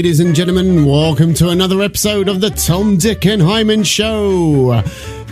ladies 0.00 0.20
and 0.20 0.34
gentlemen. 0.34 0.86
Welcome 0.86 1.34
to 1.34 1.50
another 1.50 1.82
episode 1.82 2.30
of 2.30 2.40
the 2.40 2.48
Tom, 2.48 2.96
Dick, 2.96 3.26
and 3.26 3.42
Hyman 3.42 3.82
Show. 3.82 4.82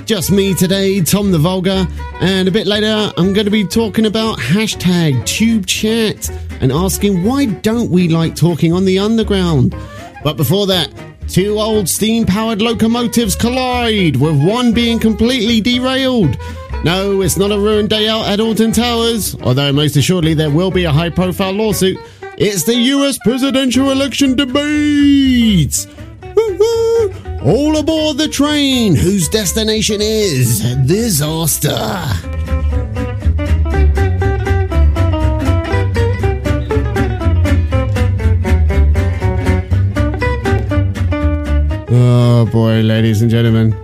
Just 0.05 0.31
me 0.31 0.53
today, 0.53 1.01
Tom 1.01 1.33
the 1.33 1.39
Vulgar, 1.39 1.89
and 2.21 2.47
a 2.47 2.51
bit 2.51 2.67
later, 2.67 3.11
I'm 3.17 3.33
going 3.33 3.47
to 3.47 3.51
be 3.51 3.67
talking 3.67 4.05
about 4.05 4.39
hashtag 4.39 5.25
Tube 5.25 5.65
Chat 5.65 6.29
and 6.61 6.71
asking 6.71 7.25
why 7.25 7.47
don't 7.47 7.91
we 7.91 8.11
like 8.11 8.37
talking 8.37 8.75
on 8.75 8.85
the 8.85 8.99
underground. 8.99 9.75
But 10.23 10.37
before 10.37 10.67
that, 10.67 10.93
two 11.29 11.59
old 11.59 11.89
steam 11.89 12.27
powered 12.27 12.61
locomotives 12.61 13.37
collide, 13.37 14.17
with 14.17 14.39
one 14.47 14.75
being 14.75 14.99
completely 14.99 15.63
derailed. 15.63 16.37
No, 16.85 17.23
it's 17.23 17.39
not 17.39 17.53
a 17.53 17.59
ruined 17.59 17.89
day 17.89 18.07
out 18.07 18.27
at 18.27 18.39
Alton 18.39 18.73
Towers, 18.73 19.35
although 19.41 19.73
most 19.73 19.97
assuredly 19.97 20.35
there 20.35 20.51
will 20.51 20.71
be 20.71 20.85
a 20.85 20.93
high 20.93 21.09
profile 21.09 21.53
lawsuit. 21.53 21.99
It's 22.41 22.63
the 22.63 22.77
US 22.77 23.19
presidential 23.19 23.91
election 23.91 24.37
debates! 24.37 25.89
All 27.43 27.77
aboard 27.77 28.17
the 28.17 28.29
train 28.31 28.95
whose 28.95 29.29
destination 29.29 30.01
is 30.01 30.61
disaster. 30.87 31.75
Oh 41.91 42.49
boy, 42.53 42.83
ladies 42.83 43.21
and 43.21 43.33
gentlemen. 43.33 43.77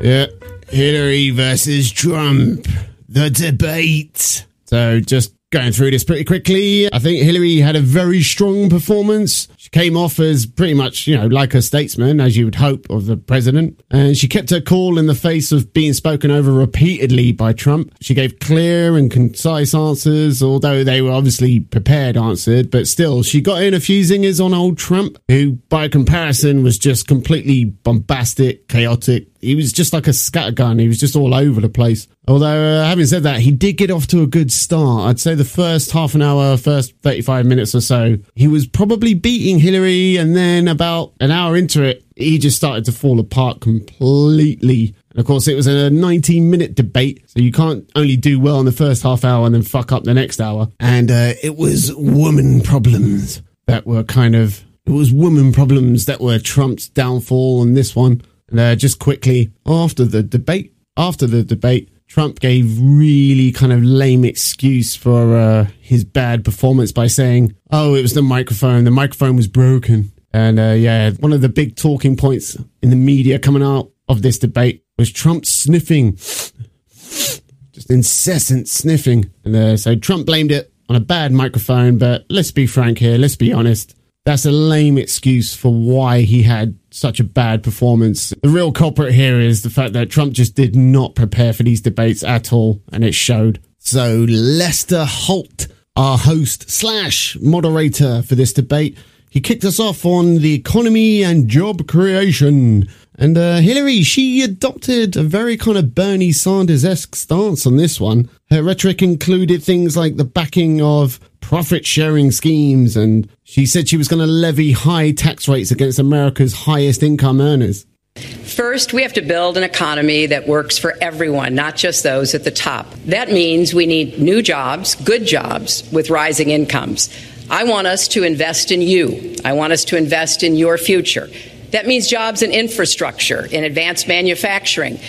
Yeah, 0.00 0.26
Hillary 0.68 1.30
versus 1.30 1.90
Trump. 1.90 2.68
The 3.08 3.28
debate. 3.28 4.46
So 4.66 5.00
just 5.00 5.34
going 5.52 5.70
through 5.70 5.90
this 5.92 6.02
pretty 6.02 6.24
quickly. 6.24 6.92
I 6.92 6.98
think 6.98 7.22
Hillary 7.22 7.58
had 7.58 7.76
a 7.76 7.80
very 7.80 8.22
strong 8.22 8.70
performance. 8.70 9.46
She 9.62 9.70
came 9.70 9.96
off 9.96 10.18
as 10.18 10.44
pretty 10.44 10.74
much, 10.74 11.06
you 11.06 11.16
know, 11.16 11.28
like 11.28 11.54
a 11.54 11.62
statesman, 11.62 12.20
as 12.20 12.36
you 12.36 12.46
would 12.46 12.56
hope 12.56 12.90
of 12.90 13.06
the 13.06 13.16
president. 13.16 13.80
And 13.92 14.16
she 14.18 14.26
kept 14.26 14.50
her 14.50 14.60
cool 14.60 14.98
in 14.98 15.06
the 15.06 15.14
face 15.14 15.52
of 15.52 15.72
being 15.72 15.92
spoken 15.92 16.32
over 16.32 16.52
repeatedly 16.52 17.30
by 17.30 17.52
Trump. 17.52 17.94
She 18.00 18.12
gave 18.12 18.40
clear 18.40 18.96
and 18.96 19.08
concise 19.08 19.72
answers, 19.72 20.42
although 20.42 20.82
they 20.82 21.00
were 21.00 21.12
obviously 21.12 21.60
prepared 21.60 22.16
answered, 22.16 22.72
but 22.72 22.88
still, 22.88 23.22
she 23.22 23.40
got 23.40 23.62
in 23.62 23.72
a 23.72 23.78
few 23.78 24.02
zingers 24.02 24.44
on 24.44 24.52
old 24.52 24.78
Trump, 24.78 25.16
who 25.28 25.52
by 25.68 25.86
comparison 25.86 26.64
was 26.64 26.76
just 26.76 27.06
completely 27.06 27.64
bombastic, 27.64 28.66
chaotic, 28.66 29.28
he 29.42 29.56
was 29.56 29.72
just 29.72 29.92
like 29.92 30.06
a 30.06 30.10
scattergun. 30.10 30.80
He 30.80 30.86
was 30.86 30.98
just 30.98 31.16
all 31.16 31.34
over 31.34 31.60
the 31.60 31.68
place. 31.68 32.06
Although, 32.28 32.78
uh, 32.80 32.84
having 32.84 33.06
said 33.06 33.24
that, 33.24 33.40
he 33.40 33.50
did 33.50 33.72
get 33.72 33.90
off 33.90 34.06
to 34.08 34.22
a 34.22 34.26
good 34.26 34.52
start. 34.52 35.08
I'd 35.08 35.18
say 35.18 35.34
the 35.34 35.44
first 35.44 35.90
half 35.90 36.14
an 36.14 36.22
hour, 36.22 36.56
first 36.56 36.94
35 37.02 37.44
minutes 37.46 37.74
or 37.74 37.80
so, 37.80 38.18
he 38.36 38.46
was 38.46 38.68
probably 38.68 39.14
beating 39.14 39.51
Hillary. 39.58 40.16
And 40.16 40.36
then 40.36 40.68
about 40.68 41.12
an 41.20 41.30
hour 41.30 41.56
into 41.56 41.82
it, 41.82 42.04
he 42.16 42.38
just 42.38 42.56
started 42.56 42.84
to 42.86 42.92
fall 42.92 43.18
apart 43.20 43.60
completely. 43.60 44.94
And 45.10 45.18
of 45.18 45.26
course, 45.26 45.48
it 45.48 45.54
was 45.54 45.66
a 45.66 45.90
19 45.90 46.50
minute 46.50 46.74
debate. 46.74 47.28
So 47.30 47.40
you 47.40 47.52
can't 47.52 47.90
only 47.94 48.16
do 48.16 48.40
well 48.40 48.58
in 48.58 48.66
the 48.66 48.72
first 48.72 49.02
half 49.02 49.24
hour 49.24 49.46
and 49.46 49.54
then 49.54 49.62
fuck 49.62 49.92
up 49.92 50.04
the 50.04 50.14
next 50.14 50.40
hour. 50.40 50.68
And 50.80 51.10
uh, 51.10 51.34
it 51.42 51.56
was 51.56 51.94
woman 51.94 52.60
problems 52.62 53.42
that 53.66 53.86
were 53.86 54.04
kind 54.04 54.34
of, 54.34 54.64
it 54.86 54.92
was 54.92 55.12
woman 55.12 55.52
problems 55.52 56.06
that 56.06 56.20
were 56.20 56.38
Trump's 56.38 56.88
downfall 56.88 57.60
on 57.60 57.74
this 57.74 57.94
one. 57.94 58.22
And 58.50 58.60
uh, 58.60 58.74
just 58.76 58.98
quickly, 58.98 59.50
after 59.66 60.04
the 60.04 60.22
debate, 60.22 60.74
after 60.96 61.26
the 61.26 61.42
debate, 61.42 61.88
Trump 62.12 62.40
gave 62.40 62.78
really 62.78 63.52
kind 63.52 63.72
of 63.72 63.82
lame 63.82 64.22
excuse 64.22 64.94
for 64.94 65.34
uh, 65.34 65.66
his 65.80 66.04
bad 66.04 66.44
performance 66.44 66.92
by 66.92 67.06
saying, 67.06 67.56
"Oh, 67.70 67.94
it 67.94 68.02
was 68.02 68.12
the 68.12 68.20
microphone. 68.20 68.84
The 68.84 68.90
microphone 68.90 69.34
was 69.34 69.48
broken." 69.48 70.12
And 70.30 70.60
uh, 70.60 70.74
yeah, 70.76 71.12
one 71.12 71.32
of 71.32 71.40
the 71.40 71.48
big 71.48 71.74
talking 71.74 72.18
points 72.18 72.54
in 72.82 72.90
the 72.90 72.96
media 72.96 73.38
coming 73.38 73.62
out 73.62 73.92
of 74.10 74.20
this 74.20 74.38
debate 74.38 74.84
was 74.98 75.10
Trump 75.10 75.46
sniffing, 75.46 76.16
just 76.16 77.90
incessant 77.90 78.68
sniffing. 78.68 79.30
And 79.46 79.56
uh, 79.56 79.76
so 79.78 79.96
Trump 79.96 80.26
blamed 80.26 80.52
it 80.52 80.70
on 80.90 80.96
a 80.96 81.00
bad 81.00 81.32
microphone. 81.32 81.96
But 81.96 82.26
let's 82.28 82.50
be 82.50 82.66
frank 82.66 82.98
here. 82.98 83.16
Let's 83.16 83.36
be 83.36 83.54
honest. 83.54 83.96
That's 84.24 84.46
a 84.46 84.52
lame 84.52 84.98
excuse 84.98 85.54
for 85.54 85.74
why 85.74 86.20
he 86.20 86.44
had 86.44 86.78
such 86.92 87.18
a 87.18 87.24
bad 87.24 87.64
performance. 87.64 88.32
The 88.42 88.48
real 88.48 88.70
culprit 88.70 89.14
here 89.14 89.40
is 89.40 89.62
the 89.62 89.70
fact 89.70 89.94
that 89.94 90.10
Trump 90.10 90.32
just 90.32 90.54
did 90.54 90.76
not 90.76 91.16
prepare 91.16 91.52
for 91.52 91.64
these 91.64 91.80
debates 91.80 92.22
at 92.22 92.52
all, 92.52 92.80
and 92.92 93.04
it 93.04 93.14
showed. 93.14 93.60
So 93.78 94.24
Lester 94.28 95.04
Holt, 95.04 95.66
our 95.96 96.16
host 96.16 96.70
slash 96.70 97.36
moderator 97.40 98.22
for 98.22 98.36
this 98.36 98.52
debate, 98.52 98.96
he 99.28 99.40
kicked 99.40 99.64
us 99.64 99.80
off 99.80 100.04
on 100.04 100.38
the 100.38 100.54
economy 100.54 101.24
and 101.24 101.48
job 101.48 101.88
creation. 101.88 102.86
And 103.16 103.36
uh, 103.36 103.56
Hillary, 103.56 104.02
she 104.02 104.42
adopted 104.42 105.16
a 105.16 105.22
very 105.22 105.56
kind 105.56 105.78
of 105.78 105.94
Bernie 105.94 106.32
Sanders 106.32 106.84
esque 106.84 107.16
stance 107.16 107.66
on 107.66 107.76
this 107.76 107.98
one. 107.98 108.30
Her 108.50 108.62
rhetoric 108.62 109.02
included 109.02 109.62
things 109.62 109.96
like 109.96 110.16
the 110.16 110.24
backing 110.24 110.80
of 110.80 111.18
profit 111.42 111.84
sharing 111.84 112.30
schemes, 112.30 112.96
and 112.96 113.28
she 113.44 113.66
said 113.66 113.88
she 113.88 113.98
was 113.98 114.08
going 114.08 114.20
to 114.20 114.26
levy 114.26 114.72
high 114.72 115.10
tax 115.10 115.46
rates 115.46 115.70
against 115.70 115.98
America's 115.98 116.54
highest 116.54 117.02
income 117.02 117.40
earners. 117.40 117.84
First, 118.16 118.92
we 118.92 119.02
have 119.02 119.14
to 119.14 119.22
build 119.22 119.56
an 119.56 119.62
economy 119.62 120.26
that 120.26 120.46
works 120.46 120.78
for 120.78 120.94
everyone, 121.00 121.54
not 121.54 121.76
just 121.76 122.02
those 122.02 122.34
at 122.34 122.44
the 122.44 122.50
top. 122.50 122.86
That 123.06 123.30
means 123.30 123.74
we 123.74 123.86
need 123.86 124.18
new 124.18 124.42
jobs, 124.42 124.94
good 124.94 125.26
jobs, 125.26 125.90
with 125.92 126.10
rising 126.10 126.50
incomes. 126.50 127.08
I 127.50 127.64
want 127.64 127.86
us 127.86 128.08
to 128.08 128.22
invest 128.22 128.70
in 128.70 128.80
you. 128.80 129.36
I 129.44 129.54
want 129.54 129.72
us 129.72 129.84
to 129.86 129.96
invest 129.96 130.42
in 130.42 130.56
your 130.56 130.78
future. 130.78 131.28
That 131.70 131.86
means 131.86 132.06
jobs 132.06 132.42
in 132.42 132.52
infrastructure, 132.52 133.46
in 133.46 133.64
advanced 133.64 134.06
manufacturing, 134.06 135.00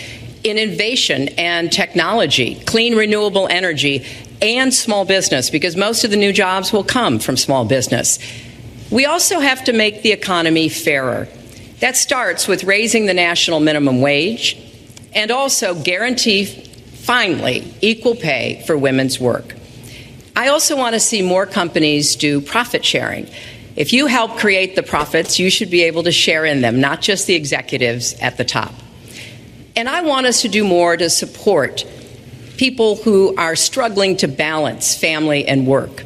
in 0.44 0.58
innovation 0.58 1.28
and 1.30 1.72
technology, 1.72 2.56
clean 2.66 2.96
renewable 2.96 3.48
energy, 3.50 4.06
and 4.42 4.72
small 4.72 5.04
business, 5.04 5.48
because 5.50 5.74
most 5.74 6.04
of 6.04 6.10
the 6.10 6.16
new 6.16 6.32
jobs 6.32 6.72
will 6.72 6.84
come 6.84 7.18
from 7.18 7.36
small 7.36 7.64
business. 7.64 8.18
We 8.90 9.06
also 9.06 9.40
have 9.40 9.64
to 9.64 9.72
make 9.72 10.02
the 10.02 10.12
economy 10.12 10.68
fairer. 10.68 11.26
That 11.80 11.96
starts 11.96 12.46
with 12.46 12.64
raising 12.64 13.06
the 13.06 13.14
national 13.14 13.60
minimum 13.60 14.00
wage 14.00 14.58
and 15.14 15.30
also 15.30 15.74
guarantee, 15.74 16.44
finally, 16.44 17.74
equal 17.80 18.14
pay 18.14 18.62
for 18.66 18.76
women's 18.76 19.18
work. 19.18 19.54
I 20.36 20.48
also 20.48 20.76
want 20.76 20.94
to 20.94 21.00
see 21.00 21.22
more 21.22 21.46
companies 21.46 22.16
do 22.16 22.40
profit 22.40 22.84
sharing. 22.84 23.28
If 23.76 23.92
you 23.92 24.06
help 24.06 24.36
create 24.36 24.76
the 24.76 24.82
profits, 24.82 25.38
you 25.38 25.48
should 25.48 25.70
be 25.70 25.84
able 25.84 26.02
to 26.04 26.12
share 26.12 26.44
in 26.44 26.60
them, 26.60 26.80
not 26.80 27.00
just 27.00 27.26
the 27.26 27.34
executives 27.34 28.14
at 28.20 28.36
the 28.36 28.44
top. 28.44 28.74
And 29.76 29.88
I 29.88 30.02
want 30.02 30.26
us 30.26 30.42
to 30.42 30.48
do 30.48 30.64
more 30.64 30.96
to 30.96 31.10
support 31.10 31.84
people 32.56 32.96
who 32.96 33.34
are 33.36 33.56
struggling 33.56 34.16
to 34.18 34.28
balance 34.28 34.94
family 34.94 35.46
and 35.46 35.66
work. 35.66 36.04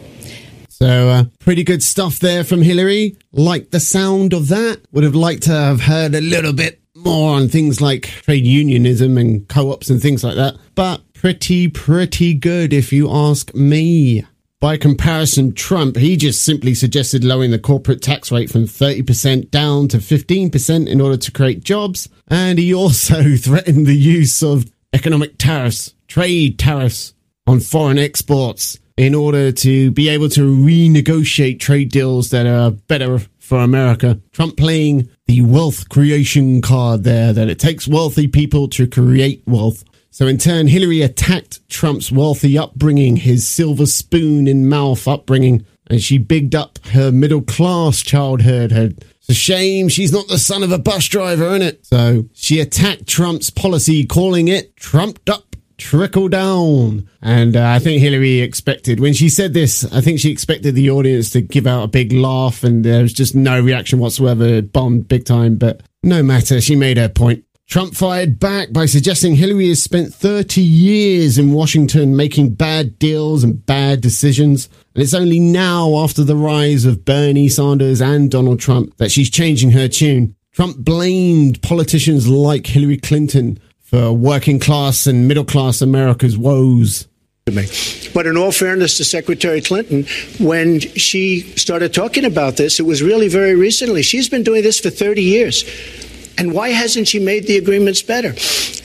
So, 0.68 1.08
uh, 1.08 1.24
pretty 1.40 1.64
good 1.64 1.82
stuff 1.82 2.20
there 2.20 2.44
from 2.44 2.62
Hillary. 2.62 3.16
Like 3.32 3.70
the 3.70 3.80
sound 3.80 4.32
of 4.32 4.48
that. 4.48 4.80
Would 4.92 5.04
have 5.04 5.14
liked 5.14 5.42
to 5.44 5.52
have 5.52 5.80
heard 5.80 6.14
a 6.14 6.20
little 6.20 6.52
bit 6.52 6.80
more 6.94 7.34
on 7.34 7.48
things 7.48 7.80
like 7.80 8.02
trade 8.02 8.46
unionism 8.46 9.18
and 9.18 9.48
co 9.48 9.72
ops 9.72 9.90
and 9.90 10.00
things 10.00 10.22
like 10.22 10.36
that. 10.36 10.56
But 10.74 11.02
pretty, 11.14 11.68
pretty 11.68 12.34
good 12.34 12.72
if 12.72 12.92
you 12.92 13.10
ask 13.10 13.54
me. 13.54 14.24
By 14.60 14.76
comparison, 14.76 15.54
Trump, 15.54 15.96
he 15.96 16.16
just 16.16 16.42
simply 16.42 16.74
suggested 16.74 17.22
lowering 17.22 17.52
the 17.52 17.60
corporate 17.60 18.02
tax 18.02 18.32
rate 18.32 18.50
from 18.50 18.64
30% 18.64 19.52
down 19.52 19.86
to 19.88 19.98
15% 19.98 20.88
in 20.88 21.00
order 21.00 21.16
to 21.16 21.30
create 21.30 21.62
jobs. 21.62 22.08
And 22.26 22.58
he 22.58 22.74
also 22.74 23.22
threatened 23.36 23.86
the 23.86 23.94
use 23.94 24.42
of 24.42 24.64
economic 24.92 25.38
tariffs, 25.38 25.94
trade 26.08 26.58
tariffs 26.58 27.14
on 27.46 27.60
foreign 27.60 27.98
exports 27.98 28.80
in 28.96 29.14
order 29.14 29.52
to 29.52 29.92
be 29.92 30.08
able 30.08 30.28
to 30.30 30.40
renegotiate 30.40 31.60
trade 31.60 31.92
deals 31.92 32.30
that 32.30 32.46
are 32.46 32.72
better 32.72 33.20
for 33.38 33.58
America. 33.58 34.20
Trump 34.32 34.56
playing 34.56 35.08
the 35.26 35.40
wealth 35.42 35.88
creation 35.88 36.60
card 36.60 37.04
there, 37.04 37.32
that 37.32 37.48
it 37.48 37.60
takes 37.60 37.86
wealthy 37.86 38.26
people 38.26 38.66
to 38.70 38.88
create 38.88 39.44
wealth. 39.46 39.84
So 40.10 40.26
in 40.26 40.38
turn, 40.38 40.68
Hillary 40.68 41.02
attacked 41.02 41.68
Trump's 41.68 42.10
wealthy 42.10 42.58
upbringing, 42.58 43.16
his 43.16 43.46
silver 43.46 43.86
spoon 43.86 44.48
in 44.48 44.68
mouth 44.68 45.06
upbringing, 45.06 45.64
and 45.86 46.00
she 46.00 46.18
bigged 46.18 46.54
up 46.54 46.78
her 46.88 47.12
middle 47.12 47.42
class 47.42 48.02
childhood. 48.02 48.72
Her, 48.72 48.90
it's 48.96 49.28
a 49.28 49.34
shame 49.34 49.88
she's 49.88 50.12
not 50.12 50.28
the 50.28 50.38
son 50.38 50.62
of 50.62 50.72
a 50.72 50.78
bus 50.78 51.06
driver, 51.06 51.46
isn't 51.46 51.62
it? 51.62 51.86
So 51.86 52.24
she 52.32 52.60
attacked 52.60 53.06
Trump's 53.06 53.50
policy, 53.50 54.04
calling 54.04 54.48
it 54.48 54.76
trumped 54.76 55.30
up 55.30 55.48
trickle 55.78 56.28
down. 56.28 57.08
And 57.22 57.56
uh, 57.56 57.68
I 57.68 57.78
think 57.78 58.02
Hillary 58.02 58.40
expected, 58.40 59.00
when 59.00 59.14
she 59.14 59.28
said 59.28 59.54
this, 59.54 59.84
I 59.92 60.00
think 60.00 60.18
she 60.18 60.30
expected 60.30 60.74
the 60.74 60.90
audience 60.90 61.30
to 61.30 61.40
give 61.40 61.66
out 61.66 61.84
a 61.84 61.88
big 61.88 62.12
laugh, 62.12 62.64
and 62.64 62.84
there 62.84 63.02
was 63.02 63.12
just 63.12 63.34
no 63.34 63.60
reaction 63.60 63.98
whatsoever. 63.98 64.44
It 64.44 64.72
bombed 64.72 65.08
big 65.08 65.24
time, 65.24 65.56
but 65.56 65.82
no 66.02 66.22
matter. 66.22 66.60
She 66.60 66.76
made 66.76 66.96
her 66.96 67.08
point. 67.08 67.44
Trump 67.68 67.94
fired 67.94 68.40
back 68.40 68.72
by 68.72 68.86
suggesting 68.86 69.36
Hillary 69.36 69.68
has 69.68 69.82
spent 69.82 70.14
30 70.14 70.62
years 70.62 71.36
in 71.36 71.52
Washington 71.52 72.16
making 72.16 72.54
bad 72.54 72.98
deals 72.98 73.44
and 73.44 73.66
bad 73.66 74.00
decisions. 74.00 74.70
And 74.94 75.02
it's 75.02 75.12
only 75.12 75.38
now, 75.38 75.96
after 75.96 76.24
the 76.24 76.34
rise 76.34 76.86
of 76.86 77.04
Bernie 77.04 77.50
Sanders 77.50 78.00
and 78.00 78.30
Donald 78.30 78.58
Trump, 78.58 78.96
that 78.96 79.10
she's 79.10 79.28
changing 79.28 79.72
her 79.72 79.86
tune. 79.86 80.34
Trump 80.52 80.78
blamed 80.78 81.60
politicians 81.60 82.26
like 82.26 82.66
Hillary 82.66 82.96
Clinton 82.96 83.60
for 83.82 84.14
working 84.14 84.58
class 84.58 85.06
and 85.06 85.28
middle 85.28 85.44
class 85.44 85.82
America's 85.82 86.38
woes. 86.38 87.06
But 88.14 88.26
in 88.26 88.38
all 88.38 88.50
fairness 88.50 88.96
to 88.96 89.04
Secretary 89.04 89.60
Clinton, 89.60 90.06
when 90.38 90.80
she 90.80 91.40
started 91.56 91.92
talking 91.92 92.24
about 92.24 92.56
this, 92.56 92.80
it 92.80 92.84
was 92.84 93.02
really 93.02 93.28
very 93.28 93.54
recently. 93.54 94.02
She's 94.02 94.30
been 94.30 94.42
doing 94.42 94.62
this 94.62 94.80
for 94.80 94.88
30 94.88 95.22
years. 95.22 95.64
And 96.38 96.52
why 96.52 96.70
hasn't 96.70 97.08
she 97.08 97.18
made 97.18 97.46
the 97.46 97.56
agreements 97.56 98.00
better? 98.00 98.30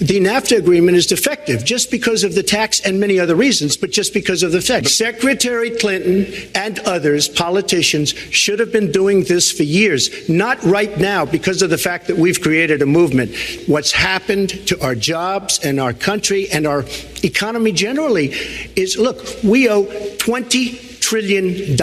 The 0.03 0.19
NAFTA 0.19 0.57
agreement 0.57 0.97
is 0.97 1.05
defective 1.05 1.63
just 1.63 1.91
because 1.91 2.23
of 2.23 2.33
the 2.33 2.41
tax 2.41 2.81
and 2.81 2.99
many 2.99 3.19
other 3.19 3.35
reasons, 3.35 3.77
but 3.77 3.91
just 3.91 4.13
because 4.13 4.41
of 4.41 4.51
the 4.51 4.59
fact. 4.59 4.87
Secretary 4.87 5.69
Clinton 5.69 6.33
and 6.55 6.79
others, 6.79 7.29
politicians, 7.29 8.09
should 8.09 8.59
have 8.59 8.71
been 8.71 8.91
doing 8.91 9.23
this 9.25 9.51
for 9.51 9.63
years, 9.63 10.27
not 10.27 10.61
right 10.63 10.97
now 10.97 11.25
because 11.25 11.61
of 11.61 11.69
the 11.69 11.77
fact 11.77 12.07
that 12.07 12.17
we've 12.17 12.41
created 12.41 12.81
a 12.81 12.85
movement. 12.87 13.35
What's 13.67 13.91
happened 13.91 14.49
to 14.67 14.81
our 14.83 14.95
jobs 14.95 15.59
and 15.63 15.79
our 15.79 15.93
country 15.93 16.49
and 16.49 16.65
our 16.65 16.83
economy 17.23 17.71
generally 17.71 18.29
is 18.75 18.97
look, 18.97 19.23
we 19.43 19.69
owe 19.69 19.85
$20 19.85 20.99
trillion. 21.01 21.77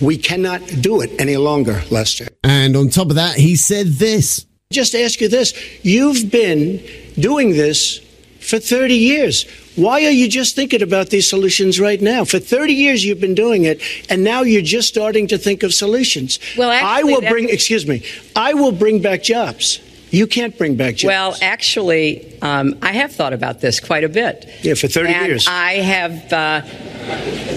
We 0.00 0.18
cannot 0.18 0.60
do 0.80 1.00
it 1.00 1.10
any 1.18 1.36
longer, 1.36 1.82
Lester. 1.90 2.28
And 2.44 2.76
on 2.76 2.90
top 2.90 3.08
of 3.08 3.16
that, 3.16 3.36
he 3.36 3.56
said 3.56 3.86
this. 3.86 4.44
Just 4.70 4.94
ask 4.94 5.18
you 5.22 5.28
this. 5.28 5.54
You've 5.82 6.30
been 6.30 6.84
doing 7.18 7.52
this 7.52 8.00
for 8.38 8.58
30 8.58 8.92
years. 8.94 9.46
Why 9.76 10.04
are 10.04 10.10
you 10.10 10.28
just 10.28 10.54
thinking 10.54 10.82
about 10.82 11.08
these 11.08 11.26
solutions 11.26 11.80
right 11.80 12.02
now? 12.02 12.26
For 12.26 12.38
30 12.38 12.74
years 12.74 13.02
you've 13.02 13.18
been 13.18 13.34
doing 13.34 13.64
it, 13.64 13.80
and 14.10 14.22
now 14.22 14.42
you're 14.42 14.60
just 14.60 14.86
starting 14.86 15.26
to 15.28 15.38
think 15.38 15.62
of 15.62 15.72
solutions. 15.72 16.38
Well, 16.58 16.70
actually, 16.70 17.14
I 17.14 17.16
will 17.16 17.22
bring, 17.22 17.48
excuse 17.48 17.86
me, 17.86 18.04
I 18.36 18.52
will 18.52 18.72
bring 18.72 19.00
back 19.00 19.22
jobs. 19.22 19.80
You 20.10 20.26
can't 20.26 20.56
bring 20.58 20.76
back 20.76 20.96
jobs. 20.96 21.08
Well, 21.08 21.36
actually, 21.40 22.38
um, 22.42 22.78
I 22.82 22.92
have 22.92 23.12
thought 23.12 23.32
about 23.32 23.62
this 23.62 23.80
quite 23.80 24.04
a 24.04 24.08
bit. 24.10 24.50
Yeah, 24.60 24.74
for 24.74 24.86
30 24.86 25.14
and 25.14 25.26
years. 25.26 25.46
I 25.48 25.76
have, 25.76 26.30
uh, 26.30 26.60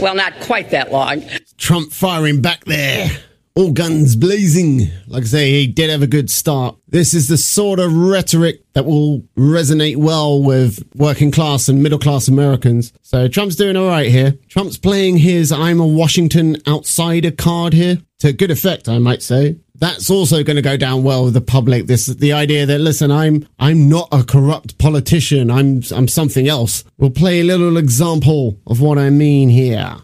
well, 0.02 0.16
not 0.16 0.40
quite 0.40 0.70
that 0.70 0.94
long. 0.94 1.26
Trump 1.58 1.92
firing 1.92 2.40
back 2.40 2.64
there. 2.64 3.12
All 3.54 3.72
guns 3.72 4.16
blazing. 4.16 4.88
Like 5.08 5.24
I 5.24 5.28
say, 5.28 5.52
he 5.52 5.68
did 5.68 5.90
have 5.90 6.02
a 6.02 6.08
good 6.08 6.32
start. 6.32 6.78
This 6.88 7.14
is 7.14 7.28
the 7.28 7.38
sort 7.38 7.80
of 7.80 7.94
rhetoric 7.94 8.64
that 8.74 8.86
will 8.86 9.22
resonate 9.38 9.98
well 9.98 10.42
with 10.42 10.82
working 10.96 11.32
class 11.32 11.68
and 11.68 11.84
middle 11.84 12.00
class 12.00 12.30
Americans. 12.30 12.94
So 13.02 13.28
Trump's 13.28 13.58
doing 13.58 13.76
all 13.76 13.88
right 13.88 14.10
here. 14.10 14.38
Trump's 14.48 14.78
playing 14.78 15.18
his 15.18 15.52
I'm 15.52 15.82
a 15.82 15.88
Washington 15.88 16.58
outsider 16.66 17.32
card 17.32 17.74
here 17.74 17.98
to 18.20 18.32
good 18.32 18.52
effect, 18.52 18.88
I 18.88 19.00
might 19.00 19.22
say. 19.22 19.58
That's 19.76 20.12
also 20.12 20.44
going 20.44 20.58
to 20.58 20.62
go 20.62 20.78
down 20.78 21.04
well 21.04 21.26
with 21.26 21.34
the 21.34 21.42
public. 21.42 21.88
This 21.88 22.06
the 22.06 22.34
idea 22.34 22.68
that 22.68 22.80
listen, 22.80 23.10
I'm 23.12 23.48
I'm 23.58 23.90
not 23.90 24.08
a 24.12 24.24
corrupt 24.24 24.78
politician. 24.78 25.50
I'm 25.50 25.82
I'm 25.94 26.08
something 26.08 26.48
else. 26.48 26.84
We'll 27.00 27.10
play 27.10 27.40
a 27.42 27.44
little 27.44 27.78
example 27.78 28.60
of 28.68 28.80
what 28.80 29.00
I 29.00 29.10
mean 29.10 29.50
here. 29.50 29.96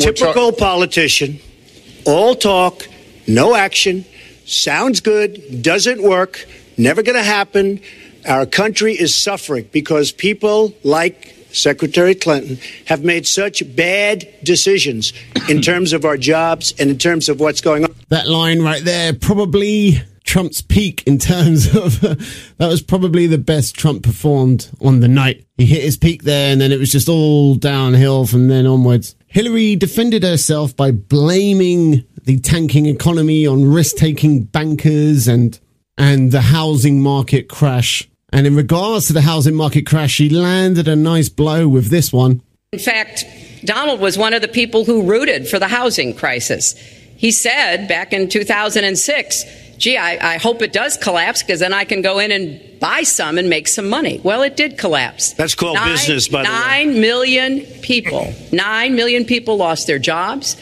Typical 0.00 0.52
politician, 0.52 1.38
all 2.04 2.34
talk, 2.34 2.86
no 3.26 3.54
action, 3.54 4.04
sounds 4.44 5.00
good, 5.00 5.62
doesn't 5.62 6.02
work, 6.02 6.46
never 6.76 7.02
going 7.02 7.16
to 7.16 7.22
happen. 7.22 7.80
Our 8.28 8.46
country 8.46 8.94
is 8.94 9.14
suffering 9.14 9.68
because 9.72 10.12
people 10.12 10.74
like 10.82 11.34
Secretary 11.52 12.14
Clinton 12.14 12.58
have 12.86 13.02
made 13.02 13.26
such 13.26 13.62
bad 13.74 14.28
decisions 14.42 15.12
in 15.48 15.62
terms 15.62 15.92
of 15.92 16.04
our 16.04 16.16
jobs 16.16 16.74
and 16.78 16.90
in 16.90 16.98
terms 16.98 17.28
of 17.28 17.40
what's 17.40 17.60
going 17.60 17.84
on. 17.84 17.94
That 18.08 18.28
line 18.28 18.62
right 18.62 18.82
there, 18.84 19.12
probably 19.12 20.00
Trump's 20.24 20.62
peak 20.62 21.02
in 21.06 21.18
terms 21.18 21.74
of 21.74 22.00
that 22.58 22.68
was 22.68 22.82
probably 22.82 23.26
the 23.26 23.38
best 23.38 23.74
Trump 23.74 24.02
performed 24.02 24.70
on 24.80 25.00
the 25.00 25.08
night. 25.08 25.44
He 25.56 25.66
hit 25.66 25.82
his 25.82 25.96
peak 25.96 26.22
there 26.22 26.52
and 26.52 26.60
then 26.60 26.72
it 26.72 26.78
was 26.78 26.92
just 26.92 27.08
all 27.08 27.54
downhill 27.54 28.26
from 28.26 28.48
then 28.48 28.66
onwards. 28.66 29.16
Hillary 29.30 29.76
defended 29.76 30.24
herself 30.24 30.76
by 30.76 30.90
blaming 30.90 32.04
the 32.24 32.40
tanking 32.40 32.86
economy 32.86 33.46
on 33.46 33.64
risk-taking 33.64 34.42
bankers 34.42 35.28
and 35.28 35.58
and 35.96 36.32
the 36.32 36.40
housing 36.40 37.00
market 37.00 37.48
crash. 37.48 38.08
And 38.32 38.44
in 38.46 38.56
regards 38.56 39.06
to 39.06 39.12
the 39.12 39.20
housing 39.20 39.54
market 39.54 39.86
crash, 39.86 40.12
she 40.12 40.28
landed 40.28 40.88
a 40.88 40.96
nice 40.96 41.28
blow 41.28 41.68
with 41.68 41.90
this 41.90 42.12
one. 42.12 42.42
In 42.72 42.78
fact, 42.80 43.24
Donald 43.64 44.00
was 44.00 44.18
one 44.18 44.34
of 44.34 44.42
the 44.42 44.48
people 44.48 44.84
who 44.84 45.02
rooted 45.02 45.46
for 45.46 45.60
the 45.60 45.68
housing 45.68 46.12
crisis. 46.14 46.74
He 47.16 47.30
said 47.30 47.86
back 47.86 48.12
in 48.12 48.28
2006, 48.28 49.44
gee, 49.80 49.96
I, 49.96 50.34
I 50.34 50.38
hope 50.38 50.62
it 50.62 50.72
does 50.72 50.96
collapse 50.96 51.42
because 51.42 51.58
then 51.58 51.72
I 51.72 51.84
can 51.84 52.02
go 52.02 52.18
in 52.18 52.30
and 52.30 52.78
buy 52.78 53.02
some 53.02 53.38
and 53.38 53.48
make 53.48 53.66
some 53.66 53.88
money. 53.88 54.20
Well, 54.22 54.42
it 54.42 54.56
did 54.56 54.78
collapse. 54.78 55.32
That's 55.32 55.54
called 55.54 55.76
nine, 55.76 55.92
business, 55.92 56.28
by 56.28 56.42
the 56.42 56.48
way. 56.48 56.54
Nine 56.54 57.00
million 57.00 57.60
people, 57.80 58.32
nine 58.52 58.94
million 58.94 59.24
people 59.24 59.56
lost 59.56 59.86
their 59.86 59.98
jobs. 59.98 60.56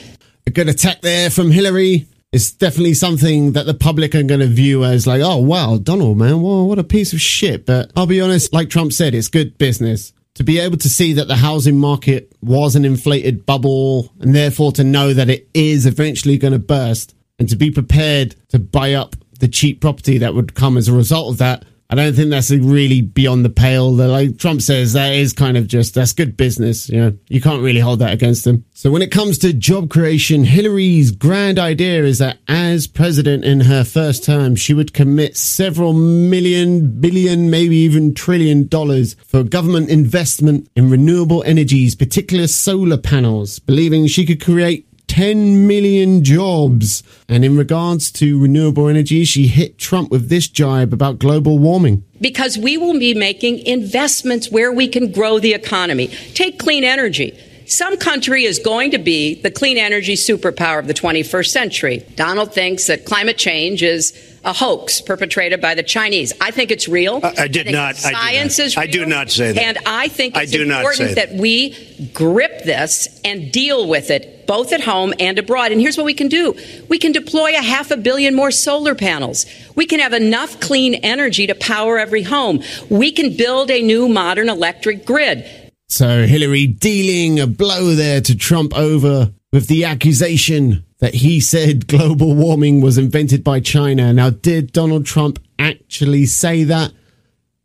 A 0.47 0.51
good 0.51 0.69
attack 0.69 1.03
there 1.03 1.29
from 1.29 1.51
Hillary. 1.51 2.07
It's 2.33 2.53
definitely 2.53 2.95
something 2.95 3.53
that 3.53 3.67
the 3.67 3.75
public 3.75 4.15
are 4.15 4.23
going 4.23 4.41
to 4.41 4.47
view 4.47 4.85
as 4.85 5.07
like, 5.07 5.23
oh, 5.23 5.39
wow, 5.39 5.79
Donald, 5.79 6.19
man, 6.19 6.41
whoa, 6.41 6.65
what 6.65 6.79
a 6.79 6.85
piece 6.85 7.13
of 7.13 7.21
shit. 7.21 7.67
But 7.67 7.91
I'll 7.97 8.07
be 8.07 8.21
honest, 8.21 8.53
like 8.53 8.71
Trump 8.71 8.93
said, 8.93 9.15
it's 9.15 9.29
good 9.29 9.59
business. 9.59 10.13
To 10.35 10.45
be 10.45 10.61
able 10.61 10.77
to 10.77 10.89
see 10.89 11.15
that 11.15 11.27
the 11.27 11.37
housing 11.37 11.81
market 11.81 12.33
was 12.41 12.77
an 12.77 12.85
inflated 12.85 13.45
bubble 13.45 14.13
and 14.21 14.35
therefore 14.35 14.71
to 14.73 14.85
know 14.85 15.13
that 15.13 15.29
it 15.29 15.49
is 15.53 15.85
eventually 15.85 16.39
going 16.39 16.53
to 16.53 16.61
burst 16.61 17.15
and 17.39 17.49
to 17.49 17.57
be 17.57 17.71
prepared 17.71 18.35
to 18.49 18.59
buy 18.59 18.95
up 18.95 19.17
the 19.39 19.49
cheap 19.49 19.81
property 19.81 20.19
that 20.19 20.35
would 20.35 20.55
come 20.55 20.77
as 20.77 20.89
a 20.89 20.93
result 20.93 21.33
of 21.33 21.39
that. 21.39 21.65
I 21.91 21.95
don't 21.95 22.13
think 22.15 22.29
that's 22.29 22.51
really 22.51 23.01
beyond 23.01 23.47
the 23.47 23.51
pale. 23.51 23.95
That, 23.95 24.09
like 24.09 24.37
Trump 24.37 24.61
says, 24.61 24.93
that 24.93 25.15
is 25.15 25.33
kind 25.33 25.57
of 25.57 25.67
just 25.67 25.95
that's 25.95 26.13
good 26.13 26.37
business. 26.37 26.91
You 26.91 27.01
know, 27.01 27.19
you 27.29 27.41
can't 27.41 27.63
really 27.63 27.81
hold 27.81 28.01
that 28.01 28.13
against 28.13 28.47
him. 28.47 28.67
So 28.75 28.91
when 28.91 29.01
it 29.01 29.11
comes 29.11 29.39
to 29.39 29.55
job 29.55 29.89
creation, 29.89 30.45
Hillary's 30.45 31.13
grand 31.13 31.59
idea 31.59 32.05
is 32.05 32.19
that 32.19 32.41
as 32.47 32.87
president 32.87 33.45
in 33.45 33.61
her 33.61 33.85
first 33.85 34.23
term, 34.23 34.55
she 34.55 34.75
would 34.75 34.93
commit 34.93 35.35
several 35.39 35.95
million, 35.95 37.01
billion, 37.01 37.49
maybe 37.49 37.77
even 37.77 38.13
trillion 38.13 38.69
dollars 38.69 39.15
for 39.27 39.43
government 39.43 39.89
investment 39.89 40.69
in 40.77 40.91
renewable 40.91 41.43
energies, 41.45 41.95
particularly 41.95 42.49
solar 42.49 42.99
panels, 42.99 43.61
believing 43.61 44.07
she 44.07 44.27
could 44.27 44.45
create 44.45 44.88
10 45.19 45.67
million 45.67 46.23
jobs. 46.23 47.03
And 47.29 47.45
in 47.45 47.57
regards 47.57 48.13
to 48.13 48.41
renewable 48.41 48.87
energy, 48.87 49.25
she 49.25 49.49
hit 49.49 49.77
Trump 49.77 50.13
with 50.13 50.29
this 50.29 50.47
jibe 50.47 50.93
about 50.93 51.19
global 51.19 51.59
warming. 51.59 52.05
Because 52.21 52.57
we 52.57 52.77
will 52.77 52.97
be 52.97 53.15
making 53.15 53.59
investments 53.67 54.49
where 54.49 54.71
we 54.71 54.87
can 54.87 55.11
grow 55.11 55.41
the 55.41 55.55
economy. 55.55 56.07
Take 56.35 56.61
clean 56.61 56.85
energy. 56.85 57.37
Some 57.67 57.97
country 57.97 58.45
is 58.45 58.61
going 58.61 58.93
to 58.93 58.99
be 58.99 59.43
the 59.43 59.51
clean 59.51 59.77
energy 59.77 60.15
superpower 60.15 60.79
of 60.79 60.87
the 60.87 60.95
21st 60.95 61.49
century. 61.49 62.07
Donald 62.15 62.55
thinks 62.55 62.87
that 62.87 63.05
climate 63.05 63.39
change 63.39 63.83
is 63.83 64.13
a 64.45 64.53
hoax 64.53 65.01
perpetrated 65.01 65.61
by 65.61 65.75
the 65.75 65.83
Chinese. 65.83 66.33
I 66.41 66.51
think 66.51 66.71
it's 66.71 66.89
real. 66.89 67.21
I, 67.23 67.35
I 67.39 67.49
did 67.49 67.65
think 67.65 67.75
not. 67.75 67.97
Science 67.97 68.57
do 68.57 68.63
not. 68.63 68.67
is 68.67 68.77
real. 68.77 68.83
I 68.83 68.87
do 68.87 69.07
not 69.07 69.31
say 69.31 69.53
that. 69.53 69.63
And 69.63 69.79
I 69.87 70.09
think 70.09 70.37
I 70.37 70.43
it's 70.43 70.53
do 70.53 70.65
not 70.65 70.81
important 70.81 71.09
say 71.09 71.15
that. 71.15 71.31
that. 71.31 71.41
we 71.41 72.11
grip 72.13 72.63
this 72.65 73.21
and 73.25 73.51
deal 73.53 73.89
with 73.89 74.11
it 74.11 74.47
both 74.47 74.73
at 74.73 74.81
home 74.81 75.13
and 75.21 75.39
abroad. 75.39 75.73
And 75.73 75.81
here's 75.81 75.97
what 75.97 76.07
we 76.07 76.15
can 76.15 76.29
do. 76.29 76.57
We 76.89 76.99
can 76.99 77.13
deploy 77.13 77.51
a 77.51 77.63
half 77.63 77.91
a 77.91 77.97
billion 77.97 78.35
more 78.35 78.51
solar 78.51 78.95
panels. 78.95 79.45
We 79.75 79.85
can 79.85 80.01
have 80.01 80.15
enough 80.15 80.59
clean 80.61 80.95
energy 80.95 81.47
to 81.47 81.55
power 81.55 81.99
every 81.99 82.23
home. 82.23 82.63
We 82.89 83.13
can 83.13 83.37
build 83.37 83.71
a 83.71 83.83
new 83.83 84.09
modern 84.09 84.49
electric 84.49 85.05
grid. 85.05 85.45
So 85.89 86.27
Hillary 86.27 86.67
dealing 86.67 87.41
a 87.41 87.47
blow 87.47 87.95
there 87.95 88.21
to 88.23 88.37
Trump 88.37 88.77
over 88.77 89.33
with 89.53 89.69
the 89.69 89.85
accusation 89.85 90.85
that 90.99 91.15
he 91.15 91.41
said 91.41 91.87
global 91.87 92.35
warming 92.35 92.81
was 92.81 92.99
invented 92.99 93.45
by 93.45 93.61
China. 93.61 94.13
Now, 94.13 94.31
did 94.31 94.73
Donald 94.73 95.07
Trump 95.07 95.39
actually 95.59 96.27
say 96.27 96.65
that? 96.65 96.93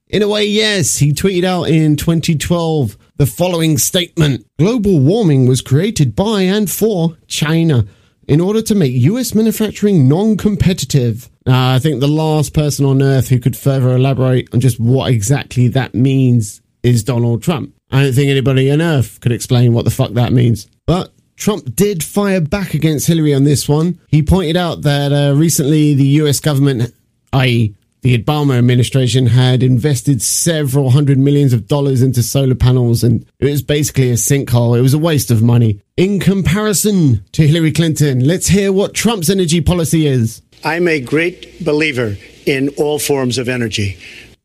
In 0.08 0.22
a 0.22 0.28
way, 0.28 0.46
yes. 0.46 0.98
He 0.98 1.12
tweeted 1.12 1.44
out 1.44 1.64
in 1.64 1.96
2012 1.96 2.98
the 3.18 3.26
following 3.26 3.78
statement 3.78 4.46
Global 4.60 5.00
warming 5.00 5.48
was 5.48 5.62
created 5.62 6.16
by 6.16 6.44
and 6.44 6.70
for 6.70 7.18
China 7.28 7.86
in 8.28 8.40
order 8.40 8.62
to 8.62 8.76
make 8.76 8.94
US 8.94 9.34
manufacturing 9.34 10.08
non 10.08 10.38
competitive. 10.38 11.30
Uh, 11.48 11.76
I 11.76 11.80
think 11.80 12.00
the 12.00 12.08
last 12.08 12.54
person 12.54 12.86
on 12.86 13.02
earth 13.02 13.30
who 13.30 13.40
could 13.40 13.58
further 13.58 13.96
elaborate 13.96 14.54
on 14.54 14.60
just 14.60 14.80
what 14.80 15.12
exactly 15.12 15.68
that 15.70 15.94
means 15.94 16.62
is 16.84 17.04
Donald 17.04 17.44
Trump. 17.44 17.74
I 17.92 18.04
don't 18.04 18.14
think 18.14 18.30
anybody 18.30 18.72
on 18.72 18.82
earth 18.82 19.20
could 19.22 19.32
explain 19.32 19.74
what 19.74 19.86
the 19.86 19.92
fuck 19.92 20.14
that 20.14 20.34
means. 20.34 20.68
But 20.86 21.13
Trump 21.36 21.76
did 21.76 22.04
fire 22.04 22.42
back 22.42 22.74
against 22.74 23.08
Hillary 23.08 23.34
on 23.34 23.44
this 23.44 23.68
one. 23.68 24.00
He 24.08 24.24
pointed 24.24 24.58
out 24.58 24.84
that 24.84 25.12
uh, 25.12 25.36
recently 25.36 25.94
the 25.94 26.06
US 26.06 26.40
government, 26.40 26.94
i.e., 27.34 27.76
the 28.04 28.18
Obama 28.18 28.58
administration 28.58 29.28
had 29.28 29.64
invested 29.64 30.22
several 30.22 30.90
hundred 30.90 31.18
millions 31.18 31.54
of 31.54 31.68
dollars 31.68 32.02
into 32.02 32.22
solar 32.22 32.54
panels 32.54 33.02
and 33.02 33.26
it 33.40 33.46
was 33.46 33.62
basically 33.62 34.10
a 34.10 34.16
sinkhole. 34.16 34.78
It 34.78 34.82
was 34.82 34.94
a 34.94 35.00
waste 35.00 35.32
of 35.32 35.42
money. 35.42 35.80
In 35.96 36.20
comparison 36.20 37.24
to 37.32 37.48
Hillary 37.48 37.72
Clinton, 37.72 38.20
let's 38.28 38.48
hear 38.48 38.74
what 38.74 38.94
Trump's 38.94 39.30
energy 39.30 39.62
policy 39.62 40.06
is. 40.06 40.42
I'm 40.66 40.90
a 40.90 41.00
great 41.00 41.64
believer 41.64 42.18
in 42.46 42.70
all 42.78 43.00
forms 43.00 43.38
of 43.38 43.48
energy. 43.48 43.98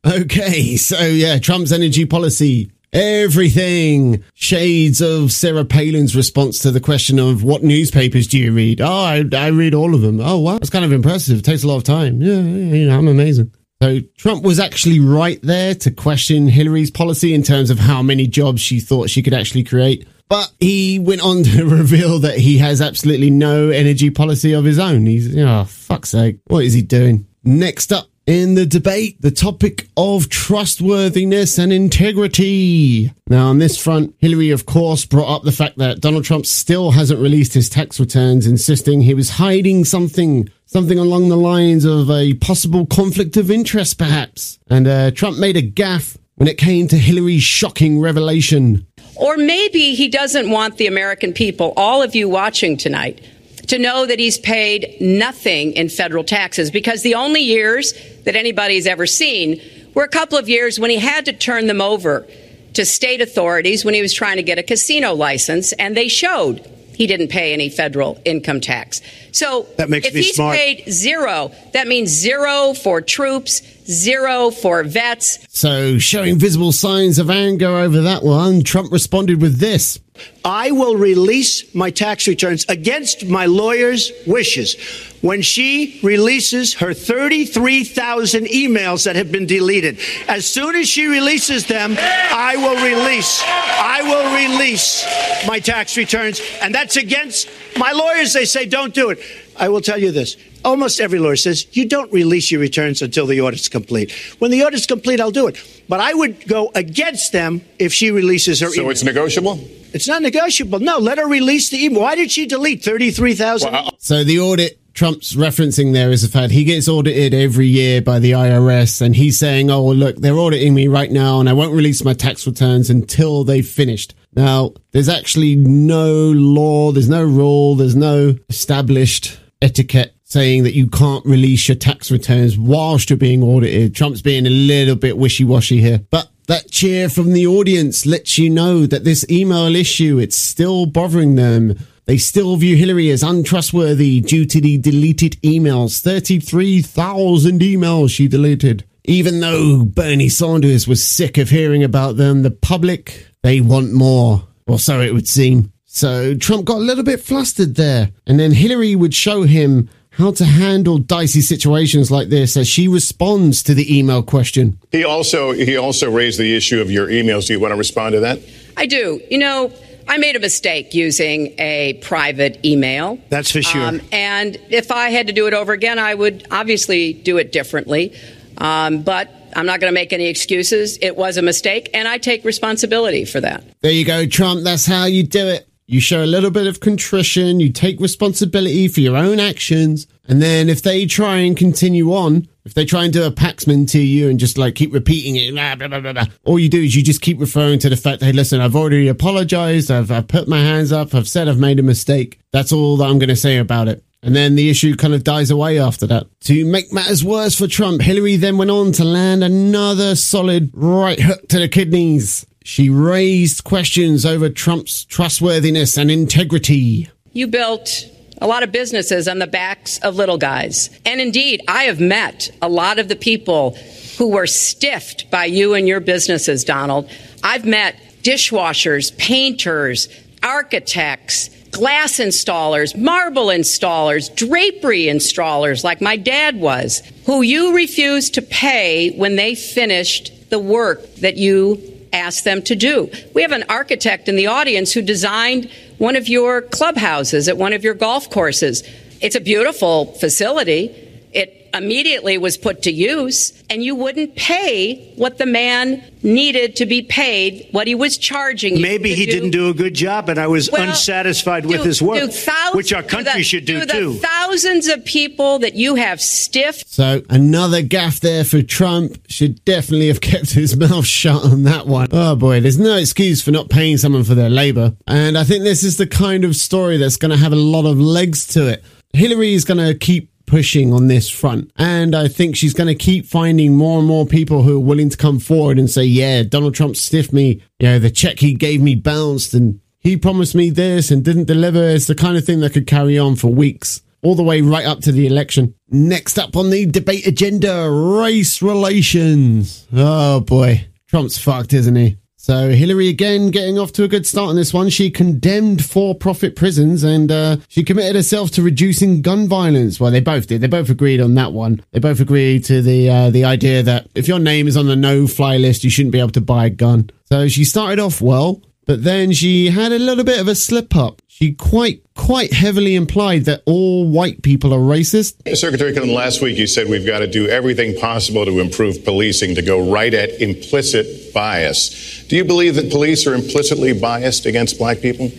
Okay, 0.07 0.77
so 0.77 1.01
yeah, 1.01 1.39
Trump's 1.41 1.73
energy 1.73 2.07
policy. 2.07 2.71
Everything. 2.93 4.25
Shades 4.35 5.01
of 5.01 5.33
Sarah 5.33 5.65
Palin's 5.65 6.17
response 6.17 6.59
to 6.61 6.71
the 6.71 6.81
question 6.81 7.19
of 7.19 7.43
what 7.43 7.63
newspapers 7.63 8.27
do 8.27 8.39
you 8.39 8.53
read? 8.53 8.81
Oh, 8.81 8.87
I, 8.87 9.25
I 9.37 9.49
read 9.49 9.75
all 9.75 9.95
of 9.95 10.01
them. 10.01 10.21
Oh, 10.21 10.39
wow. 10.39 10.55
That's 10.55 10.71
kind 10.71 10.85
of 10.85 10.93
impressive. 10.93 11.39
It 11.39 11.45
takes 11.45 11.65
a 11.65 11.69
lot 11.69 11.77
of 11.77 11.85
time. 11.85 12.21
Yeah, 12.23 12.41
yeah, 12.41 12.75
you 12.75 12.89
know, 12.89 12.99
I'm 12.99 13.09
amazing. 13.09 13.53
So 13.81 14.01
Trump 14.17 14.43
was 14.43 14.59
actually 14.59 14.99
right 14.99 15.41
there 15.43 15.75
to 15.77 15.91
question 15.91 16.49
Hillary's 16.49 16.91
policy 16.91 17.33
in 17.33 17.43
terms 17.43 17.71
of 17.71 17.79
how 17.79 18.03
many 18.03 18.27
jobs 18.27 18.61
she 18.61 18.81
thought 18.81 19.09
she 19.11 19.23
could 19.23 19.35
actually 19.35 19.63
create. 19.65 20.07
But 20.29 20.53
he 20.59 20.99
went 20.99 21.23
on 21.23 21.45
to 21.45 21.65
reveal 21.69 22.19
that 22.21 22.39
he 22.39 22.59
has 22.59 22.81
absolutely 22.81 23.31
no 23.31 23.71
energy 23.71 24.11
policy 24.11 24.53
of 24.53 24.65
his 24.65 24.79
own. 24.79 25.07
He's, 25.07 25.37
oh, 25.37 25.65
fuck's 25.65 26.11
sake. 26.11 26.41
What 26.49 26.65
is 26.65 26.75
he 26.75 26.83
doing? 26.83 27.27
Next 27.45 27.93
up, 27.93 28.09
in 28.29 28.57
the 28.57 28.67
debate, 28.67 29.23
the 29.23 29.31
topic 29.31 29.89
of 29.97 30.29
trustworthiness 30.29 31.57
and 31.57 31.73
integrity. 31.73 33.11
Now, 33.27 33.47
on 33.47 33.59
this 33.59 33.79
front, 33.79 34.15
Hillary, 34.19 34.51
of 34.51 34.67
course, 34.67 35.07
brought 35.07 35.35
up 35.35 35.43
the 35.45 35.51
fact 35.51 35.79
that 35.79 36.03
Donald 36.03 36.27
Trump 36.27 36.45
still 36.45 36.91
hasn't 36.91 37.21
released 37.21 37.55
his 37.55 37.71
tax 37.71 37.99
returns, 37.99 38.47
insisting 38.47 39.01
he 39.01 39.15
was 39.15 39.31
hiding 39.31 39.87
something, 39.87 40.51
something 40.67 40.99
along 40.99 41.31
the 41.31 41.39
lines 41.39 41.87
of 41.87 42.11
a 42.11 42.35
possible 42.35 42.85
conflict 42.85 43.39
of 43.39 43.51
interest, 43.51 43.97
perhaps. 43.97 44.59
And 44.69 44.87
uh, 44.87 45.11
Trump 45.13 45.39
made 45.39 45.57
a 45.57 45.63
gaffe 45.63 46.19
when 46.35 46.49
it 46.49 46.59
came 46.59 46.87
to 46.89 46.99
Hillary's 46.99 47.43
shocking 47.43 47.99
revelation. 47.99 48.87
Or 49.17 49.39
maybe 49.39 49.95
he 49.95 50.09
doesn't 50.09 50.51
want 50.51 50.77
the 50.77 50.87
American 50.87 51.33
people, 51.33 51.73
all 51.79 52.03
of 52.03 52.15
you 52.15 52.29
watching 52.29 52.77
tonight, 52.77 53.25
to 53.69 53.79
know 53.79 54.07
that 54.07 54.19
he's 54.19 54.39
paid 54.39 54.97
nothing 55.01 55.73
in 55.73 55.89
federal 55.89 56.25
taxes 56.25 56.71
because 56.71 57.03
the 57.03 57.15
only 57.15 57.41
years 57.41 57.93
that 58.25 58.35
anybody's 58.35 58.87
ever 58.87 59.07
seen 59.07 59.61
were 59.95 60.05
a 60.05 60.09
couple 60.09 60.39
of 60.39 60.49
years 60.49 60.79
when 60.79 60.91
he 60.91 60.99
had 60.99 61.25
to 61.27 61.33
turn 61.33 61.67
them 61.67 61.81
over 61.81 62.27
to 62.75 62.85
state 62.85 63.21
authorities 63.21 63.85
when 63.85 63.95
he 63.95 64.03
was 64.03 64.13
trying 64.13 64.37
to 64.37 64.43
get 64.43 64.59
a 64.59 64.63
casino 64.63 65.15
license, 65.15 65.73
and 65.73 65.97
they 65.97 66.09
showed 66.09 66.59
he 66.95 67.07
didn't 67.07 67.29
pay 67.29 67.53
any 67.53 67.69
federal 67.69 68.21
income 68.25 68.61
tax. 68.61 69.01
So 69.39 69.69
that 69.77 69.89
makes 69.89 70.09
if 70.09 70.15
me 70.15 70.23
he's 70.23 70.35
smart. 70.35 70.57
paid 70.57 70.91
zero, 70.91 71.53
that 71.73 71.87
means 71.87 72.11
zero 72.11 72.75
for 72.75 73.01
troops, 73.01 73.63
zero 73.87 74.51
for 74.51 74.83
vets. 74.83 75.39
So, 75.49 75.97
showing 75.99 76.41
visible 76.41 76.73
signs 76.73 77.21
of 77.21 77.31
anger 77.31 77.69
over 77.69 78.01
that 78.01 78.25
one, 78.25 78.65
Trump 78.65 78.91
responded 78.91 79.41
with 79.41 79.59
this. 79.61 80.01
I 80.45 80.73
will 80.73 80.97
release 80.97 81.73
my 81.73 81.91
tax 81.91 82.27
returns 82.27 82.65
against 82.69 83.27
my 83.29 83.47
lawyer's 83.47 84.11
wishes 84.27 84.75
when 85.21 85.43
she 85.43 86.01
releases 86.03 86.75
her 86.75 86.93
33,000 86.93 88.47
emails 88.47 89.05
that 89.05 89.15
have 89.17 89.31
been 89.31 89.47
deleted. 89.47 89.99
As 90.29 90.45
soon 90.45 90.75
as 90.75 90.89
she 90.89 91.07
releases 91.07 91.67
them, 91.67 91.97
I 91.99 92.57
will 92.57 92.83
release. 92.83 93.43
I 93.47 94.03
will 94.03 94.51
release 94.51 95.05
my 95.47 95.61
tax 95.61 95.97
returns, 95.97 96.41
and 96.63 96.75
that's 96.75 96.97
against 96.97 97.49
my 97.77 97.93
lawyers. 97.93 98.33
They 98.33 98.45
say 98.45 98.67
don't 98.67 98.95
do 98.95 99.11
it. 99.11 99.21
I 99.59 99.69
will 99.69 99.81
tell 99.81 99.99
you 99.99 100.13
this. 100.13 100.37
Almost 100.65 101.01
every 101.01 101.19
lawyer 101.19 101.37
says 101.37 101.67
you 101.77 101.89
don't 101.89 102.13
release 102.13 102.51
your 102.51 102.61
returns 102.61 103.03
until 103.03 103.27
the 103.27 103.41
audit's 103.41 103.69
complete. 103.69 104.13
When 104.39 104.51
the 104.51 104.63
audit's 104.65 104.87
complete, 104.87 105.21
I'll 105.21 105.31
do 105.31 105.47
it. 105.49 105.83
But 105.89 106.01
I 106.01 106.15
would 106.15 106.47
go 106.47 106.71
against 106.75 107.33
them 107.33 107.63
if 107.79 107.93
she 107.93 108.11
releases 108.11 108.61
her 108.61 108.69
So 108.69 108.81
email. 108.81 108.91
it's 108.91 109.03
negotiable? 109.05 109.59
It's 109.93 110.07
not 110.07 110.23
negotiable. 110.23 110.81
No, 110.81 110.99
let 110.99 111.19
her 111.19 111.27
release 111.27 111.71
the 111.71 111.85
email. 111.85 112.03
Why 112.03 112.15
did 112.15 112.31
she 112.31 112.47
delete 112.47 112.85
33,000? 112.85 113.73
Well, 113.73 113.91
So 113.99 114.23
the 114.25 114.39
audit 114.41 114.79
Trump's 114.95 115.35
referencing 115.35 115.93
there 115.93 116.11
is 116.11 116.23
the 116.23 116.29
fact 116.29 116.53
he 116.53 116.65
gets 116.65 116.89
audited 116.89 117.33
every 117.33 117.69
year 117.69 118.03
by 118.03 118.19
the 118.19 118.33
IRS 118.33 119.01
and 119.01 119.15
he's 119.15 119.39
saying, 119.39 119.71
oh, 119.71 119.83
well, 119.85 119.95
look, 119.95 120.17
they're 120.17 120.39
auditing 120.39 120.75
me 120.75 120.89
right 120.89 121.11
now 121.11 121.39
and 121.39 121.49
I 121.49 121.53
won't 121.53 121.73
release 121.73 122.03
my 122.05 122.15
tax 122.15 122.47
returns 122.49 122.91
until 122.91 123.45
they've 123.45 123.67
finished. 123.67 124.15
Now, 124.35 124.73
there's 124.91 125.09
actually 125.09 125.55
no 125.55 126.13
law, 126.33 126.91
there's 126.91 127.09
no 127.09 127.23
rule, 127.25 127.77
there's 127.77 127.95
no 127.97 128.35
established 128.49 129.39
etiquette 129.61 130.15
saying 130.25 130.65
that 130.65 130.75
you 130.75 130.87
can't 130.87 131.25
release 131.25 131.69
your 131.69 131.75
tax 131.75 132.11
returns 132.11 132.59
whilst 132.59 133.09
you're 133.09 133.17
being 133.17 133.43
audited. 133.43 133.95
Trump's 133.95 134.21
being 134.23 134.47
a 134.47 134.51
little 134.51 134.97
bit 134.97 135.17
wishy-washy 135.17 135.81
here. 135.81 136.01
But 136.11 136.29
that 136.49 136.71
cheer 136.71 137.09
from 137.09 137.33
the 137.33 137.47
audience 137.47 138.05
lets 138.05 138.37
you 138.39 138.51
know 138.51 138.87
that 138.87 139.05
this 139.05 139.25
email 139.31 139.75
issue, 139.75 140.19
it's 140.19 140.37
still 140.37 140.87
bothering 140.87 141.35
them. 141.35 141.79
They 142.05 142.19
still 142.19 142.57
view 142.57 142.77
Hillary 142.77 143.11
as 143.11 143.23
untrustworthy 143.23 144.21
due 144.21 144.47
to 144.47 144.61
the 144.61 144.79
deleted 144.79 145.41
emails. 145.43 146.01
33,000 146.03 147.61
emails 147.61 148.11
she 148.11 148.29
deleted. 148.29 148.85
Even 149.05 149.41
though 149.41 149.85
Bernie 149.85 150.29
Sanders 150.29 150.87
was 150.87 151.03
sick 151.03 151.39
of 151.39 151.49
hearing 151.49 151.83
about 151.83 152.17
them, 152.17 152.43
the 152.43 152.51
public, 152.51 153.27
they 153.43 153.61
want 153.61 153.93
more. 153.93 154.47
Or 154.67 154.79
so 154.79 155.01
it 155.01 155.15
would 155.15 155.29
seem. 155.29 155.73
So 155.91 156.35
Trump 156.37 156.67
got 156.67 156.77
a 156.77 156.81
little 156.81 157.03
bit 157.03 157.21
flustered 157.21 157.75
there. 157.75 158.11
And 158.27 158.39
then 158.39 158.53
Hillary 158.53 158.95
would 158.95 159.15
show 159.15 159.43
him 159.43 159.89
how 160.11 160.33
to 160.33 160.45
handle 160.45 160.99
dicey 160.99 161.41
situations 161.41 162.11
like 162.11 162.29
this 162.29 162.57
as 162.57 162.69
she 162.69 162.89
responds 162.89 163.63
to 163.63 163.75
the 163.75 163.99
email 163.99 164.23
question. 164.23 164.79
He 164.93 165.03
also 165.03 165.53
he 165.53 165.77
also 165.77 166.11
raised 166.11 166.39
the 166.39 166.55
issue 166.55 166.81
of 166.81 166.91
your 166.91 167.07
emails. 167.07 167.47
Do 167.47 167.55
you 167.55 167.61
want 167.61 167.73
to 167.73 167.77
respond 167.77 168.13
to 168.13 168.21
that? 168.21 168.39
I 168.77 168.87
do. 168.87 169.21
You 169.31 169.39
know, 169.39 169.73
I 170.07 170.19
made 170.19 170.37
a 170.37 170.41
mistake 170.41 170.93
using 170.93 171.55
a 171.59 171.95
private 172.03 172.65
email. 172.65 173.19
That's 173.29 173.51
for 173.51 173.63
sure. 173.63 173.83
Um, 173.83 174.01
and 174.11 174.57
if 174.71 174.91
I 174.91 175.11
had 175.11 175.29
to 175.29 175.33
do 175.33 175.47
it 175.47 175.55
over 175.55 175.73
again, 175.73 175.99
I 175.99 176.15
would 176.15 176.47
obviously 176.51 177.13
do 177.13 177.39
it 177.39 177.53
differently. 177.53 178.15
Um, 178.59 179.03
but 179.03 179.31
I'm 179.55 179.67
not 179.67 179.81
going 179.81 179.91
to 179.91 179.95
make 179.95 180.13
any 180.13 180.27
excuses. 180.27 180.99
It 181.01 181.17
was 181.17 181.37
a 181.37 181.43
mistake, 181.43 181.91
and 181.95 182.09
I 182.09 182.19
take 182.19 182.45
responsibility 182.45 183.25
for 183.25 183.41
that. 183.41 183.65
There 183.81 183.93
you 183.93 184.05
go, 184.05 184.27
Trump. 184.27 184.65
That's 184.65 184.85
how 184.87 185.05
you 185.05 185.23
do 185.23 185.47
it. 185.47 185.68
You 185.91 186.01
show 186.01 186.23
a 186.23 186.27
little 186.27 186.51
bit 186.51 186.67
of 186.67 186.81
contrition, 186.81 187.61
you 187.61 187.73
take 187.73 187.99
responsibility 187.99 188.89
for 188.89 189.01
your 189.01 189.17
own 189.17 189.41
actions, 189.41 190.07
and 190.27 190.43
then 190.43 190.69
if 190.69 190.83
they 190.83 191.07
try 191.07 191.39
and 191.39 191.57
continue 191.57 192.13
on, 192.13 192.47
if 192.67 192.75
they 192.75 192.85
try 192.85 193.05
and 193.05 193.13
do 193.13 193.25
a 193.25 193.31
Paxman 193.31 193.91
to 193.93 193.99
you 193.99 194.29
and 194.29 194.39
just 194.39 194.59
like 194.59 194.75
keep 194.75 194.93
repeating 194.93 195.37
it, 195.37 195.55
blah, 195.55 195.89
blah, 195.89 196.13
blah, 196.13 196.25
all 196.45 196.59
you 196.59 196.69
do 196.69 196.83
is 196.83 196.95
you 196.95 197.03
just 197.03 197.23
keep 197.23 197.41
referring 197.41 197.79
to 197.79 197.89
the 197.89 197.97
fact 197.97 198.23
hey, 198.23 198.33
listen, 198.33 198.61
I've 198.61 198.77
already 198.77 199.09
apologized, 199.09 199.91
I've, 199.91 200.11
I've 200.11 200.29
put 200.29 200.47
my 200.47 200.59
hands 200.61 200.93
up, 200.93 201.15
I've 201.15 201.27
said 201.27 201.49
I've 201.49 201.59
made 201.59 201.81
a 201.81 201.83
mistake. 201.83 202.39
That's 202.53 202.71
all 202.71 202.99
that 202.99 203.09
I'm 203.09 203.19
going 203.19 203.31
to 203.31 203.37
say 203.37 203.57
about 203.57 203.89
it. 203.89 204.05
And 204.23 204.37
then 204.37 204.57
the 204.57 204.69
issue 204.69 204.95
kind 204.95 205.15
of 205.15 205.25
dies 205.25 205.51
away 205.51 205.81
after 205.81 206.07
that. 206.09 206.27
To 206.41 206.67
make 206.67 206.93
matters 206.93 207.25
worse 207.25 207.55
for 207.55 207.67
Trump, 207.67 208.03
Hillary 208.03 208.37
then 208.37 208.59
went 208.59 208.71
on 208.71 208.93
to 208.93 209.05
land 209.05 209.43
another 209.43 210.17
solid 210.17 210.71
right 210.75 211.19
hook 211.19 211.49
to 211.49 211.61
the 211.61 211.69
kidneys. 211.69 212.45
She 212.65 212.91
raised 212.91 213.65
questions 213.65 214.27
over 214.27 214.49
Trump's 214.51 215.05
trustworthiness 215.05 215.97
and 215.97 216.11
integrity. 216.11 217.09
You 217.33 217.47
built 217.47 218.05
a 218.41 218.47
lot 218.47 218.63
of 218.63 218.71
businesses 218.73 219.27
on 219.27 219.39
the 219.39 219.47
backs 219.47 219.99
of 219.99 220.17
little 220.17 220.39
guys. 220.39 220.91
And 221.05 221.21
indeed, 221.21 221.63
I 221.67 221.85
have 221.85 222.01
met 222.01 222.51
a 222.63 222.69
lot 222.69 222.99
of 222.99 223.09
the 223.09 223.17
people 223.17 223.77
who 224.17 224.29
were 224.29 224.47
stiffed 224.47 225.31
by 225.31 225.47
you 225.47 225.75
and 225.75 225.89
your 225.89 226.01
businesses, 226.01 226.65
Donald. 226.65 227.11
I've 227.43 227.65
met 227.65 227.97
dishwashers, 228.23 229.17
painters, 229.17 230.09
architects, 230.43 231.49
glass 231.71 232.19
installers, 232.19 232.97
marble 232.97 233.47
installers, 233.47 234.35
drapery 234.35 235.05
installers, 235.05 235.85
like 235.85 236.01
my 236.01 236.17
dad 236.17 236.57
was, 236.57 237.03
who 237.27 237.43
you 237.43 237.75
refused 237.75 238.35
to 238.35 238.43
pay 238.43 239.11
when 239.17 239.37
they 239.37 239.55
finished 239.55 240.33
the 240.51 240.59
work 240.59 241.15
that 241.17 241.37
you 241.37 241.98
asked 242.19 242.45
them 242.45 242.63
to 242.63 242.75
do. 242.75 243.11
We 243.35 243.43
have 243.43 243.53
an 243.53 243.65
architect 243.69 244.29
in 244.29 244.37
the 244.37 244.49
audience 244.49 244.93
who 244.93 245.03
designed 245.03 245.71
one 245.99 246.17
of 246.17 246.29
your 246.29 246.63
clubhouses 246.63 247.49
at 247.49 247.57
one 247.57 247.73
of 247.73 247.83
your 247.83 247.95
golf 247.95 248.31
courses. 248.31 248.83
It's 249.21 249.35
a 249.35 249.41
beautiful 249.41 250.13
facility. 250.15 251.08
It 251.33 251.69
immediately 251.75 252.39
was 252.39 252.57
put 252.57 252.83
to 252.83 252.91
use, 252.91 253.53
and 253.69 253.85
you 253.85 253.95
wouldn't 253.95 254.35
pay 254.37 255.13
what 255.17 255.37
the 255.39 255.45
man 255.47 256.03
needed 256.23 256.75
to 256.77 256.87
be 256.87 257.03
paid, 257.03 257.69
what 257.73 257.87
he 257.87 257.95
was 257.95 258.17
charging 258.17 258.77
you. 258.77 258.83
Maybe 258.83 259.15
he 259.15 259.27
do. 259.27 259.33
didn't 259.33 259.51
do 259.51 259.69
a 259.69 259.75
good 259.75 259.93
job, 259.95 260.29
and 260.31 260.39
I 260.39 260.47
was 260.47 260.71
Well, 260.71 260.89
unsatisfied 260.89 261.67
with 261.67 261.85
his 261.85 262.01
work, 262.01 262.31
which 262.73 262.93
our 262.95 263.03
do 263.03 263.09
country 263.09 263.33
the- 263.41 263.43
should 263.43 263.67
do, 263.67 263.81
the 263.81 263.93
too. 263.93 264.15
Thousands 264.15 264.89
of 264.89 265.05
people 265.05 265.59
that 265.61 265.75
you 265.75 265.97
have 265.97 266.21
stiff. 266.21 266.83
So 266.87 267.23
another 267.29 267.83
gaff 267.83 268.21
there 268.21 268.45
for 268.45 268.63
Trump. 268.63 269.19
Should 269.29 269.63
definitely 269.67 270.09
have 270.09 270.21
kept 270.23 270.51
his 270.53 270.77
mouth 270.79 271.07
shut 271.07 271.45
on 271.45 271.65
that 271.65 271.87
one. 271.87 272.09
Oh 272.13 272.35
boy, 272.35 272.61
there's 272.61 272.79
no 272.79 272.97
excuse 272.97 273.43
for 273.43 273.51
not 273.51 273.69
paying 273.69 273.99
someone 273.99 274.25
for 274.25 274.35
their 274.35 274.51
labor. 274.51 274.95
And 275.07 275.37
I 275.37 275.45
think 275.45 275.63
this 275.65 275.85
is 275.85 275.99
the 275.99 276.07
kind 276.07 276.45
of 276.45 276.57
story 276.57 276.97
that's 276.97 277.17
going 277.17 277.31
to 277.31 277.37
have 277.37 277.53
a 277.53 277.57
lot 277.57 277.85
of 277.85 278.01
legs 278.01 278.47
to 278.49 278.67
it. 278.69 278.83
Hillary 279.13 279.55
is 279.55 279.65
going 279.65 279.79
to 279.79 279.95
keep 279.95 280.31
pushing 280.49 280.93
on 280.93 281.07
this 281.07 281.29
front. 281.29 281.71
And 281.77 282.15
I 282.15 282.27
think 282.27 282.57
she's 282.57 282.75
going 282.75 282.89
to 282.89 282.95
keep 282.95 283.27
finding 283.27 283.77
more 283.77 283.99
and 283.99 284.09
more 284.09 284.27
people 284.27 284.63
who 284.63 284.77
are 284.77 284.85
willing 284.85 285.11
to 285.11 285.17
come 285.17 285.39
forward 285.39 285.79
and 285.79 285.89
say, 285.89 286.05
yeah, 286.05 286.43
Donald 286.43 286.75
Trump 286.75 286.97
stiffed 286.97 287.33
me. 287.33 287.63
You 287.79 287.89
know, 287.89 287.99
the 287.99 288.11
check 288.11 288.41
he 288.41 288.55
gave 288.55 288.81
me 288.81 288.95
bounced 288.95 289.55
and 289.55 289.81
he 290.01 290.17
promised 290.17 290.55
me 290.55 290.71
this 290.71 291.11
and 291.11 291.25
didn't 291.25 291.45
deliver. 291.45 291.83
It's 291.83 292.07
the 292.07 292.15
kind 292.15 292.37
of 292.37 292.45
thing 292.45 292.61
that 292.61 292.73
could 292.73 292.87
carry 292.87 293.19
on 293.19 293.37
for 293.37 293.49
weeks 293.49 294.03
all 294.23 294.35
the 294.35 294.43
way 294.43 294.61
right 294.61 294.87
up 294.87 295.01
to 295.01 295.13
the 295.13 295.27
election. 295.27 295.75
Next 295.89 296.39
up 296.39 296.57
on 296.57 296.71
the 296.71 296.87
debate 296.87 297.27
agenda, 297.27 297.89
race 297.91 298.61
relations. 298.63 299.87
Oh 299.93 300.41
boy, 300.41 300.89
Trump's 301.09 301.39
fucked, 301.39 301.73
isn't 301.73 301.97
he? 301.97 302.18
So 302.49 302.71
Hillary 302.71 303.11
again 303.11 303.51
getting 303.51 303.79
off 303.79 303.93
to 303.93 304.05
a 304.05 304.09
good 304.09 304.27
start 304.27 304.49
on 304.49 304.57
this 304.57 304.73
one. 304.73 304.89
She 304.89 305.11
condemned 305.11 305.85
for-profit 305.85 306.57
prisons 306.57 307.05
and 307.05 307.31
uh, 307.31 307.59
she 307.69 307.85
committed 307.85 308.17
herself 308.17 308.51
to 308.53 308.63
reducing 308.63 309.21
gun 309.21 309.47
violence. 309.47 310.01
Well, 310.01 310.11
they 310.11 310.21
both 310.21 310.47
did. 310.47 310.63
They 310.63 310.67
both 310.67 310.89
agreed 310.89 311.21
on 311.21 311.35
that 311.35 311.53
one. 311.53 311.85
They 311.91 311.99
both 311.99 312.21
agreed 312.21 312.65
to 312.65 312.81
the 312.81 313.11
uh, 313.11 313.29
the 313.29 313.45
idea 313.45 313.83
that 313.83 314.09
if 314.15 314.29
your 314.29 314.39
name 314.39 314.67
is 314.67 314.79
on 314.79 314.87
the 314.87 314.97
no-fly 314.97 315.59
list, 315.59 315.85
you 315.85 315.91
shouldn't 315.91 316.13
be 316.13 316.21
able 316.21 316.31
to 316.31 316.41
buy 316.41 316.65
a 316.65 316.71
gun. 316.71 317.11
So 317.27 317.49
she 317.49 317.67
started 317.67 317.99
off 317.99 318.23
well. 318.23 318.63
But 318.89 319.05
then 319.05 319.33
she 319.33 319.67
had 319.67 319.93
a 319.93 319.99
little 319.99 320.25
bit 320.25 320.41
of 320.41 320.49
a 320.49 320.55
slip 320.55 320.97
up. 320.97 321.21
She 321.29 321.53
quite 321.53 322.03
quite 322.15 322.55
heavily 322.55 322.97
implied 322.97 323.45
that 323.45 323.63
all 323.67 324.09
white 324.09 324.41
people 324.41 324.73
are 324.73 324.79
racist. 324.79 325.35
Secretary 325.57 325.93
Clinton, 325.93 326.15
last 326.15 326.41
week 326.41 326.57
you 326.57 326.67
said 326.67 326.89
we've 326.89 327.07
got 327.07 327.19
to 327.19 327.27
do 327.27 327.47
everything 327.49 328.01
possible 328.01 328.47
to 328.47 328.61
improve 328.61 329.05
policing 329.05 329.55
to 329.57 329.63
go 329.63 329.93
right 329.93 330.15
at 330.15 330.31
implicit 330.41 331.35
bias. 331.35 332.25
Do 332.29 332.37
you 332.37 332.47
believe 332.47 332.77
that 332.77 332.91
police 332.91 333.27
are 333.27 333.35
implicitly 333.35 333.93
biased 333.93 334.47
against 334.47 334.79
black 334.79 335.01
people? 335.03 335.31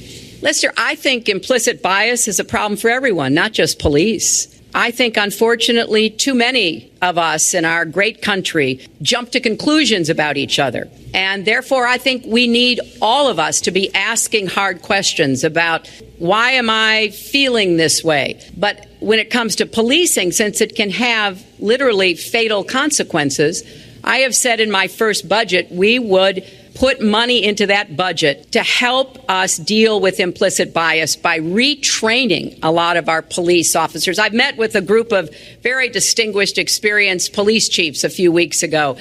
Lester, 0.43 0.71
I 0.77 0.93
think 0.93 1.27
implicit 1.27 1.81
bias 1.81 2.27
is 2.27 2.39
a 2.39 2.45
problem 2.45 2.77
for 2.77 2.91
everyone, 2.91 3.33
not 3.33 3.51
just 3.51 3.79
police. 3.79 4.58
I 4.73 4.91
think, 4.91 5.17
unfortunately, 5.17 6.11
too 6.11 6.35
many 6.35 6.91
of 7.01 7.17
us 7.17 7.53
in 7.53 7.65
our 7.65 7.85
great 7.85 8.21
country 8.21 8.88
jump 9.01 9.31
to 9.31 9.39
conclusions 9.39 10.09
about 10.09 10.38
each 10.38 10.59
other. 10.59 10.88
And 11.13 11.45
therefore, 11.45 11.88
I 11.88 11.97
think 11.97 12.23
we 12.25 12.47
need 12.47 12.79
all 13.01 13.27
of 13.27 13.39
us 13.39 13.61
to 13.61 13.71
be 13.71 13.93
asking 13.95 14.47
hard 14.47 14.81
questions 14.81 15.43
about 15.43 15.89
why 16.19 16.51
am 16.51 16.69
I 16.69 17.09
feeling 17.09 17.77
this 17.77 18.03
way? 18.03 18.39
But 18.55 18.85
when 18.99 19.17
it 19.19 19.31
comes 19.31 19.55
to 19.57 19.65
policing, 19.65 20.33
since 20.33 20.61
it 20.61 20.75
can 20.75 20.91
have 20.91 21.43
literally 21.59 22.13
fatal 22.13 22.63
consequences, 22.63 23.63
I 24.03 24.19
have 24.19 24.35
said 24.35 24.59
in 24.59 24.69
my 24.69 24.88
first 24.88 25.27
budget 25.27 25.71
we 25.71 25.97
would 25.97 26.43
put 26.79 27.01
money 27.01 27.43
into 27.43 27.67
that 27.67 27.98
budget 27.98 28.53
to 28.53 28.63
help 28.63 29.17
us 29.29 29.57
deal 29.57 30.00
with 30.00 30.17
implicit 30.19 30.74
bias 30.74 31.17
by 31.17 31.38
retraining 31.39 32.57
a 32.63 32.71
lot 32.71 32.95
of 32.95 33.09
our 33.09 33.21
police 33.21 33.75
officers. 33.75 34.17
I've 34.17 34.33
met 34.33 34.55
with 34.55 34.75
a 34.75 34.81
group 34.81 35.12
of 35.12 35.29
very 35.62 35.89
distinguished, 35.89 36.57
experienced 36.57 37.33
police 37.33 37.67
chiefs 37.67 38.05
a 38.05 38.09
few 38.09 38.31
weeks 38.31 38.63
ago. 38.63 38.98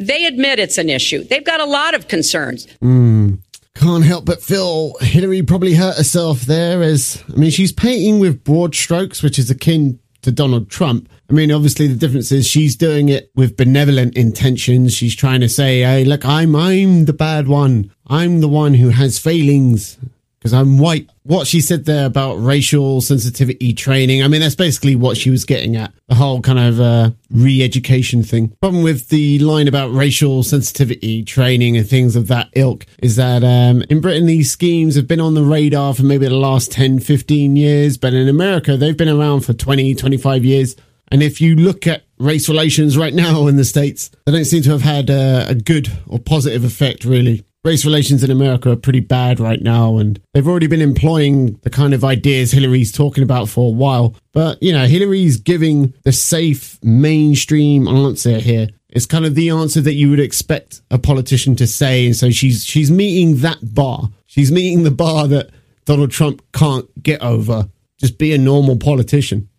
They 0.00 0.26
admit 0.26 0.58
it's 0.58 0.76
an 0.76 0.90
issue. 0.90 1.22
They've 1.22 1.44
got 1.44 1.60
a 1.60 1.66
lot 1.66 1.94
of 1.94 2.08
concerns. 2.08 2.66
Mm. 2.82 3.38
Can't 3.76 4.04
help 4.04 4.24
but 4.24 4.42
feel 4.42 4.94
Hillary 5.00 5.42
probably 5.42 5.74
hurt 5.74 5.96
herself 5.96 6.42
there 6.42 6.82
as, 6.82 7.22
I 7.32 7.36
mean, 7.36 7.50
she's 7.50 7.70
painting 7.70 8.18
with 8.18 8.42
broad 8.42 8.74
strokes, 8.74 9.22
which 9.22 9.38
is 9.38 9.50
akin 9.50 10.00
to 10.22 10.32
Donald 10.32 10.68
Trump. 10.68 11.08
I 11.30 11.32
mean, 11.32 11.52
obviously 11.52 11.86
the 11.86 11.94
difference 11.94 12.32
is 12.32 12.44
she's 12.44 12.74
doing 12.74 13.08
it 13.08 13.30
with 13.36 13.56
benevolent 13.56 14.16
intentions. 14.16 14.92
She's 14.92 15.14
trying 15.14 15.40
to 15.42 15.48
say, 15.48 15.82
"Hey, 15.82 16.04
look, 16.04 16.26
I'm 16.26 16.56
I'm 16.56 17.04
the 17.04 17.12
bad 17.12 17.46
one. 17.46 17.92
I'm 18.08 18.40
the 18.40 18.48
one 18.48 18.74
who 18.74 18.88
has 18.88 19.20
failings 19.20 19.96
because 20.40 20.52
I'm 20.52 20.78
white." 20.78 21.08
What 21.22 21.46
she 21.46 21.60
said 21.60 21.84
there 21.84 22.06
about 22.06 22.34
racial 22.34 23.00
sensitivity 23.00 23.72
training, 23.72 24.24
I 24.24 24.26
mean, 24.26 24.40
that's 24.40 24.56
basically 24.56 24.96
what 24.96 25.16
she 25.16 25.30
was 25.30 25.44
getting 25.44 25.76
at. 25.76 25.92
The 26.08 26.16
whole 26.16 26.42
kind 26.42 26.58
of 26.58 26.80
uh, 26.80 27.10
re-education 27.30 28.24
thing. 28.24 28.48
Problem 28.60 28.82
with 28.82 29.10
the 29.10 29.38
line 29.38 29.68
about 29.68 29.92
racial 29.92 30.42
sensitivity 30.42 31.22
training 31.22 31.76
and 31.76 31.88
things 31.88 32.16
of 32.16 32.26
that 32.26 32.48
ilk 32.54 32.86
is 32.98 33.14
that 33.14 33.44
um, 33.44 33.84
in 33.88 34.00
Britain 34.00 34.26
these 34.26 34.50
schemes 34.50 34.96
have 34.96 35.06
been 35.06 35.20
on 35.20 35.34
the 35.34 35.44
radar 35.44 35.94
for 35.94 36.02
maybe 36.02 36.26
the 36.26 36.34
last 36.34 36.72
10, 36.72 36.98
15 36.98 37.54
years, 37.54 37.96
but 37.96 38.14
in 38.14 38.28
America 38.28 38.76
they've 38.76 38.96
been 38.96 39.08
around 39.08 39.42
for 39.42 39.52
20, 39.52 39.94
25 39.94 40.44
years. 40.44 40.74
And 41.10 41.22
if 41.22 41.40
you 41.40 41.56
look 41.56 41.86
at 41.86 42.04
race 42.18 42.48
relations 42.48 42.96
right 42.96 43.14
now 43.14 43.46
in 43.48 43.56
the 43.56 43.64
States, 43.64 44.10
they 44.26 44.32
don't 44.32 44.44
seem 44.44 44.62
to 44.62 44.70
have 44.70 44.82
had 44.82 45.10
a, 45.10 45.48
a, 45.48 45.54
good 45.54 45.90
or 46.06 46.18
positive 46.18 46.64
effect, 46.64 47.04
really. 47.04 47.44
Race 47.64 47.84
relations 47.84 48.22
in 48.22 48.30
America 48.30 48.70
are 48.70 48.76
pretty 48.76 49.00
bad 49.00 49.40
right 49.40 49.60
now, 49.60 49.98
and 49.98 50.20
they've 50.32 50.46
already 50.46 50.66
been 50.66 50.80
employing 50.80 51.58
the 51.62 51.68
kind 51.68 51.92
of 51.92 52.04
ideas 52.04 52.52
Hillary's 52.52 52.92
talking 52.92 53.22
about 53.22 53.48
for 53.48 53.68
a 53.68 53.76
while. 53.76 54.14
But, 54.32 54.62
you 54.62 54.72
know, 54.72 54.86
Hillary's 54.86 55.36
giving 55.36 55.92
the 56.04 56.12
safe 56.12 56.82
mainstream 56.82 57.86
answer 57.86 58.38
here. 58.38 58.68
It's 58.88 59.06
kind 59.06 59.26
of 59.26 59.34
the 59.34 59.50
answer 59.50 59.80
that 59.82 59.94
you 59.94 60.08
would 60.10 60.20
expect 60.20 60.80
a 60.90 60.98
politician 60.98 61.54
to 61.56 61.66
say. 61.66 62.06
And 62.06 62.16
so 62.16 62.30
she's 62.30 62.64
she's 62.64 62.90
meeting 62.90 63.36
that 63.38 63.58
bar. 63.74 64.10
She's 64.26 64.50
meeting 64.50 64.82
the 64.82 64.90
bar 64.90 65.28
that 65.28 65.50
Donald 65.84 66.10
Trump 66.10 66.42
can't 66.52 66.86
get 67.02 67.20
over. 67.20 67.68
Just 67.98 68.16
be 68.16 68.32
a 68.32 68.38
normal 68.38 68.76
politician. 68.76 69.49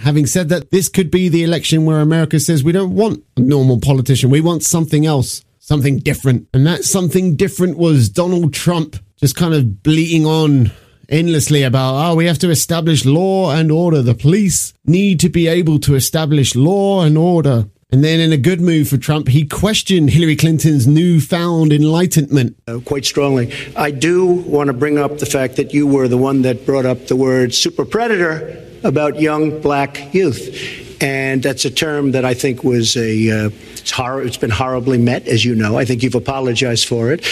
Having 0.00 0.26
said 0.26 0.48
that, 0.50 0.70
this 0.70 0.88
could 0.88 1.10
be 1.10 1.28
the 1.28 1.42
election 1.42 1.84
where 1.84 2.00
America 2.00 2.38
says 2.40 2.62
we 2.62 2.72
don't 2.72 2.94
want 2.94 3.22
a 3.36 3.40
normal 3.40 3.80
politician. 3.80 4.30
We 4.30 4.40
want 4.40 4.62
something 4.62 5.06
else, 5.06 5.42
something 5.58 5.98
different. 5.98 6.48
And 6.54 6.66
that 6.66 6.84
something 6.84 7.36
different 7.36 7.78
was 7.78 8.08
Donald 8.08 8.54
Trump 8.54 8.96
just 9.16 9.36
kind 9.36 9.54
of 9.54 9.82
bleating 9.82 10.26
on 10.26 10.70
endlessly 11.08 11.62
about, 11.62 11.94
oh, 11.94 12.14
we 12.14 12.26
have 12.26 12.38
to 12.40 12.50
establish 12.50 13.04
law 13.04 13.50
and 13.52 13.70
order. 13.70 14.02
The 14.02 14.14
police 14.14 14.74
need 14.84 15.20
to 15.20 15.28
be 15.28 15.46
able 15.48 15.78
to 15.80 15.94
establish 15.94 16.54
law 16.54 17.02
and 17.02 17.16
order. 17.16 17.68
And 17.92 18.02
then, 18.02 18.18
in 18.18 18.32
a 18.32 18.36
good 18.36 18.60
move 18.60 18.88
for 18.88 18.96
Trump, 18.96 19.28
he 19.28 19.46
questioned 19.46 20.10
Hillary 20.10 20.34
Clinton's 20.34 20.88
newfound 20.88 21.72
enlightenment. 21.72 22.56
Uh, 22.66 22.80
quite 22.84 23.04
strongly. 23.04 23.54
I 23.76 23.92
do 23.92 24.26
want 24.26 24.66
to 24.66 24.72
bring 24.72 24.98
up 24.98 25.18
the 25.18 25.26
fact 25.26 25.54
that 25.56 25.72
you 25.72 25.86
were 25.86 26.08
the 26.08 26.16
one 26.16 26.42
that 26.42 26.66
brought 26.66 26.84
up 26.84 27.06
the 27.06 27.14
word 27.14 27.54
super 27.54 27.84
predator 27.84 28.65
about 28.86 29.20
young 29.20 29.60
black 29.60 30.14
youth. 30.14 31.02
And 31.02 31.42
that's 31.42 31.64
a 31.66 31.70
term 31.70 32.12
that 32.12 32.24
I 32.24 32.32
think 32.32 32.64
was 32.64 32.96
a, 32.96 33.30
uh, 33.30 33.50
it's, 33.72 33.90
hor- 33.90 34.22
it's 34.22 34.38
been 34.38 34.50
horribly 34.50 34.96
met, 34.96 35.28
as 35.28 35.44
you 35.44 35.54
know. 35.54 35.76
I 35.76 35.84
think 35.84 36.02
you've 36.02 36.14
apologized 36.14 36.88
for 36.88 37.12
it. 37.12 37.26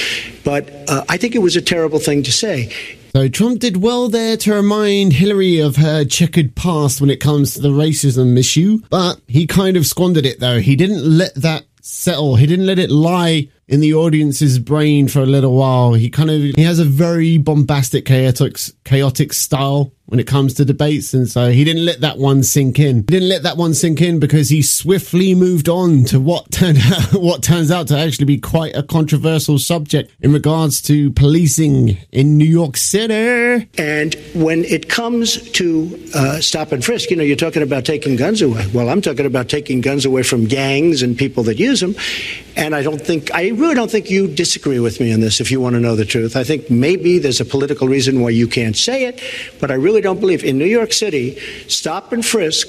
But 0.44 0.70
uh, 0.88 1.04
I 1.08 1.16
think 1.16 1.34
it 1.34 1.38
was 1.38 1.56
a 1.56 1.62
terrible 1.62 1.98
thing 1.98 2.22
to 2.24 2.32
say. 2.32 2.70
So 3.16 3.28
Trump 3.28 3.60
did 3.60 3.76
well 3.76 4.08
there 4.08 4.36
to 4.38 4.54
remind 4.54 5.12
Hillary 5.12 5.60
of 5.60 5.76
her 5.76 6.04
checkered 6.04 6.56
past 6.56 7.00
when 7.00 7.10
it 7.10 7.20
comes 7.20 7.54
to 7.54 7.60
the 7.60 7.68
racism 7.68 8.36
issue, 8.36 8.80
but 8.90 9.20
he 9.28 9.46
kind 9.46 9.76
of 9.76 9.86
squandered 9.86 10.26
it 10.26 10.40
though. 10.40 10.58
He 10.58 10.74
didn't 10.74 11.04
let 11.04 11.32
that 11.36 11.64
settle. 11.80 12.34
He 12.34 12.46
didn't 12.46 12.66
let 12.66 12.80
it 12.80 12.90
lie 12.90 13.48
in 13.68 13.80
the 13.80 13.94
audience's 13.94 14.58
brain 14.58 15.06
for 15.06 15.20
a 15.20 15.26
little 15.26 15.54
while. 15.54 15.94
He 15.94 16.10
kind 16.10 16.28
of 16.28 16.40
he 16.56 16.62
has 16.62 16.80
a 16.80 16.84
very 16.84 17.38
bombastic, 17.38 18.04
chaotic, 18.04 18.56
chaotic 18.84 19.32
style 19.32 19.92
when 20.06 20.20
it 20.20 20.26
comes 20.26 20.54
to 20.54 20.64
debates, 20.64 21.14
and 21.14 21.28
so 21.28 21.50
he 21.50 21.64
didn't 21.64 21.84
let 21.84 22.00
that 22.00 22.18
one 22.18 22.42
sink 22.42 22.78
in. 22.78 22.96
He 22.96 23.02
didn't 23.02 23.28
let 23.28 23.42
that 23.44 23.56
one 23.56 23.74
sink 23.74 24.00
in 24.00 24.18
because 24.18 24.50
he 24.50 24.60
swiftly 24.62 25.34
moved 25.34 25.68
on 25.68 26.04
to 26.04 26.20
what 26.20 26.50
turned 26.50 26.78
out, 26.78 27.14
what 27.14 27.42
turns 27.42 27.70
out 27.70 27.88
to 27.88 27.98
actually 27.98 28.26
be 28.26 28.38
quite 28.38 28.76
a 28.76 28.82
controversial 28.82 29.58
subject 29.58 30.12
in 30.20 30.32
regards 30.32 30.82
to 30.82 31.10
policing 31.12 31.96
in 32.12 32.36
New 32.36 32.44
York 32.44 32.76
City. 32.76 33.68
And 33.78 34.14
when 34.34 34.64
it 34.64 34.88
comes 34.88 35.50
to 35.52 36.08
uh, 36.14 36.40
stop 36.40 36.72
and 36.72 36.84
frisk, 36.84 37.10
you 37.10 37.16
know, 37.16 37.22
you're 37.22 37.36
talking 37.36 37.62
about 37.62 37.84
taking 37.84 38.16
guns 38.16 38.42
away. 38.42 38.66
Well, 38.74 38.88
I'm 38.88 39.00
talking 39.00 39.26
about 39.26 39.48
taking 39.48 39.80
guns 39.80 40.04
away 40.04 40.22
from 40.22 40.44
gangs 40.44 41.02
and 41.02 41.16
people 41.16 41.42
that 41.44 41.58
use 41.58 41.80
them. 41.80 41.94
And 42.56 42.74
I 42.74 42.82
don't 42.82 43.00
think 43.00 43.34
I 43.34 43.48
really 43.48 43.74
don't 43.74 43.90
think 43.90 44.10
you 44.10 44.28
disagree 44.28 44.78
with 44.78 45.00
me 45.00 45.12
on 45.12 45.20
this. 45.20 45.40
If 45.40 45.50
you 45.50 45.60
want 45.60 45.74
to 45.74 45.80
know 45.80 45.96
the 45.96 46.04
truth, 46.04 46.36
I 46.36 46.44
think 46.44 46.70
maybe 46.70 47.18
there's 47.18 47.40
a 47.40 47.44
political 47.44 47.88
reason 47.88 48.20
why 48.20 48.30
you 48.30 48.46
can't 48.46 48.76
say 48.76 49.06
it, 49.06 49.20
but 49.60 49.70
I 49.70 49.74
really 49.74 49.93
don't 50.00 50.20
believe 50.20 50.44
in 50.44 50.58
New 50.58 50.64
York 50.64 50.92
City. 50.92 51.38
Stop 51.68 52.12
and 52.12 52.24
frisk. 52.24 52.68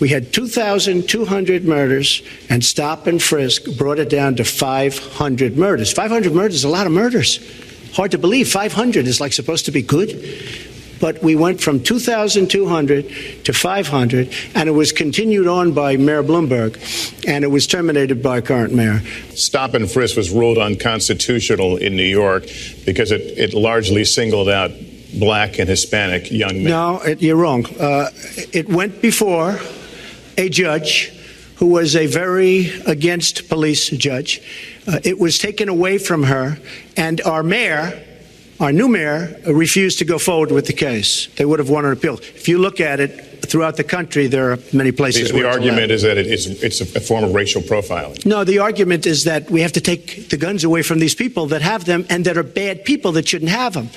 We 0.00 0.08
had 0.08 0.32
2,200 0.32 1.64
murders, 1.64 2.22
and 2.48 2.64
stop 2.64 3.06
and 3.06 3.20
frisk 3.20 3.64
brought 3.76 3.98
it 3.98 4.08
down 4.08 4.36
to 4.36 4.44
500 4.44 5.56
murders. 5.56 5.92
500 5.92 6.32
murders 6.32 6.54
is 6.54 6.64
a 6.64 6.68
lot 6.68 6.86
of 6.86 6.92
murders. 6.92 7.40
Hard 7.94 8.12
to 8.12 8.18
believe. 8.18 8.48
500 8.48 9.06
is 9.06 9.20
like 9.20 9.32
supposed 9.32 9.64
to 9.64 9.72
be 9.72 9.82
good 9.82 10.10
but 11.00 11.22
we 11.22 11.36
went 11.36 11.60
from 11.60 11.82
2,200 11.82 13.44
to 13.44 13.52
500, 13.52 14.34
and 14.54 14.68
it 14.68 14.72
was 14.72 14.92
continued 14.92 15.46
on 15.46 15.72
by 15.72 15.96
Mayor 15.96 16.22
Bloomberg, 16.22 16.76
and 17.26 17.44
it 17.44 17.48
was 17.48 17.66
terminated 17.66 18.22
by 18.22 18.40
current 18.40 18.74
mayor. 18.74 19.00
Stop 19.30 19.74
and 19.74 19.90
frisk 19.90 20.16
was 20.16 20.30
ruled 20.30 20.58
unconstitutional 20.58 21.76
in 21.76 21.96
New 21.96 22.02
York 22.02 22.44
because 22.84 23.10
it, 23.10 23.38
it 23.38 23.54
largely 23.54 24.04
singled 24.04 24.48
out 24.48 24.70
black 25.14 25.58
and 25.58 25.68
Hispanic 25.68 26.30
young 26.30 26.62
men. 26.62 26.64
No, 26.64 27.00
it, 27.00 27.22
you're 27.22 27.36
wrong. 27.36 27.66
Uh, 27.78 28.10
it 28.52 28.68
went 28.68 29.00
before 29.00 29.58
a 30.36 30.48
judge 30.48 31.12
who 31.56 31.66
was 31.66 31.96
a 31.96 32.06
very 32.06 32.70
against 32.86 33.48
police 33.48 33.90
judge. 33.90 34.40
Uh, 34.86 35.00
it 35.04 35.18
was 35.18 35.38
taken 35.38 35.68
away 35.68 35.98
from 35.98 36.24
her, 36.24 36.58
and 36.96 37.20
our 37.22 37.42
mayor 37.42 38.04
our 38.60 38.72
new 38.72 38.88
mayor 38.88 39.40
refused 39.46 40.00
to 40.00 40.04
go 40.04 40.18
forward 40.18 40.50
with 40.50 40.66
the 40.66 40.72
case. 40.72 41.28
They 41.36 41.44
would 41.44 41.60
have 41.60 41.70
won 41.70 41.84
an 41.84 41.92
appeal. 41.92 42.14
If 42.14 42.48
you 42.48 42.58
look 42.58 42.80
at 42.80 42.98
it, 42.98 43.28
throughout 43.48 43.76
the 43.76 43.84
country, 43.84 44.26
there 44.26 44.52
are 44.52 44.58
many 44.72 44.92
places. 44.92 45.30
The, 45.30 45.38
the 45.38 45.48
argument 45.48 45.90
is 45.90 46.02
that 46.02 46.18
it 46.18 46.26
is 46.26 46.62
it's 46.62 46.80
a 46.80 47.00
form 47.00 47.24
of 47.24 47.34
racial 47.34 47.62
profiling. 47.62 48.24
No, 48.26 48.44
the 48.44 48.58
argument 48.58 49.06
is 49.06 49.24
that 49.24 49.50
we 49.50 49.60
have 49.62 49.72
to 49.72 49.80
take 49.80 50.28
the 50.28 50.36
guns 50.36 50.64
away 50.64 50.82
from 50.82 50.98
these 50.98 51.14
people 51.14 51.46
that 51.46 51.62
have 51.62 51.84
them 51.84 52.06
and 52.10 52.24
that 52.24 52.36
are 52.36 52.42
bad 52.42 52.84
people 52.84 53.12
that 53.12 53.28
shouldn't 53.28 53.50
have 53.50 53.74
them. 53.74 53.90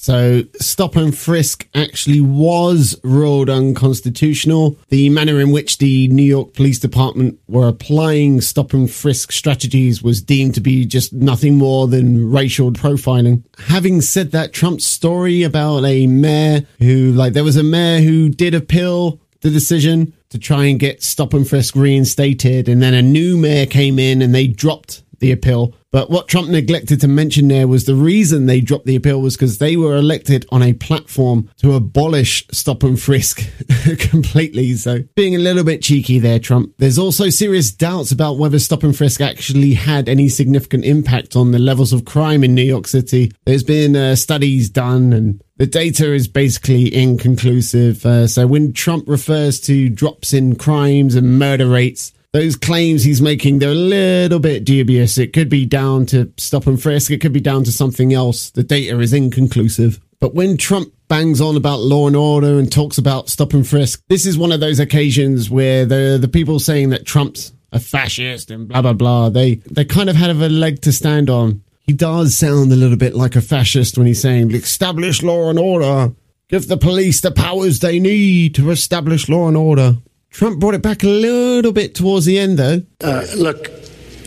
So, 0.00 0.44
stop 0.60 0.94
and 0.94 1.16
frisk 1.16 1.66
actually 1.74 2.20
was 2.20 2.96
ruled 3.02 3.50
unconstitutional. 3.50 4.78
The 4.90 5.10
manner 5.10 5.40
in 5.40 5.50
which 5.50 5.78
the 5.78 6.06
New 6.06 6.22
York 6.22 6.54
Police 6.54 6.78
Department 6.78 7.36
were 7.48 7.66
applying 7.66 8.40
stop 8.40 8.72
and 8.72 8.88
frisk 8.88 9.32
strategies 9.32 10.00
was 10.00 10.22
deemed 10.22 10.54
to 10.54 10.60
be 10.60 10.86
just 10.86 11.12
nothing 11.12 11.56
more 11.56 11.88
than 11.88 12.30
racial 12.30 12.70
profiling. 12.70 13.42
Having 13.66 14.02
said 14.02 14.30
that, 14.30 14.52
Trump's 14.52 14.86
story 14.86 15.42
about 15.42 15.84
a 15.84 16.06
mayor 16.06 16.64
who, 16.78 17.10
like, 17.10 17.32
there 17.32 17.42
was 17.42 17.56
a 17.56 17.64
mayor 17.64 18.00
who 18.00 18.28
did 18.28 18.54
appeal 18.54 19.20
the 19.40 19.50
decision 19.50 20.12
to 20.30 20.38
try 20.38 20.66
and 20.66 20.78
get 20.78 21.02
stop 21.02 21.34
and 21.34 21.48
frisk 21.48 21.74
reinstated, 21.74 22.68
and 22.68 22.80
then 22.80 22.94
a 22.94 23.02
new 23.02 23.36
mayor 23.36 23.66
came 23.66 23.98
in 23.98 24.22
and 24.22 24.32
they 24.32 24.46
dropped 24.46 25.02
the 25.18 25.32
appeal. 25.32 25.74
But 25.90 26.10
what 26.10 26.28
Trump 26.28 26.48
neglected 26.48 27.00
to 27.00 27.08
mention 27.08 27.48
there 27.48 27.66
was 27.66 27.86
the 27.86 27.94
reason 27.94 28.44
they 28.44 28.60
dropped 28.60 28.84
the 28.84 28.96
appeal 28.96 29.22
was 29.22 29.36
because 29.36 29.56
they 29.56 29.76
were 29.76 29.96
elected 29.96 30.44
on 30.50 30.62
a 30.62 30.74
platform 30.74 31.48
to 31.58 31.74
abolish 31.74 32.46
stop 32.52 32.82
and 32.82 33.00
frisk 33.00 33.42
completely. 33.98 34.74
So 34.74 35.04
being 35.16 35.34
a 35.34 35.38
little 35.38 35.64
bit 35.64 35.82
cheeky 35.82 36.18
there, 36.18 36.38
Trump. 36.38 36.74
There's 36.76 36.98
also 36.98 37.30
serious 37.30 37.70
doubts 37.70 38.12
about 38.12 38.38
whether 38.38 38.58
stop 38.58 38.82
and 38.82 38.96
frisk 38.96 39.22
actually 39.22 39.74
had 39.74 40.08
any 40.08 40.28
significant 40.28 40.84
impact 40.84 41.36
on 41.36 41.52
the 41.52 41.58
levels 41.58 41.94
of 41.94 42.04
crime 42.04 42.44
in 42.44 42.54
New 42.54 42.62
York 42.62 42.86
City. 42.86 43.32
There's 43.46 43.62
been 43.62 43.96
uh, 43.96 44.14
studies 44.16 44.68
done 44.68 45.14
and 45.14 45.42
the 45.56 45.66
data 45.66 46.12
is 46.12 46.28
basically 46.28 46.94
inconclusive. 46.94 48.04
Uh, 48.04 48.26
so 48.26 48.46
when 48.46 48.72
Trump 48.74 49.08
refers 49.08 49.58
to 49.62 49.88
drops 49.88 50.32
in 50.32 50.54
crimes 50.54 51.14
and 51.14 51.38
murder 51.38 51.66
rates, 51.66 52.12
those 52.32 52.56
claims 52.56 53.04
he's 53.04 53.22
making, 53.22 53.58
they're 53.58 53.70
a 53.70 53.74
little 53.74 54.38
bit 54.38 54.64
dubious. 54.64 55.18
It 55.18 55.32
could 55.32 55.48
be 55.48 55.64
down 55.64 56.06
to 56.06 56.32
stop 56.36 56.66
and 56.66 56.80
frisk. 56.80 57.10
It 57.10 57.20
could 57.20 57.32
be 57.32 57.40
down 57.40 57.64
to 57.64 57.72
something 57.72 58.12
else. 58.12 58.50
The 58.50 58.62
data 58.62 58.98
is 59.00 59.12
inconclusive. 59.12 60.00
But 60.20 60.34
when 60.34 60.56
Trump 60.56 60.92
bangs 61.08 61.40
on 61.40 61.56
about 61.56 61.80
law 61.80 62.06
and 62.06 62.16
order 62.16 62.58
and 62.58 62.70
talks 62.70 62.98
about 62.98 63.28
stop 63.28 63.54
and 63.54 63.66
frisk, 63.66 64.02
this 64.08 64.26
is 64.26 64.36
one 64.36 64.52
of 64.52 64.60
those 64.60 64.78
occasions 64.78 65.48
where 65.48 65.86
the, 65.86 66.18
the 66.20 66.28
people 66.28 66.58
saying 66.58 66.90
that 66.90 67.06
Trump's 67.06 67.52
a 67.72 67.78
fascist 67.78 68.50
and 68.50 68.68
blah, 68.68 68.82
blah, 68.82 68.94
blah, 68.94 69.28
they, 69.28 69.56
they 69.70 69.84
kind 69.84 70.10
of 70.10 70.16
have 70.16 70.40
a 70.40 70.48
leg 70.48 70.82
to 70.82 70.92
stand 70.92 71.30
on. 71.30 71.62
He 71.80 71.92
does 71.92 72.36
sound 72.36 72.72
a 72.72 72.76
little 72.76 72.96
bit 72.96 73.14
like 73.14 73.36
a 73.36 73.40
fascist 73.40 73.96
when 73.96 74.06
he's 74.06 74.20
saying, 74.20 74.52
establish 74.52 75.22
law 75.22 75.48
and 75.48 75.58
order. 75.58 76.12
Give 76.48 76.66
the 76.66 76.76
police 76.76 77.20
the 77.20 77.30
powers 77.30 77.78
they 77.78 77.98
need 77.98 78.54
to 78.56 78.70
establish 78.70 79.28
law 79.28 79.48
and 79.48 79.56
order. 79.56 79.96
Trump 80.30 80.60
brought 80.60 80.74
it 80.74 80.82
back 80.82 81.02
a 81.02 81.08
little 81.08 81.72
bit 81.72 81.94
towards 81.94 82.26
the 82.26 82.38
end, 82.38 82.58
though. 82.58 82.82
Uh, 83.02 83.24
look, 83.36 83.70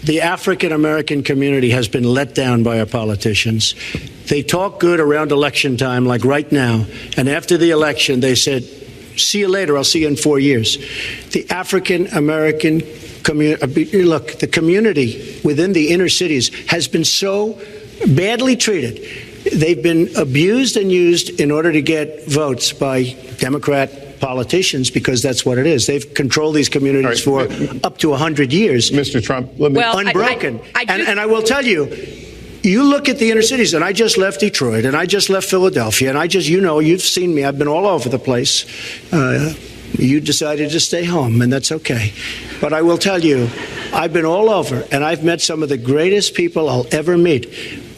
the 0.04 0.22
African 0.22 0.72
American 0.72 1.24
community 1.24 1.70
has 1.70 1.88
been 1.88 2.04
let 2.04 2.34
down 2.34 2.64
by 2.64 2.80
our 2.80 2.86
politicians. 2.86 3.76
They 4.28 4.42
talk 4.42 4.80
good 4.80 5.00
around 5.00 5.32
election 5.32 5.78
time, 5.78 6.06
like 6.06 6.26
right 6.26 6.52
now, 6.52 6.86
and 7.18 7.30
after 7.30 7.58
the 7.58 7.70
election, 7.72 8.20
they 8.20 8.36
said, 8.36 8.64
See 9.18 9.40
you 9.40 9.48
later, 9.48 9.78
I'll 9.78 9.84
see 9.84 10.02
you 10.02 10.08
in 10.08 10.16
four 10.16 10.40
years. 10.40 10.78
The 11.32 11.46
African 11.50 12.08
American 12.08 12.82
community, 13.24 14.04
look, 14.04 14.40
the 14.40 14.48
community 14.48 15.40
within 15.44 15.74
the 15.74 15.92
inner 15.92 16.10
cities 16.10 16.50
has 16.70 16.88
been 16.88 17.06
so 17.06 17.62
badly 18.16 18.56
treated. 18.56 19.06
They've 19.54 19.82
been 19.82 20.10
abused 20.16 20.78
and 20.78 20.92
used 20.92 21.40
in 21.40 21.52
order 21.52 21.72
to 21.72 21.82
get 21.82 22.28
votes 22.28 22.74
by 22.74 23.16
Democrat 23.38 24.11
politicians 24.22 24.90
because 24.90 25.22
that's 25.22 25.46
what 25.46 25.58
it 25.58 25.66
is. 25.68 25.88
They've 25.88 26.14
controlled 26.14 26.56
these 26.56 26.70
communities 26.70 27.28
All 27.28 27.38
right. 27.40 27.52
for 27.52 27.86
up 27.86 27.98
to 27.98 28.10
100 28.10 28.54
years. 28.54 28.92
Mr. 28.92 29.22
Trump, 29.22 29.52
let 29.58 29.72
me. 29.72 29.78
Well, 29.78 29.98
I- 29.98 30.04
unbroken. 30.04 30.60
I- 30.76 30.82
I 30.82 30.86
do- 30.86 30.94
and, 30.94 31.02
and 31.04 31.20
I 31.20 31.26
will 31.26 31.42
tell 31.44 31.66
you, 31.66 31.90
you 32.64 32.84
look 32.84 33.10
at 33.10 33.18
the 33.18 33.32
inner 33.32 33.42
cities, 33.42 33.74
and 33.74 33.84
I 33.84 33.92
just 33.92 34.18
left 34.18 34.40
Detroit, 34.40 34.86
and 34.86 34.96
I 34.96 35.06
just 35.08 35.30
left 35.30 35.50
Philadelphia, 35.50 36.10
and 36.10 36.18
I 36.18 36.28
just, 36.28 36.48
you 36.48 36.62
know, 36.62 36.80
you've 36.80 37.02
seen 37.02 37.34
me. 37.34 37.44
I've 37.44 37.58
been 37.58 37.68
all 37.68 37.88
over 37.88 38.08
the 38.08 38.20
place. 38.20 38.66
Uh, 39.12 39.54
you 39.98 40.22
decided 40.22 40.70
to 40.72 40.80
stay 40.80 41.04
home, 41.04 41.42
and 41.42 41.52
that's 41.52 41.72
okay. 41.72 42.14
But 42.62 42.72
I 42.72 42.82
will 42.84 42.98
tell 43.00 43.20
you, 43.24 43.50
I've 43.92 44.14
been 44.14 44.26
all 44.26 44.50
over, 44.50 44.86
and 44.92 45.04
I've 45.04 45.24
met 45.24 45.42
some 45.42 45.64
of 45.64 45.70
the 45.70 45.78
greatest 45.78 46.34
people 46.36 46.70
I'll 46.70 46.86
ever 46.92 47.18
meet 47.18 47.48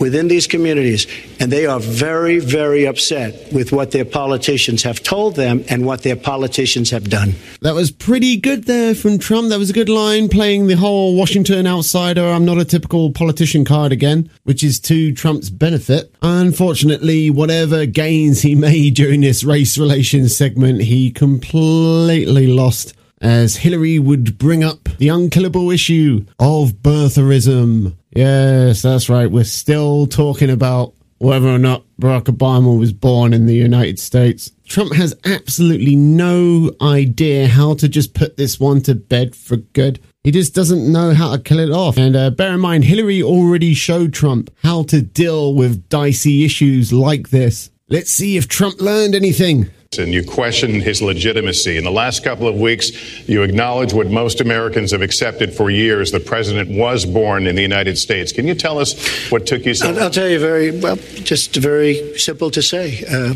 within 0.04 0.28
these 0.28 0.48
communities, 0.48 1.08
and 1.40 1.50
they 1.50 1.66
are 1.66 1.80
very, 1.80 2.38
very 2.38 2.86
upset 2.86 3.54
with 3.54 3.72
what 3.72 3.92
their 3.92 4.04
politicians 4.04 4.84
have 4.84 5.02
told 5.02 5.38
them 5.38 5.64
and 5.70 5.86
what 5.86 6.04
their 6.04 6.18
politicians 6.18 6.90
have 6.90 7.10
done. 7.10 7.34
That 7.62 7.74
was 7.74 7.90
pretty 7.90 8.36
good 8.36 8.66
there 8.66 8.96
from 8.96 9.18
Trump. 9.18 9.48
That 9.48 9.60
was 9.60 9.70
a 9.70 9.74
good 9.74 9.88
line 9.88 10.28
playing 10.28 10.68
the 10.68 10.76
whole 10.76 11.16
Washington 11.16 11.66
outsider, 11.66 12.28
I'm 12.28 12.44
not 12.44 12.58
a 12.58 12.66
typical 12.66 13.14
politician 13.14 13.64
card 13.64 13.94
again, 13.94 14.30
which 14.44 14.62
is 14.62 14.78
to 14.82 15.14
Trump's 15.14 15.50
benefit. 15.50 16.14
Unfortunately, 16.22 17.30
whatever 17.30 17.86
gains 17.86 18.42
he 18.42 18.56
made 18.56 18.96
during 18.96 19.22
this 19.22 19.46
race 19.46 19.78
relations 19.78 20.36
segment, 20.36 20.82
he 20.82 21.12
completely 21.12 22.48
lost 22.48 22.94
as 23.22 23.56
Hillary 23.56 24.00
would 24.00 24.38
bring 24.38 24.66
up 24.66 24.84
the 24.98 25.08
unkillable 25.08 25.72
issue 25.72 26.26
of 26.40 26.74
birtherism. 26.84 27.96
Yes, 28.16 28.82
that's 28.82 29.10
right. 29.10 29.30
We're 29.30 29.44
still 29.44 30.06
talking 30.08 30.50
about 30.50 30.94
whether 31.18 31.48
or 31.48 31.58
not 31.58 31.86
Barack 32.02 32.24
Obama 32.24 32.78
was 32.78 32.92
born 32.92 33.34
in 33.34 33.46
the 33.46 33.56
United 33.56 33.98
States. 33.98 34.52
Trump 34.68 34.94
has 34.94 35.16
absolutely 35.26 35.96
no 35.96 36.72
idea 36.82 37.48
how 37.48 37.76
to 37.76 37.88
just 37.88 38.14
put 38.14 38.36
this 38.36 38.60
one 38.60 38.82
to 38.82 38.94
bed 38.94 39.36
for 39.36 39.56
good. 39.58 40.00
He 40.24 40.32
just 40.32 40.54
doesn't 40.54 40.92
know 40.92 41.14
how 41.14 41.36
to 41.36 41.42
kill 41.42 41.60
it 41.60 41.72
off. 41.72 41.98
And 41.98 42.16
uh, 42.16 42.30
bear 42.32 42.54
in 42.54 42.60
mind, 42.60 42.84
Hillary 42.84 43.24
already 43.24 43.74
showed 43.74 44.14
Trump 44.14 44.50
how 44.64 44.84
to 44.84 45.02
deal 45.02 45.54
with 45.54 45.88
dicey 45.90 46.44
issues 46.44 46.92
like 46.92 47.30
this. 47.30 47.72
Let's 47.90 48.12
see 48.12 48.38
if 48.38 48.48
Trump 48.48 48.82
learned 48.82 49.16
anything. 49.16 49.70
And 49.98 50.14
you 50.14 50.24
question 50.24 50.80
his 50.82 51.02
legitimacy. 51.02 51.78
In 51.78 51.84
the 51.84 51.92
last 51.92 52.24
couple 52.24 52.48
of 52.48 52.56
weeks, 52.56 52.92
you 53.28 53.44
acknowledge 53.44 53.94
what 53.94 54.08
most 54.08 54.42
Americans 54.42 54.92
have 54.92 55.02
accepted 55.02 55.54
for 55.54 55.70
years 55.70 56.12
the 56.12 56.20
president 56.20 56.70
was 56.70 57.06
born 57.06 57.48
in 57.48 57.56
the 57.56 57.62
United 57.62 57.98
States. 57.98 58.32
Can 58.32 58.48
you 58.48 58.56
tell 58.56 58.80
us 58.80 58.94
what 59.32 59.46
took 59.46 59.66
you 59.66 59.74
so 59.74 59.90
I'll, 59.90 60.04
I'll 60.04 60.10
tell 60.10 60.30
you 60.30 60.40
very 60.40 60.72
well, 60.80 60.96
just 60.96 61.56
very 61.56 62.18
simple 62.18 62.52
to 62.52 62.62
say. 62.62 63.04
Uh, 63.10 63.34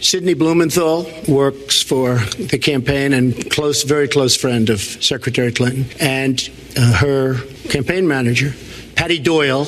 Sidney 0.00 0.34
Blumenthal 0.34 1.08
works 1.28 1.80
for 1.80 2.16
the 2.36 2.58
campaign 2.58 3.12
and 3.12 3.50
close, 3.50 3.84
very 3.84 4.08
close 4.08 4.36
friend 4.36 4.68
of 4.68 4.80
Secretary 4.80 5.52
Clinton, 5.52 5.86
and 6.00 6.50
uh, 6.76 6.94
her 6.94 7.36
campaign 7.68 8.08
manager, 8.08 8.52
Patti 8.96 9.20
Doyle, 9.20 9.66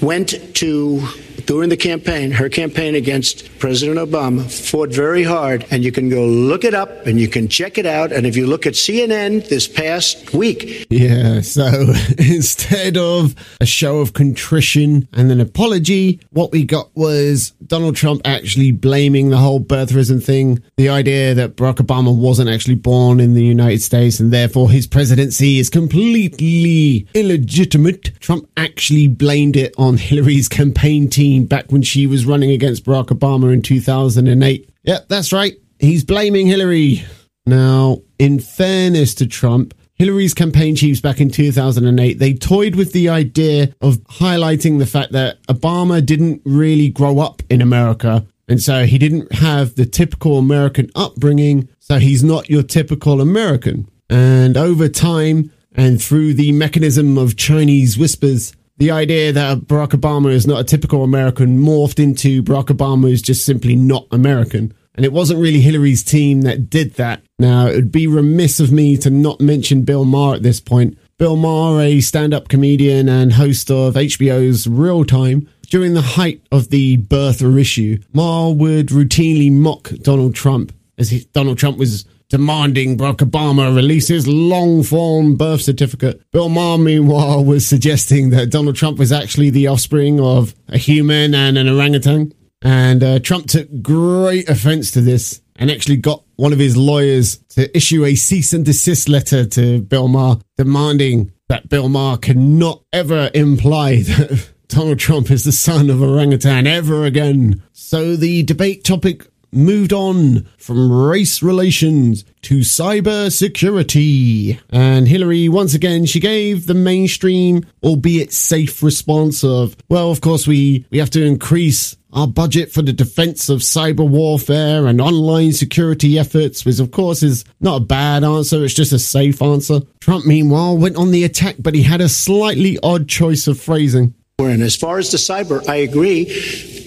went 0.00 0.54
to 0.56 1.06
during 1.46 1.68
the 1.68 1.76
campaign, 1.76 2.32
her 2.32 2.48
campaign 2.48 2.94
against 2.94 3.58
President 3.58 3.98
Obama, 3.98 4.44
fought 4.50 4.90
very 4.90 5.22
hard, 5.22 5.64
and 5.70 5.84
you 5.84 5.92
can 5.92 6.08
go 6.08 6.26
look 6.26 6.64
it 6.64 6.74
up 6.74 7.06
and 7.06 7.20
you 7.20 7.28
can 7.28 7.48
check 7.48 7.78
it 7.78 7.86
out. 7.86 8.12
And 8.12 8.26
if 8.26 8.36
you 8.36 8.46
look 8.46 8.66
at 8.66 8.74
CNN 8.74 9.48
this 9.48 9.68
past 9.68 10.32
week, 10.34 10.86
Yeah, 10.90 11.40
so 11.40 11.94
instead 12.18 12.96
of 12.96 13.34
a 13.60 13.66
show 13.66 13.98
of 13.98 14.12
contrition 14.12 15.08
and 15.12 15.30
an 15.30 15.40
apology, 15.40 16.20
what 16.30 16.50
we 16.52 16.64
got 16.64 16.90
was 16.96 17.50
Donald 17.66 17.96
Trump 17.96 18.22
actually 18.24 18.72
blaming 18.72 19.30
the 19.30 19.38
whole 19.38 19.60
birtherism 19.60 20.22
thing, 20.22 20.62
the 20.76 20.88
idea 20.88 21.34
that 21.34 21.56
Barack 21.56 21.76
Obama 21.76 22.16
wasn't 22.16 22.50
actually 22.50 22.74
born 22.74 23.20
in 23.20 23.34
the 23.34 23.44
United 23.44 23.82
States 23.82 24.18
and 24.18 24.32
therefore 24.32 24.70
his 24.70 24.86
presidency 24.86 25.58
is 25.58 25.70
completely 25.70 27.06
illegitimate. 27.14 28.18
Trump 28.20 28.48
actually 28.56 29.06
blamed 29.06 29.56
it 29.56 29.74
on 29.78 29.96
Hillary's 29.96 30.48
campaign 30.48 31.08
team 31.08 31.35
back 31.44 31.70
when 31.70 31.82
she 31.82 32.06
was 32.06 32.24
running 32.24 32.50
against 32.50 32.84
Barack 32.84 33.08
Obama 33.08 33.52
in 33.52 33.60
2008. 33.60 34.70
Yep, 34.84 35.08
that's 35.08 35.32
right. 35.32 35.54
He's 35.78 36.04
blaming 36.04 36.46
Hillary. 36.46 37.04
Now, 37.44 37.98
in 38.18 38.40
fairness 38.40 39.14
to 39.16 39.26
Trump, 39.26 39.74
Hillary's 39.94 40.34
campaign 40.34 40.76
chiefs 40.76 41.00
back 41.00 41.20
in 41.20 41.30
2008, 41.30 42.18
they 42.18 42.34
toyed 42.34 42.74
with 42.74 42.92
the 42.92 43.08
idea 43.08 43.74
of 43.80 43.96
highlighting 44.04 44.78
the 44.78 44.86
fact 44.86 45.12
that 45.12 45.42
Obama 45.44 46.04
didn't 46.04 46.42
really 46.44 46.88
grow 46.88 47.18
up 47.18 47.42
in 47.48 47.60
America. 47.60 48.26
And 48.48 48.60
so 48.60 48.84
he 48.84 48.98
didn't 48.98 49.32
have 49.32 49.74
the 49.74 49.86
typical 49.86 50.38
American 50.38 50.90
upbringing. 50.94 51.68
So 51.78 51.98
he's 51.98 52.22
not 52.22 52.50
your 52.50 52.62
typical 52.62 53.20
American. 53.20 53.88
And 54.08 54.56
over 54.56 54.88
time, 54.88 55.50
and 55.74 56.02
through 56.02 56.34
the 56.34 56.52
mechanism 56.52 57.18
of 57.18 57.36
Chinese 57.36 57.98
whispers, 57.98 58.52
the 58.78 58.90
idea 58.90 59.32
that 59.32 59.60
Barack 59.60 59.90
Obama 59.90 60.30
is 60.30 60.46
not 60.46 60.60
a 60.60 60.64
typical 60.64 61.02
American 61.02 61.58
morphed 61.58 62.02
into 62.02 62.42
Barack 62.42 62.66
Obama 62.66 63.10
is 63.10 63.22
just 63.22 63.44
simply 63.44 63.74
not 63.76 64.06
American. 64.10 64.74
And 64.94 65.04
it 65.04 65.12
wasn't 65.12 65.40
really 65.40 65.60
Hillary's 65.60 66.02
team 66.02 66.42
that 66.42 66.70
did 66.70 66.94
that. 66.94 67.22
Now, 67.38 67.66
it 67.66 67.74
would 67.74 67.92
be 67.92 68.06
remiss 68.06 68.60
of 68.60 68.72
me 68.72 68.96
to 68.98 69.10
not 69.10 69.40
mention 69.40 69.82
Bill 69.82 70.04
Maher 70.04 70.36
at 70.36 70.42
this 70.42 70.60
point. 70.60 70.96
Bill 71.18 71.36
Maher, 71.36 71.80
a 71.80 72.00
stand 72.00 72.32
up 72.32 72.48
comedian 72.48 73.08
and 73.08 73.34
host 73.34 73.70
of 73.70 73.94
HBO's 73.94 74.66
Real 74.66 75.04
Time, 75.04 75.48
during 75.68 75.94
the 75.94 76.02
height 76.02 76.40
of 76.52 76.70
the 76.70 76.98
birther 76.98 77.60
issue, 77.60 77.98
Maher 78.12 78.54
would 78.54 78.88
routinely 78.88 79.50
mock 79.50 79.90
Donald 80.02 80.34
Trump 80.34 80.72
as 80.98 81.10
he, 81.10 81.24
Donald 81.32 81.58
Trump 81.58 81.78
was 81.78 82.04
demanding 82.28 82.96
Barack 82.96 83.18
Obama 83.18 83.74
release 83.74 84.08
his 84.08 84.26
long 84.26 84.82
form 84.82 85.36
birth 85.36 85.62
certificate. 85.62 86.22
Bill 86.32 86.48
Maher, 86.48 86.78
meanwhile, 86.78 87.44
was 87.44 87.66
suggesting 87.66 88.30
that 88.30 88.50
Donald 88.50 88.76
Trump 88.76 88.98
was 88.98 89.12
actually 89.12 89.50
the 89.50 89.68
offspring 89.68 90.20
of 90.20 90.54
a 90.68 90.78
human 90.78 91.34
and 91.34 91.56
an 91.56 91.68
orangutan. 91.68 92.32
And 92.62 93.02
uh, 93.02 93.18
Trump 93.20 93.46
took 93.46 93.68
great 93.82 94.48
offense 94.48 94.90
to 94.92 95.00
this 95.00 95.40
and 95.56 95.70
actually 95.70 95.96
got 95.96 96.24
one 96.36 96.52
of 96.52 96.58
his 96.58 96.76
lawyers 96.76 97.38
to 97.50 97.74
issue 97.76 98.04
a 98.04 98.14
cease 98.14 98.52
and 98.52 98.64
desist 98.64 99.08
letter 99.08 99.46
to 99.46 99.80
Bill 99.82 100.08
Maher 100.08 100.40
demanding 100.56 101.32
that 101.48 101.68
Bill 101.68 101.88
Maher 101.88 102.18
cannot 102.18 102.82
ever 102.92 103.30
imply 103.34 103.96
that 104.02 104.50
Donald 104.68 104.98
Trump 104.98 105.30
is 105.30 105.44
the 105.44 105.52
son 105.52 105.90
of 105.90 106.02
orangutan 106.02 106.66
ever 106.66 107.04
again. 107.04 107.62
So 107.72 108.16
the 108.16 108.42
debate 108.42 108.84
topic 108.84 109.26
moved 109.56 109.92
on 109.92 110.46
from 110.58 110.92
race 110.92 111.42
relations 111.42 112.24
to 112.42 112.58
cyber 112.58 113.32
security. 113.32 114.60
And 114.70 115.08
Hillary, 115.08 115.48
once 115.48 115.74
again, 115.74 116.06
she 116.06 116.20
gave 116.20 116.66
the 116.66 116.74
mainstream, 116.74 117.66
albeit 117.82 118.32
safe 118.32 118.82
response 118.82 119.42
of, 119.42 119.76
well, 119.88 120.10
of 120.10 120.20
course, 120.20 120.46
we, 120.46 120.86
we 120.90 120.98
have 120.98 121.10
to 121.10 121.24
increase 121.24 121.96
our 122.12 122.26
budget 122.26 122.72
for 122.72 122.82
the 122.82 122.92
defense 122.92 123.48
of 123.48 123.60
cyber 123.60 124.08
warfare 124.08 124.86
and 124.86 125.00
online 125.00 125.52
security 125.52 126.18
efforts, 126.18 126.64
which 126.64 126.80
of 126.80 126.90
course 126.90 127.22
is 127.22 127.44
not 127.60 127.82
a 127.82 127.84
bad 127.84 128.24
answer, 128.24 128.64
it's 128.64 128.72
just 128.72 128.92
a 128.92 128.98
safe 128.98 129.42
answer. 129.42 129.80
Trump, 130.00 130.24
meanwhile, 130.24 130.78
went 130.78 130.96
on 130.96 131.10
the 131.10 131.24
attack, 131.24 131.56
but 131.58 131.74
he 131.74 131.82
had 131.82 132.00
a 132.00 132.08
slightly 132.08 132.78
odd 132.82 133.06
choice 133.06 133.46
of 133.46 133.60
phrasing. 133.60 134.14
And 134.38 134.62
as 134.62 134.76
far 134.76 134.98
as 134.98 135.12
the 135.12 135.16
cyber, 135.16 135.66
I 135.66 135.76
agree 135.76 136.26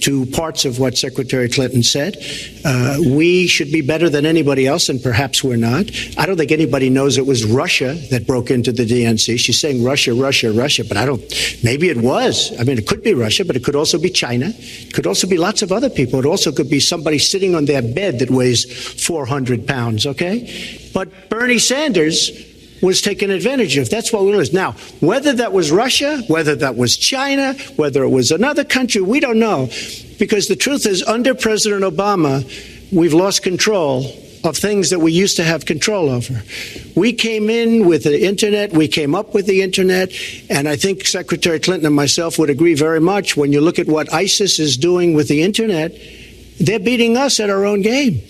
to 0.04 0.28
parts 0.28 0.66
of 0.66 0.78
what 0.78 0.96
Secretary 0.96 1.50
Clinton 1.50 1.82
said. 1.82 2.16
Uh, 2.64 2.98
we 3.04 3.48
should 3.48 3.72
be 3.72 3.82
better 3.82 4.08
than 4.08 4.24
anybody 4.24 4.68
else, 4.68 4.88
and 4.88 5.02
perhaps 5.02 5.44
we're 5.44 5.56
not. 5.56 5.90
I 6.16 6.28
don't 6.28 6.38
think 6.38 6.52
anybody 6.52 6.92
knows 6.92 7.18
it 7.18 7.26
was 7.26 7.44
Russia 7.46 7.96
that 8.12 8.28
broke 8.28 8.52
into 8.52 8.72
the 8.72 8.86
DNC. 8.86 9.40
She's 9.40 9.60
saying 9.60 9.84
Russia, 9.84 10.14
Russia, 10.14 10.52
Russia, 10.52 10.84
but 10.88 10.96
I 10.96 11.08
don't. 11.08 11.22
Maybe 11.64 11.90
it 11.90 11.98
was. 11.98 12.52
I 12.60 12.66
mean, 12.66 12.78
it 12.78 12.86
could 12.86 13.02
be 13.02 13.16
Russia, 13.16 13.44
but 13.44 13.56
it 13.56 13.64
could 13.64 13.76
also 13.76 13.98
be 13.98 14.12
China. 14.12 14.52
It 14.56 14.94
could 14.94 15.08
also 15.08 15.26
be 15.26 15.40
lots 15.40 15.64
of 15.64 15.72
other 15.72 15.90
people. 15.90 16.20
It 16.20 16.28
also 16.28 16.52
could 16.52 16.70
be 16.70 16.80
somebody 16.80 17.18
sitting 17.18 17.56
on 17.56 17.66
their 17.66 17.82
bed 17.82 18.20
that 18.20 18.30
weighs 18.30 18.64
400 19.06 19.66
pounds, 19.68 20.06
okay? 20.06 20.90
But 20.94 21.30
Bernie 21.30 21.58
Sanders 21.58 22.49
was 22.82 23.02
taken 23.02 23.30
advantage 23.30 23.78
of. 23.78 23.90
That's 23.90 24.12
what 24.14 24.24
we 24.24 24.34
lose. 24.34 24.54
Now, 24.54 24.74
whether 25.00 25.34
that 25.34 25.54
was 25.54 25.72
Russia, 25.72 26.22
whether 26.28 26.56
that 26.56 26.76
was 26.76 26.98
China, 26.98 27.54
whether 27.76 28.04
it 28.04 28.10
was 28.10 28.32
another 28.32 28.64
country, 28.64 29.02
we 29.02 29.20
don't 29.20 29.40
know. 29.40 29.70
Because 30.18 30.48
the 30.48 30.56
truth 30.56 30.86
is, 30.86 31.04
under 31.04 31.34
President 31.34 31.84
Obama, 31.84 32.44
we've 32.92 33.14
lost 33.14 33.44
control 33.44 34.06
of 34.44 34.58
things 34.58 34.90
that 34.90 35.00
we 35.00 35.12
used 35.12 35.36
to 35.36 35.44
have 35.44 35.66
control 35.66 36.10
over. 36.10 36.42
We 36.96 37.14
came 37.14 37.50
in 37.50 37.88
with 37.88 38.04
the 38.04 38.26
internet, 38.26 38.72
we 38.72 38.88
came 38.88 39.14
up 39.14 39.34
with 39.34 39.46
the 39.46 39.62
internet, 39.62 40.12
and 40.50 40.68
I 40.68 40.76
think 40.76 41.06
Secretary 41.06 41.60
Clinton 41.60 41.88
and 41.88 41.96
myself 41.96 42.40
would 42.40 42.50
agree 42.50 42.74
very 42.74 43.02
much 43.02 43.36
when 43.36 43.52
you 43.52 43.60
look 43.62 43.80
at 43.80 43.88
what 43.88 44.14
ISIS 44.14 44.60
is 44.60 44.78
doing 44.78 45.14
with 45.14 45.28
the 45.28 45.44
internet, 45.44 45.94
they're 46.60 46.80
beating 46.80 47.18
us 47.18 47.40
at 47.40 47.50
our 47.50 47.66
own 47.66 47.82
game. 47.82 48.22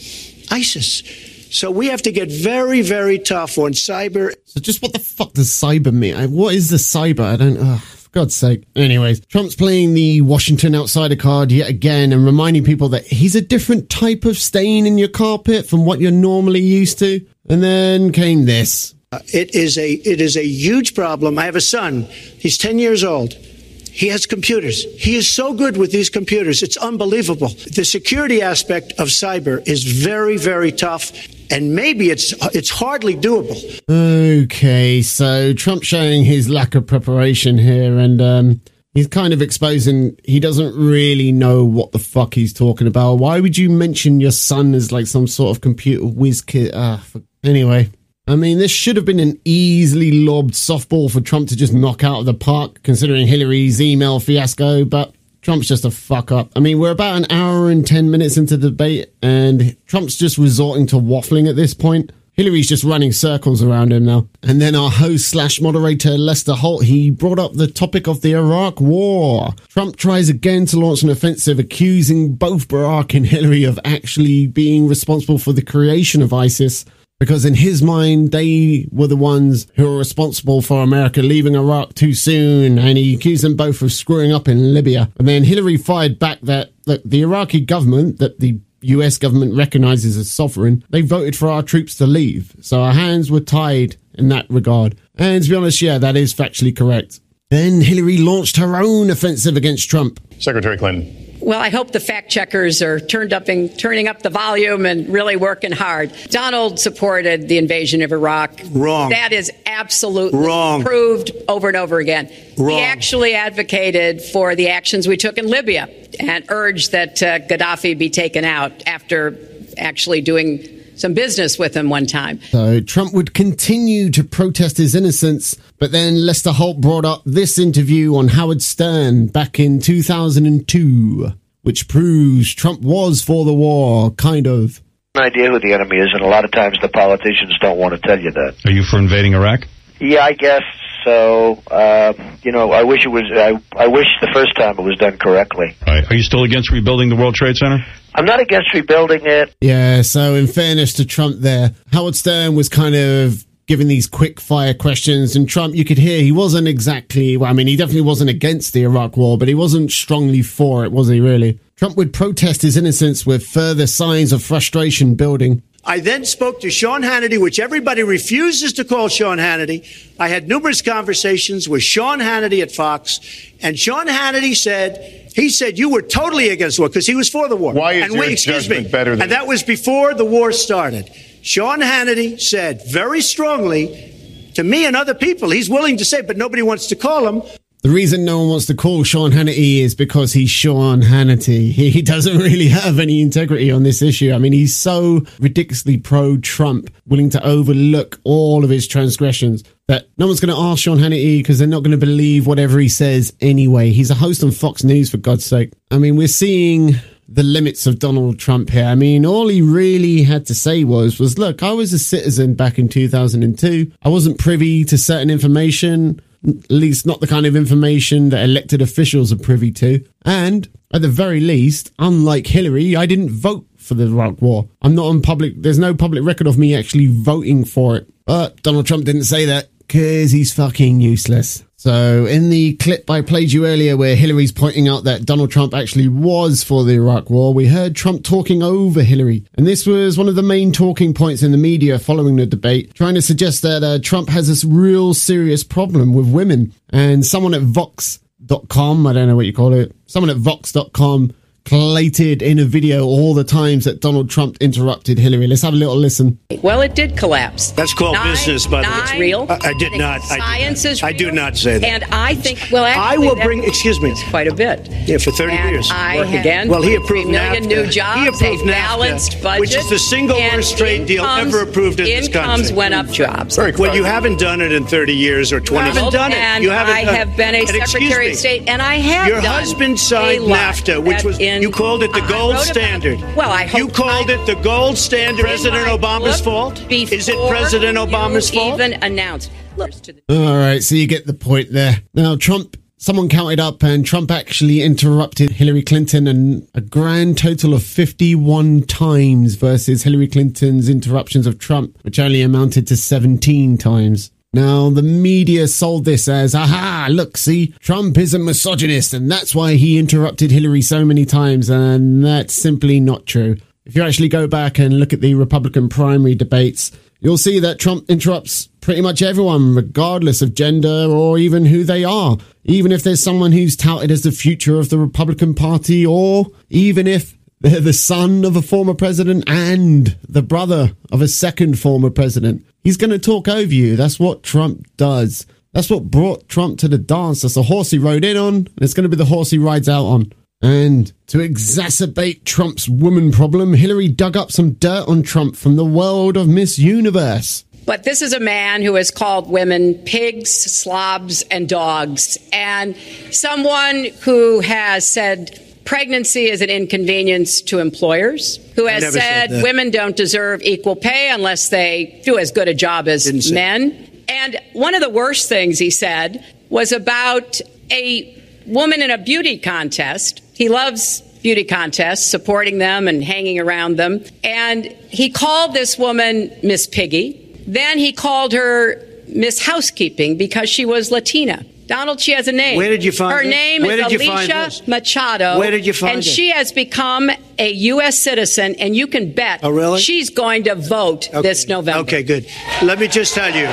ISIS. 0.52 1.04
So 1.52 1.72
we 1.72 1.88
have 1.88 2.02
to 2.04 2.12
get 2.12 2.32
very, 2.32 2.82
very 2.82 3.20
tough 3.20 3.58
on 3.58 3.72
cyber. 3.72 4.34
So 4.46 4.60
just 4.60 4.82
what 4.82 4.94
the 4.94 5.00
fuck 5.00 5.34
does 5.34 5.50
cyber 5.50 5.92
mean? 5.92 6.32
What 6.32 6.54
is 6.54 6.70
the 6.70 6.78
cyber? 6.78 7.22
I 7.22 7.36
don't. 7.36 7.80
For 7.80 8.10
God's 8.12 8.36
sake. 8.36 8.66
Anyways, 8.76 9.20
Trump's 9.26 9.56
playing 9.56 9.94
the 9.94 10.22
Washington 10.22 10.76
outsider 10.76 11.16
card 11.16 11.52
yet 11.52 11.70
again 11.70 12.14
and 12.14 12.26
reminding 12.26 12.64
people 12.64 12.90
that 12.90 13.06
he's 13.06 13.36
a 13.36 13.42
different 13.42 13.90
type 13.90 14.26
of 14.26 14.38
stain 14.38 14.86
in 14.86 14.98
your 14.98 15.10
carpet 15.10 15.68
from 15.68 15.86
what 15.86 16.00
you're 16.00 16.12
normally 16.12 16.62
used 16.62 17.00
to. 17.00 17.26
And 17.50 17.64
then 17.64 18.12
came 18.12 18.46
this. 18.46 18.94
Uh, 19.12 19.20
it 19.34 19.56
is 19.56 19.78
a 19.78 19.94
it 19.94 20.22
is 20.22 20.38
a 20.38 20.46
huge 20.46 20.94
problem. 20.94 21.40
I 21.40 21.46
have 21.46 21.56
a 21.56 21.62
son. 21.62 22.04
He's 22.04 22.60
10 22.60 22.78
years 22.78 23.04
old. 23.04 23.34
He 23.34 24.08
has 24.10 24.28
computers. 24.28 24.84
He 25.02 25.16
is 25.16 25.28
so 25.28 25.54
good 25.54 25.76
with 25.76 25.92
these 25.92 26.10
computers. 26.10 26.62
It's 26.62 26.78
unbelievable. 26.78 27.50
The 27.50 27.84
security 27.84 28.42
aspect 28.42 28.94
of 28.94 29.08
cyber 29.08 29.68
is 29.68 29.84
very, 29.84 30.38
very 30.38 30.72
tough 30.72 31.12
and 31.52 31.76
maybe 31.76 32.10
it's 32.10 32.34
it's 32.56 32.70
hardly 32.70 33.16
doable. 33.16 33.80
Okay, 33.90 35.02
so 35.02 35.54
Trump 35.54 35.84
showing 35.84 36.24
his 36.24 36.50
lack 36.50 36.76
of 36.76 36.86
preparation 36.86 37.58
here, 37.58 37.98
and 37.98 38.22
um, 38.22 38.62
he's 38.94 39.08
kind 39.08 39.34
of 39.34 39.42
exposing 39.42 40.18
he 40.24 40.40
doesn't 40.40 40.76
really 40.76 41.32
know 41.32 41.64
what 41.64 41.92
the 41.92 42.00
fuck 42.00 42.34
he's 42.34 42.54
talking 42.54 42.88
about. 42.88 43.16
Why 43.16 43.40
would 43.40 43.58
you 43.58 43.70
mention 43.70 44.20
your 44.20 44.32
son 44.32 44.74
as 44.76 44.92
like 44.92 45.08
some 45.08 45.28
sort 45.28 45.56
of 45.56 45.62
computer 45.62 46.06
whiz 46.06 46.42
kid? 46.42 46.74
Uh, 46.74 46.98
for, 46.98 47.22
anyway. 47.44 47.90
I 48.28 48.36
mean, 48.36 48.60
this 48.60 48.70
should 48.70 48.96
have 48.96 49.06
been 49.06 49.20
an 49.20 49.42
easily 49.44 50.12
lobbed 50.24 50.54
softball 50.54 51.12
for 51.12 51.20
Trump 51.20 51.50
to 51.50 51.56
just 51.56 51.74
knock 51.74 52.04
out 52.04 52.20
of 52.20 52.26
the 52.28 52.36
park, 52.36 52.84
considering 52.84 53.26
Hillary's 53.26 53.82
email 53.82 54.20
fiasco, 54.20 54.86
but 54.86 55.16
Trump's 55.42 55.68
just 55.68 55.86
a 55.86 55.92
fuck 55.92 56.32
up. 56.32 56.52
I 56.56 56.60
mean, 56.60 56.80
we're 56.80 56.92
about 56.92 57.18
an 57.18 57.32
hour 57.32 57.70
and 57.70 57.86
10 57.86 58.12
minutes 58.12 58.38
into 58.38 58.58
the 58.58 58.70
debate, 58.70 59.14
and 59.22 59.78
Trump's 59.86 60.16
just 60.16 60.38
resorting 60.38 60.86
to 60.88 60.96
waffling 60.96 61.50
at 61.50 61.56
this 61.56 61.74
point. 61.74 62.12
Hillary's 62.34 62.70
just 62.70 62.86
running 62.86 63.12
circles 63.12 63.62
around 63.62 63.92
him 63.92 64.06
now. 64.06 64.30
And 64.44 64.62
then 64.62 64.74
our 64.74 64.90
host 64.90 65.28
slash 65.28 65.60
moderator, 65.60 66.18
Lester 66.18 66.54
Holt, 66.54 66.86
he 66.86 67.10
brought 67.10 67.38
up 67.38 67.54
the 67.54 67.68
topic 67.68 68.08
of 68.08 68.22
the 68.22 68.34
Iraq 68.34 68.80
War. 68.80 69.50
Trump 69.68 69.98
tries 69.98 70.30
again 70.30 70.66
to 70.68 70.80
launch 70.80 71.04
an 71.04 71.10
offensive, 71.10 71.60
accusing 71.60 72.36
both 72.36 72.70
Barack 72.70 73.14
and 73.14 73.26
Hillary 73.26 73.66
of 73.66 73.78
actually 73.84 74.48
being 74.48 74.88
responsible 74.88 75.38
for 75.38 75.52
the 75.52 75.62
creation 75.62 76.22
of 76.22 76.32
ISIS 76.32 76.86
because 77.20 77.46
in 77.46 77.54
his 77.54 77.84
mind, 77.84 78.32
they 78.32 78.88
were 78.92 79.08
the 79.08 79.16
ones 79.16 79.68
who 79.76 79.86
were 79.86 79.98
responsible 79.98 80.62
for 80.62 80.82
America 80.82 81.22
leaving 81.22 81.56
Iraq 81.56 81.94
too 81.94 82.14
soon, 82.14 82.80
and 82.80 82.98
he 82.98 83.14
accused 83.14 83.44
them 83.44 83.56
both 83.56 83.82
of 83.82 83.92
screwing 83.92 84.32
up 84.32 84.48
in 84.48 84.74
Libya. 84.74 85.12
And 85.20 85.28
then 85.28 85.44
Hillary 85.44 85.78
fired 85.78 86.18
back 86.18 86.40
that 86.42 86.72
look, 86.86 87.02
the 87.04 87.22
Iraqi 87.22 87.60
government, 87.60 88.20
that 88.20 88.40
the 88.40 88.60
US 88.82 89.18
government 89.18 89.56
recognizes 89.56 90.16
as 90.16 90.32
sovereign, 90.32 90.84
they 90.90 91.02
voted 91.02 91.36
for 91.36 91.50
our 91.50 91.62
troops 91.62 91.96
to 91.96 92.08
leave. 92.08 92.56
So 92.62 92.82
our 92.82 92.94
hands 92.94 93.30
were 93.30 93.42
tied 93.42 93.98
in 94.14 94.30
that 94.30 94.50
regard. 94.50 94.98
And 95.18 95.44
to 95.44 95.50
be 95.50 95.56
honest, 95.56 95.82
yeah, 95.82 95.98
that 95.98 96.16
is 96.16 96.34
factually 96.34 96.76
correct. 96.76 97.20
Then 97.52 97.82
Hillary 97.82 98.20
launched 98.20 98.58
her 98.58 98.76
own 98.76 99.10
offensive 99.10 99.58
against 99.58 99.90
Trump. 99.90 100.20
Secretary 100.38 100.78
Clinton. 100.78 101.16
Well, 101.40 101.60
I 101.60 101.70
hope 101.70 101.92
the 101.92 102.00
fact 102.00 102.30
checkers 102.30 102.84
are 102.84 103.00
turned 103.00 103.34
up 103.34 103.48
and 103.48 103.76
turning 103.80 104.08
up 104.08 104.22
the 104.22 104.30
volume 104.30 104.86
and 104.86 105.10
really 105.10 105.36
working 105.36 105.72
hard. 105.72 106.14
Donald 106.30 106.80
supported 106.80 107.48
the 107.48 107.58
invasion 107.58 108.04
of 108.04 108.12
Iraq. 108.12 108.62
Wrong. 108.72 109.10
That 109.10 109.32
is 109.34 109.52
absolutely 109.66 110.38
Wrong. 110.46 110.84
proved 110.84 111.32
over 111.48 111.70
and 111.70 111.78
over 111.78 111.98
again. 111.98 112.32
Wrong. 112.56 112.78
He 112.78 112.84
actually 112.84 113.34
advocated 113.34 114.22
for 114.22 114.54
the 114.54 114.70
actions 114.70 115.08
we 115.08 115.18
took 115.18 115.40
in 115.40 115.48
Libya 115.48 115.90
and 116.20 116.46
urged 116.50 116.92
that 116.92 117.24
uh, 117.24 117.40
Gaddafi 117.40 117.98
be 117.98 118.12
taken 118.12 118.46
out 118.46 118.88
after 118.88 119.36
actually 119.76 120.22
doing 120.22 120.79
some 121.00 121.14
business 121.14 121.58
with 121.58 121.76
him 121.76 121.90
one 121.90 122.06
time. 122.06 122.40
So 122.52 122.80
Trump 122.82 123.14
would 123.14 123.34
continue 123.34 124.10
to 124.12 124.24
protest 124.24 124.78
his 124.78 124.96
innocence, 124.96 125.56
but 125.78 125.92
then 125.92 126.26
Lester 126.26 126.52
Holt 126.52 126.82
brought 126.82 127.06
up 127.06 127.22
this 127.26 127.58
interview 127.58 128.16
on 128.16 128.30
Howard 128.30 128.62
Stern 128.62 129.28
back 129.28 129.60
in 129.60 129.80
2002, 129.80 131.32
which 131.62 131.88
proves 131.88 132.54
Trump 132.54 132.82
was 132.82 133.22
for 133.22 133.46
the 133.46 133.54
war, 133.54 134.12
kind 134.12 134.48
of. 134.48 134.82
idea 135.16 135.50
who 135.50 135.60
the 135.60 135.74
enemy 135.74 135.98
is, 135.98 136.10
and 136.14 136.22
a 136.22 136.28
lot 136.28 136.46
of 136.46 136.52
times 136.52 136.78
the 136.82 136.90
politicians 136.90 137.58
don't 137.60 137.78
want 137.78 137.94
to 137.94 138.00
tell 138.08 138.20
you 138.20 138.32
that. 138.32 138.56
Are 138.66 138.72
you 138.72 138.84
for 138.84 138.98
invading 139.00 139.34
Iraq? 139.34 139.68
Yeah, 140.00 140.24
I 140.24 140.32
guess 140.34 140.64
so. 141.04 141.62
Uh, 141.70 142.14
you 142.44 142.52
know, 142.52 142.72
I 142.72 142.84
wish 142.84 143.06
it 143.06 143.10
was. 143.10 143.24
I, 143.34 143.60
I 143.76 143.88
wish 143.88 144.08
the 144.22 144.30
first 144.34 144.56
time 144.56 144.78
it 144.78 144.82
was 144.82 144.98
done 144.98 145.18
correctly. 145.18 145.76
Right. 145.86 146.10
Are 146.10 146.16
you 146.16 146.24
still 146.24 146.44
against 146.44 146.72
rebuilding 146.72 147.10
the 147.10 147.16
World 147.18 147.36
Trade 147.36 147.58
Center? 147.58 147.80
I'm 148.16 148.26
not 148.26 148.40
against 148.40 148.74
rebuilding 148.74 149.22
it. 149.26 149.56
Yeah, 149.62 150.02
so 150.02 150.36
in 150.36 150.48
fairness 150.48 150.94
to 150.94 151.06
Trump 151.06 151.38
there, 151.40 151.74
Howard 151.92 152.16
Stern 152.16 152.56
was 152.56 152.70
kind 152.70 152.96
of 152.96 153.46
giving 153.70 153.88
these 153.88 154.08
quick 154.08 154.40
fire 154.40 154.74
questions 154.74 155.36
and 155.36 155.48
Trump 155.48 155.76
you 155.76 155.86
could 155.86 156.00
hear 156.00 156.24
he 156.24 156.32
wasn't 156.32 156.68
exactly 156.68 157.38
well 157.38 157.52
I 157.52 157.54
mean 157.54 157.68
he 157.68 157.76
definitely 157.76 158.02
wasn't 158.02 158.32
against 158.32 158.74
the 158.74 158.82
Iraq 158.82 159.16
war 159.16 159.38
but 159.38 159.48
he 159.48 159.54
wasn't 159.54 159.92
strongly 159.92 160.42
for 160.42 160.84
it 160.86 160.92
was 160.92 161.08
he 161.08 161.22
really 161.22 161.60
Trump 161.76 161.96
would 161.96 162.12
protest 162.12 162.64
his 162.64 162.76
innocence 162.76 163.28
with 163.28 163.46
further 163.46 163.86
signs 163.86 164.34
of 164.34 164.42
frustration 164.42 165.14
building 165.14 165.62
I 165.86 166.00
then 166.02 166.26
spoke 166.26 166.60
to 166.62 166.70
Sean 166.70 167.02
Hannity, 167.04 167.40
which 167.40 167.60
everybody 167.60 168.04
refuses 168.04 168.74
to 168.74 168.84
call 168.84 169.08
Sean 169.08 169.38
Hannity. 169.38 169.86
I 170.20 170.28
had 170.28 170.48
numerous 170.48 170.82
conversations 170.82 171.70
with 171.70 171.82
Sean 171.82 172.20
Hannity 172.20 172.62
at 172.62 172.72
Fox, 172.72 173.20
and 173.62 173.80
Sean 173.80 174.08
Hannity 174.08 174.56
said 174.56 175.32
he 175.36 175.50
said 175.50 175.78
you 175.80 175.90
were 175.90 176.02
totally 176.02 176.50
against 176.50 176.80
war 176.80 176.90
because 176.90 177.08
he 177.08 177.16
was 177.16 177.30
for 177.30 177.48
the 177.48 177.56
war. 177.56 177.74
Why 177.74 177.94
is 177.94 178.04
and 178.06 178.14
your 178.14 178.24
excuse 178.26 178.64
judgment 178.64 178.86
me, 178.88 178.92
better 178.92 179.12
than- 179.12 179.22
And 179.24 179.32
that 179.32 179.48
was 179.48 179.64
before 179.64 180.14
the 180.14 180.26
war 180.26 180.52
started. 180.52 181.10
Sean 181.42 181.80
Hannity 181.80 182.40
said 182.40 182.82
very 182.92 183.22
strongly 183.22 184.14
to 184.56 184.64
me 184.64 184.86
and 184.86 184.96
other 184.96 185.14
people, 185.14 185.50
he's 185.50 185.70
willing 185.70 185.96
to 185.98 186.06
say, 186.06 186.22
but 186.22 186.36
nobody 186.36 186.62
wants 186.62 186.88
to 186.88 186.96
call 186.96 187.26
him. 187.28 187.42
The 187.82 187.90
reason 187.90 188.26
no 188.26 188.40
one 188.40 188.50
wants 188.50 188.66
to 188.66 188.74
call 188.74 189.06
Sean 189.06 189.32
Hannity 189.32 189.80
is 189.80 189.96
because 189.96 190.34
he's 190.34 190.50
Sean 190.50 191.02
Hannity. 191.02 191.72
He 191.72 192.02
doesn't 192.02 192.38
really 192.40 192.68
have 192.68 193.00
any 193.00 193.22
integrity 193.22 193.72
on 193.72 193.84
this 193.84 194.02
issue. 194.02 194.34
I 194.34 194.38
mean, 194.38 194.52
he's 194.52 194.76
so 194.76 195.22
ridiculously 195.40 195.96
pro 195.98 196.36
Trump, 196.38 196.94
willing 197.08 197.30
to 197.30 197.46
overlook 197.46 198.20
all 198.26 198.66
of 198.66 198.70
his 198.70 198.86
transgressions 198.86 199.64
that 199.88 200.10
no 200.18 200.28
one's 200.28 200.42
going 200.42 200.54
to 200.54 200.62
ask 200.62 200.84
Sean 200.84 200.98
Hannity 200.98 201.40
because 201.40 201.58
they're 201.58 201.70
not 201.70 201.84
going 201.84 201.98
to 201.98 201.98
believe 201.98 202.46
whatever 202.46 202.80
he 202.80 202.90
says 202.90 203.34
anyway. 203.40 203.92
He's 203.92 204.12
a 204.12 204.16
host 204.16 204.44
on 204.44 204.52
Fox 204.52 204.84
News, 204.84 205.10
for 205.10 205.18
God's 205.18 205.46
sake. 205.46 205.72
I 205.90 206.00
mean, 206.00 206.18
we're 206.18 206.28
seeing 206.28 206.96
the 207.30 207.44
limits 207.44 207.88
of 207.88 208.00
Donald 208.00 208.40
Trump 208.40 208.72
here. 208.72 208.86
I 208.86 208.96
mean, 208.96 209.26
all 209.26 209.48
he 209.48 209.62
really 209.62 210.24
had 210.24 210.48
to 210.48 210.54
say 210.54 210.84
was, 210.84 211.18
was 211.18 211.38
look, 211.38 211.64
I 211.64 211.72
was 211.72 211.94
a 211.94 212.00
citizen 212.00 212.56
back 212.56 212.78
in 212.78 212.90
2002. 212.90 213.90
I 214.02 214.10
wasn't 214.10 214.38
privy 214.38 214.84
to 214.86 214.98
certain 214.98 215.30
information 215.30 216.22
at 216.48 216.72
least 216.72 217.06
not 217.06 217.20
the 217.20 217.28
kind 217.28 217.46
of 217.46 217.56
information 217.56 218.30
that 218.30 218.44
elected 218.44 218.82
officials 218.82 219.32
are 219.32 219.38
privy 219.38 219.72
to. 219.74 220.06
And 220.24 220.68
at 220.94 221.02
the 221.02 221.08
very 221.08 221.40
least, 221.40 221.92
unlike 222.00 222.48
Hillary, 222.48 222.96
I 222.96 223.06
didn't 223.06 223.30
vote 223.30 223.66
for 223.78 223.94
the 223.94 224.06
Iraq 224.06 224.42
War. 224.42 224.70
I'm 224.82 224.96
not 224.96 225.08
on 225.08 225.22
public, 225.22 225.62
there's 225.62 225.80
no 225.80 225.94
public 225.94 226.24
record 226.24 226.48
of 226.48 226.58
me 226.58 226.76
actually 226.76 227.08
voting 227.08 227.66
for 227.66 227.98
it. 227.98 228.12
But 228.26 228.62
Donald 228.64 228.86
Trump 228.86 229.06
didn't 229.06 229.24
say 229.24 229.46
that 229.46 229.70
because 229.90 230.30
he's 230.30 230.54
fucking 230.54 231.02
useless. 231.02 231.64
So, 231.76 232.26
in 232.26 232.50
the 232.50 232.76
clip 232.76 233.10
I 233.10 233.22
played 233.22 233.52
you 233.52 233.66
earlier, 233.66 233.98
where 233.98 234.16
Hillary's 234.16 234.52
pointing 234.52 234.88
out 234.88 235.06
that 235.06 235.26
Donald 235.26 235.50
Trump 235.50 235.74
actually 235.74 236.08
was 236.08 236.64
for 236.64 236.84
the 236.84 236.94
Iraq 236.94 237.30
War, 237.30 237.54
we 237.54 237.68
heard 237.68 237.96
Trump 237.96 238.24
talking 238.24 238.62
over 238.62 239.02
Hillary. 239.02 239.46
And 239.56 239.66
this 239.66 239.88
was 239.88 240.18
one 240.18 240.28
of 240.28 240.36
the 240.36 240.44
main 240.44 240.72
talking 240.72 241.14
points 241.14 241.42
in 241.42 241.52
the 241.52 241.58
media 241.58 241.98
following 241.98 242.36
the 242.36 242.46
debate, 242.46 242.94
trying 242.94 243.16
to 243.16 243.22
suggest 243.22 243.64
that 243.64 243.82
uh, 243.82 243.98
Trump 244.04 244.30
has 244.30 244.48
this 244.48 244.64
real 244.64 245.14
serious 245.14 245.64
problem 245.64 246.14
with 246.14 246.32
women. 246.32 246.74
And 246.90 247.26
someone 247.26 247.56
at 247.56 247.62
Vox.com, 247.62 249.08
I 249.08 249.14
don't 249.14 249.28
know 249.28 249.36
what 249.38 249.48
you 249.48 249.54
call 249.54 249.74
it, 249.74 249.96
someone 250.06 250.30
at 250.30 250.38
Vox.com 250.38 251.34
collated 251.70 252.42
in 252.42 252.58
a 252.58 252.66
video 252.66 253.06
all 253.06 253.36
the 253.36 253.44
times 253.44 253.86
that 253.86 254.02
Donald 254.02 254.28
Trump 254.28 254.58
interrupted 254.60 255.20
Hillary. 255.20 255.46
Let's 255.46 255.62
have 255.62 255.74
a 255.74 255.78
little 255.78 255.96
listen. 255.96 256.40
Well, 256.64 256.82
it 256.82 256.96
did 256.96 257.16
collapse. 257.16 257.70
That's 257.72 257.94
called 257.94 258.16
Nine- 258.16 258.32
business, 258.32 258.66
by 258.66 258.82
the 258.82 258.90
way. 258.90 258.98
It's 258.98 259.14
real. 259.20 259.46
I- 259.48 259.54
I 259.70 259.74
did 259.74 259.90
think 259.92 259.98
not- 259.98 260.22
I 260.32 260.38
Science 260.40 260.84
not. 260.84 260.92
is. 260.94 261.04
I 261.04 261.12
do 261.12 261.32
not 261.32 261.56
say 261.58 261.78
that. 261.78 261.88
And 261.88 262.06
I 262.12 262.34
think. 262.34 262.58
Well, 262.72 262.86
actually, 262.86 263.04
I 263.04 263.18
will 263.18 263.36
bring- 263.36 263.64
excuse 263.64 264.02
me. 264.02 264.12
Quite 264.32 264.48
a 264.48 264.54
bit. 264.54 264.90
Yeah, 265.06 265.18
for 265.20 265.30
30 265.32 265.54
And 265.58 265.70
years. 265.70 265.92
I 265.94 266.16
Work 266.18 266.34
again. 266.34 266.70
Well, 266.70 266.82
he 266.82 266.96
approved 266.96 267.30
million 267.30 267.66
NAFTA. 267.66 267.68
new 267.68 267.84
He 268.22 268.28
approved 268.28 268.64
a 268.64 268.66
NAFTA, 268.66 268.72
balanced 268.72 269.42
budget, 269.44 269.60
which 269.60 269.76
is 269.76 269.88
the 269.90 270.00
single 270.00 270.40
worst 270.40 270.76
trade 270.76 271.06
deal 271.06 271.24
ever 271.24 271.62
approved 271.62 272.00
in 272.00 272.06
this 272.08 272.28
country. 272.30 272.40
Incomes 272.42 272.62
country. 272.62 272.76
went 272.78 272.94
up 272.96 273.12
jobs. 273.12 273.56
Very 273.58 273.74
Well, 273.74 273.96
you 273.96 274.04
haven't 274.06 274.40
done 274.40 274.60
it 274.62 274.72
in 274.72 274.86
30 274.88 275.14
years 275.16 275.54
or 275.54 275.60
20. 275.60 275.76
Well, 275.76 275.88
You 275.88 275.94
haven't 276.06 276.14
done 276.20 276.32
it. 276.32 276.38
And 276.40 276.64
You 276.64 276.72
haven't 276.72 276.96
I 276.96 277.04
done 277.06 277.14
have 277.14 277.38
been 277.38 277.54
a 277.54 277.60
And 277.60 277.68
Secretary 277.70 278.32
of 278.32 278.36
State, 278.38 278.64
and 278.68 278.82
I 278.82 278.96
have 278.96 279.28
Your 279.28 279.42
done 279.42 279.60
husband 279.60 279.96
a 279.96 279.98
signed 280.00 280.46
lot 280.46 280.58
NAFTA, 280.76 281.04
which 281.04 281.24
was 281.24 281.38
in- 281.38 281.59
you 281.62 281.72
called 281.72 282.04
it 282.04 282.12
the 282.14 282.20
gold 282.22 282.54
wrote 282.56 282.64
about- 282.64 282.66
standard. 282.66 283.20
well, 283.36 283.50
I 283.52 283.70
you 283.76 283.88
called 283.88 284.30
I- 284.30 284.34
it 284.34 284.46
the 284.46 284.56
gold 284.56 284.98
standard. 284.98 285.44
President 285.46 285.88
Obama's 285.88 286.42
fault. 286.42 286.82
Is 286.92 287.30
it 287.30 287.36
President 287.50 287.98
Obama's 287.98 288.52
you 288.54 288.60
fault? 288.60 288.80
Even 288.80 289.02
announced. 289.04 289.52
Look 289.78 289.92
All 290.30 290.58
right, 290.58 290.84
so 290.84 290.96
you 290.96 291.08
get 291.08 291.26
the 291.26 291.34
point 291.34 291.72
there. 291.72 292.02
Now, 292.14 292.36
Trump, 292.36 292.76
someone 292.98 293.30
counted 293.30 293.60
up, 293.60 293.82
and 293.84 294.06
Trump 294.06 294.30
actually 294.30 294.82
interrupted 294.82 295.52
Hillary 295.52 295.84
Clinton 295.84 296.28
and 296.28 296.68
a 296.76 296.82
grand 296.82 297.38
total 297.38 297.74
of 297.74 297.82
51 297.84 298.82
times 298.84 299.56
versus 299.56 300.04
Hillary 300.04 300.28
Clinton's 300.28 300.90
interruptions 300.90 301.48
of 301.48 301.60
Trump, 301.60 301.98
which 302.02 302.20
only 302.20 302.42
amounted 302.42 302.88
to 302.88 302.98
17 302.98 303.78
times. 303.78 304.32
Now, 304.52 304.90
the 304.90 305.04
media 305.04 305.68
sold 305.68 306.06
this 306.06 306.28
as, 306.28 306.56
aha, 306.56 307.08
look, 307.12 307.38
see, 307.38 307.68
Trump 307.80 308.18
is 308.18 308.34
a 308.34 308.40
misogynist, 308.40 309.14
and 309.14 309.30
that's 309.30 309.54
why 309.54 309.76
he 309.76 310.00
interrupted 310.00 310.50
Hillary 310.50 310.82
so 310.82 311.06
many 311.06 311.24
times, 311.24 311.70
and 311.70 312.26
that's 312.26 312.56
simply 312.56 313.00
not 313.00 313.28
true. 313.28 313.58
If 313.86 313.96
you 313.96 314.02
actually 314.02 314.30
go 314.30 314.48
back 314.48 314.80
and 314.80 315.00
look 315.00 315.14
at 315.14 315.22
the 315.22 315.36
Republican 315.36 315.88
primary 315.88 316.34
debates, 316.34 316.92
you'll 317.20 317.38
see 317.38 317.60
that 317.60 317.78
Trump 317.78 318.10
interrupts 318.10 318.70
pretty 318.82 319.02
much 319.02 319.22
everyone, 319.22 319.76
regardless 319.76 320.42
of 320.42 320.56
gender 320.56 321.06
or 321.08 321.38
even 321.38 321.68
who 321.68 321.84
they 321.84 322.04
are. 322.04 322.38
Even 322.64 322.92
if 322.92 323.04
there's 323.04 323.24
someone 323.24 323.52
who's 323.52 323.76
touted 323.76 324.10
as 324.10 324.24
the 324.24 324.32
future 324.32 324.80
of 324.80 324.90
the 324.90 324.98
Republican 324.98 325.54
Party, 325.54 326.04
or 326.04 326.48
even 326.70 327.06
if 327.06 327.38
the 327.62 327.94
son 327.94 328.46
of 328.46 328.56
a 328.56 328.62
former 328.62 328.94
president 328.94 329.44
and 329.48 330.18
the 330.28 330.42
brother 330.42 330.94
of 331.12 331.22
a 331.22 331.28
second 331.28 331.80
former 331.80 332.10
president. 332.10 332.66
He's 332.84 332.98
going 332.98 333.10
to 333.10 333.20
talk 333.20 333.48
over 333.48 333.74
you. 333.74 333.96
That's 333.96 334.20
what 334.20 334.44
Trump 334.44 334.88
does. 334.96 335.46
That's 335.74 335.90
what 335.90 336.10
brought 336.10 336.48
Trump 336.48 336.80
to 336.80 336.88
the 336.88 336.98
dance. 336.98 337.42
That's 337.42 337.56
the 337.56 337.64
horse 337.64 337.92
he 337.92 338.00
rode 338.00 338.26
in 338.26 338.38
on, 338.38 338.56
and 338.56 338.82
it's 338.82 338.94
going 338.94 339.04
to 339.04 339.10
be 339.10 339.16
the 339.16 339.26
horse 339.26 339.52
he 339.52 339.58
rides 339.58 339.90
out 339.90 340.06
on. 340.06 340.34
And 340.62 341.12
to 341.28 341.38
exacerbate 341.38 342.44
Trump's 342.44 342.90
woman 342.90 343.32
problem, 343.32 343.74
Hillary 343.74 344.08
dug 344.08 344.36
up 344.36 344.52
some 344.52 344.72
dirt 344.72 345.08
on 345.08 345.22
Trump 345.22 345.56
from 345.56 345.76
the 345.76 345.86
world 345.86 346.38
of 346.38 346.48
Miss 346.48 346.80
Universe. 346.80 347.64
But 347.86 348.04
this 348.04 348.22
is 348.22 348.34
a 348.34 348.40
man 348.40 348.82
who 348.82 348.96
has 348.96 349.10
called 349.10 349.50
women 349.50 349.96
pigs, 350.06 350.52
slobs, 350.52 351.44
and 351.44 351.68
dogs, 351.68 352.38
and 352.52 352.96
someone 353.32 354.06
who 354.22 354.60
has 354.60 355.08
said 355.08 355.69
pregnancy 355.90 356.46
is 356.46 356.62
an 356.62 356.70
inconvenience 356.70 357.62
to 357.64 357.80
employers, 357.80 358.58
who 358.76 358.86
has 358.86 359.12
said 359.12 359.50
said, 359.50 359.64
women 359.64 359.90
don't 359.90 360.16
deserve 360.16 360.62
equal 360.62 360.96
pay 360.96 361.32
unless 361.32 361.70
they 361.70 362.22
do 362.24 362.38
as 362.38 362.52
good 362.52 362.68
a 362.68 362.76
job 362.76 363.08
as 363.08 363.52
men. 363.52 364.08
And 364.30 364.60
one 364.74 364.94
of 364.94 365.02
the 365.02 365.10
worst 365.10 365.50
things 365.50 365.80
he 365.80 365.90
said 365.90 366.46
was 366.70 366.92
about 366.92 367.60
a 367.90 368.40
woman 368.68 369.02
in 369.02 369.10
a 369.10 369.18
beauty 369.18 369.58
contest. 369.58 370.44
He 370.54 370.70
loves 370.70 371.22
beauty 371.42 371.64
contests, 371.64 372.30
supporting 372.30 372.78
them 372.78 373.08
and 373.08 373.24
hanging 373.24 373.60
around 373.60 373.98
them. 373.98 374.24
And 374.44 374.86
he 374.86 375.32
called 375.32 375.74
this 375.74 375.98
woman 375.98 376.56
Miss 376.62 376.86
Piggy. 376.86 377.64
Then 377.66 377.98
he 377.98 378.14
called 378.14 378.54
her 378.54 379.04
Miss 379.28 379.66
Housekeeping 379.66 380.38
because 380.38 380.70
she 380.70 380.86
was 380.86 381.10
Latina. 381.10 381.66
Donald, 381.90 382.20
she 382.22 382.32
has 382.34 382.48
a 382.48 382.52
name. 382.52 382.78
Where 382.78 382.90
did 382.90 383.04
you 383.04 383.12
find 383.12 383.34
her 383.34 383.42
this? 383.44 383.50
name 383.50 383.82
Where 383.82 384.00
is 384.00 384.08
did 384.08 384.22
Alicia? 384.22 384.84
Machado. 384.88 385.58
Where 385.58 385.72
did 385.72 385.86
you 385.88 385.94
find 385.94 386.18
And 386.18 386.20
it? 386.20 386.30
she 386.30 386.52
has 386.52 386.72
become 386.72 387.32
a 387.58 387.72
U.S. 387.72 388.18
citizen, 388.20 388.76
and 388.76 388.96
you 388.96 389.08
can 389.08 389.32
bet 389.34 389.62
Oh, 389.64 389.72
really? 389.72 390.00
she's 390.00 390.30
going 390.30 390.64
to 390.66 390.76
vote 390.76 391.30
this 391.42 391.68
November. 391.68 392.02
Okay, 392.02 392.22
good. 392.24 392.46
Let 392.84 393.00
me 393.00 393.08
just 393.08 393.34
tell 393.34 393.50
you. 393.54 393.66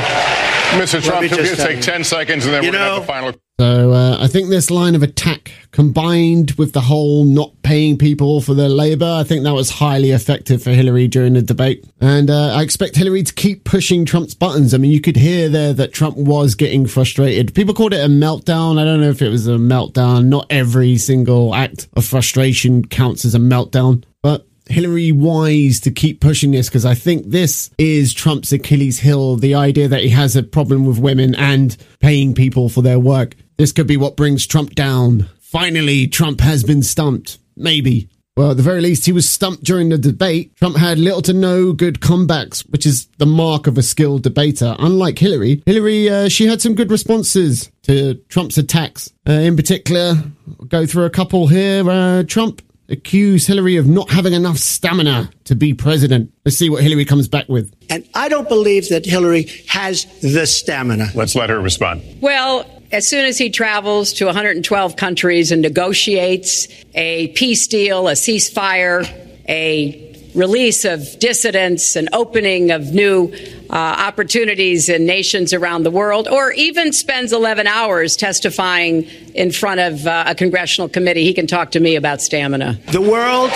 Mr. 0.81 1.03
Trump, 1.03 1.21
me 1.21 1.27
if 1.29 1.51
you 1.51 1.57
take 1.57 1.77
you. 1.77 1.83
10 1.83 2.05
seconds 2.05 2.45
and 2.47 2.55
then 2.55 2.65
You 2.65 2.71
we're 2.71 2.79
going 2.79 2.89
to 2.89 2.95
have 2.95 3.03
the 3.03 3.07
final. 3.07 3.35
So 3.59 3.93
uh, 3.93 4.19
I 4.21 4.29
think 4.29 4.51
this 4.51 4.71
line 4.71 4.95
of 4.95 5.03
attack, 5.03 5.51
combined 5.71 6.51
with 6.53 6.75
the 6.75 6.83
whole 6.83 7.25
not 7.25 7.53
paying 7.63 7.97
people 7.97 8.43
for 8.43 8.53
their 8.53 8.69
labour, 8.69 9.11
I 9.11 9.25
think 9.25 9.45
that 9.45 9.55
was 9.55 9.71
highly 9.71 10.11
effective 10.11 10.63
for 10.63 10.73
Hillary 10.73 11.09
during 11.09 11.33
the 11.33 11.41
debate. 11.41 11.83
And 11.99 12.29
uh, 12.29 12.55
I 12.55 12.63
expect 12.63 12.97
Hillary 12.97 13.23
to 13.23 13.33
keep 13.33 13.65
pushing 13.65 14.05
Trump's 14.05 14.35
buttons. 14.35 14.75
I 14.75 14.77
mean, 14.77 14.91
you 14.91 15.01
could 15.01 15.17
hear 15.17 15.49
there 15.49 15.73
that 15.73 15.95
Trump 15.95 16.19
was 16.19 16.55
getting 16.55 16.87
frustrated. 16.87 17.55
People 17.55 17.73
called 17.73 17.95
it 17.95 18.05
a 18.05 18.09
meltdown. 18.09 18.79
I 18.79 18.85
don't 18.85 19.01
know 19.01 19.09
if 19.09 19.23
it 19.23 19.31
was 19.31 19.47
a 19.47 19.53
meltdown. 19.53 20.27
Not 20.27 20.47
every 20.51 20.99
single 20.99 21.55
act 21.55 21.89
of 21.97 22.05
frustration 22.05 22.85
counts 22.85 23.25
as 23.25 23.35
a 23.35 23.39
meltdown, 23.39 24.05
but 24.23 24.47
Hillary 24.69 25.13
wise 25.13 25.81
to 25.81 25.91
keep 25.91 26.21
pushing 26.21 26.51
this 26.51 26.69
because 26.69 26.85
I 26.85 26.95
think 26.95 27.31
this 27.31 27.71
is 27.79 28.13
Trump's 28.13 28.53
Achilles 28.53 28.99
heel. 28.99 29.37
The 29.37 29.55
idea 29.55 29.89
that 29.89 30.03
he 30.03 30.11
has 30.11 30.37
a 30.37 30.43
problem 30.43 30.85
with 30.85 30.99
women 30.99 31.35
and 31.37 31.75
paying 32.01 32.35
people 32.35 32.69
for 32.69 32.83
their 32.83 32.99
work. 32.99 33.35
This 33.57 33.73
could 33.73 33.87
be 33.87 33.97
what 33.97 34.17
brings 34.17 34.47
Trump 34.47 34.75
down. 34.75 35.29
Finally, 35.41 36.09
Trump 36.09 36.41
has 36.41 36.63
been 36.63 36.83
stumped. 36.83 37.39
Maybe. 37.57 38.09
Well, 38.37 38.51
at 38.51 38.59
the 38.59 38.63
very 38.63 38.83
least, 38.83 39.07
he 39.07 39.13
was 39.13 39.27
stumped 39.27 39.65
during 39.65 39.89
the 39.89 39.97
debate. 39.97 40.55
Trump 40.57 40.77
had 40.77 40.99
little 40.99 41.23
to 41.23 41.33
no 41.33 41.73
good 41.73 42.01
comebacks, 42.01 42.69
which 42.71 42.85
is 42.85 43.07
the 43.17 43.25
mark 43.25 43.67
of 43.67 43.79
a 43.79 43.83
skilled 43.83 44.25
debater. 44.25 44.77
Unlike 44.79 45.19
Hillary, 45.19 45.63
Hillary, 45.65 46.11
uh, 46.11 46.29
she 46.29 46.47
had 46.47 46.61
some 46.61 46.75
good 46.75 46.91
responses 46.91 47.71
to 47.85 48.17
Trump's 48.29 48.59
attacks. 48.59 49.11
Uh, 49.27 49.33
in 49.33 49.57
particular, 49.57 50.23
I'll 50.61 50.67
go 50.67 50.85
through 50.85 51.05
a 51.07 51.11
couple 51.11 51.47
here. 51.47 51.89
Uh, 51.89 52.25
Trump 52.25 52.61
accused 52.91 53.47
Hillary 53.47 53.77
of 53.77 53.87
not 53.87 54.11
having 54.11 54.35
enough 54.35 54.59
stamina 54.59 55.31
to 55.45 55.55
be 55.55 55.73
president. 55.73 56.31
Let's 56.45 56.59
see 56.59 56.69
what 56.69 56.83
Hillary 56.83 57.07
comes 57.07 57.29
back 57.29 57.49
with. 57.49 57.73
And 57.89 58.07
I 58.15 58.29
don't 58.29 58.49
believe 58.51 58.91
that 58.91 59.07
Hillary 59.07 59.45
has 59.69 60.05
the 60.21 60.47
stamina. 60.47 61.07
Let's 61.15 61.35
let 61.35 61.49
her 61.49 61.59
respond. 61.59 62.03
Well, 62.21 62.76
as 62.93 63.09
soon 63.09 63.25
as 63.25 63.39
he 63.39 63.51
travels 63.51 64.13
to 64.15 64.27
112 64.27 64.97
countries 64.97 65.53
and 65.53 65.63
negotiates 65.63 66.69
a 66.95 67.29
peace 67.29 67.67
deal, 67.67 68.09
a 68.09 68.13
ceasefire, 68.13 69.07
a 69.49 70.07
release 70.35 70.85
of 70.85 71.19
dissidents, 71.19 71.97
an 71.97 72.09
opening 72.13 72.71
of 72.71 72.93
new 72.93 73.33
uh, 73.71 73.73
opportunities 73.73 74.89
in 74.89 75.07
nations 75.07 75.53
around 75.53 75.83
the 75.83 75.91
world, 75.91 76.29
or 76.29 76.53
even 76.53 76.93
spends 76.93 77.33
11 77.33 77.67
hours 77.67 78.17
testifying 78.17 79.05
in 79.35 79.51
front 79.51 79.81
of 79.81 80.07
uh, 80.07 80.25
a 80.27 80.35
congressional 80.35 80.89
committee, 80.89 81.25
he 81.25 81.35
can 81.35 81.47
talk 81.47 81.73
to 81.73 81.81
me 81.81 81.97
about 81.97 82.21
stamina. 82.21 82.79
The 82.93 83.01
world. 83.01 83.51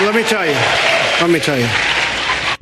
Let 0.00 0.14
me 0.14 0.22
tell 0.24 0.46
you. 0.46 0.52
Let 1.20 1.30
me 1.30 1.40
tell 1.40 1.58
you. 1.58 2.01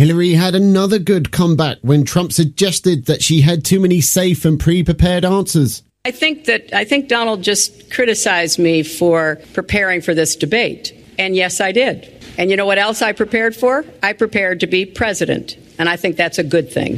Hillary 0.01 0.33
had 0.33 0.55
another 0.55 0.99
good 0.99 1.31
comeback 1.31 1.77
when 1.83 2.05
Trump 2.05 2.33
suggested 2.33 3.05
that 3.05 3.23
she 3.23 3.43
had 3.43 3.67
too 3.67 3.79
many 3.79 4.01
safe 4.01 4.47
and 4.47 4.59
pre 4.59 4.83
prepared 4.83 5.27
answers. 5.27 5.83
I 6.07 6.11
think 6.11 6.47
that 6.47 6.75
I 6.75 6.87
think 6.87 7.07
Donald 7.07 7.43
just 7.43 7.91
criticized 7.91 8.59
me 8.59 8.83
for 8.83 9.39
preparing 9.53 10.01
for 10.01 10.15
this 10.15 10.37
debate. 10.37 10.95
And 11.19 11.37
yes, 11.37 11.61
I 11.61 11.73
did. 11.73 12.25
And 12.39 12.49
you 12.49 12.57
know 12.57 12.65
what 12.65 12.79
else 12.79 13.03
I 13.03 13.13
prepared 13.13 13.55
for? 13.55 13.85
I 14.03 14.15
prepared 14.15 14.61
to 14.61 14.67
be 14.67 14.87
president. 14.87 15.59
And 15.79 15.87
I 15.87 15.97
think 15.97 16.17
that's 16.17 16.39
a 16.39 16.45
good 16.45 16.73
thing. 16.73 16.97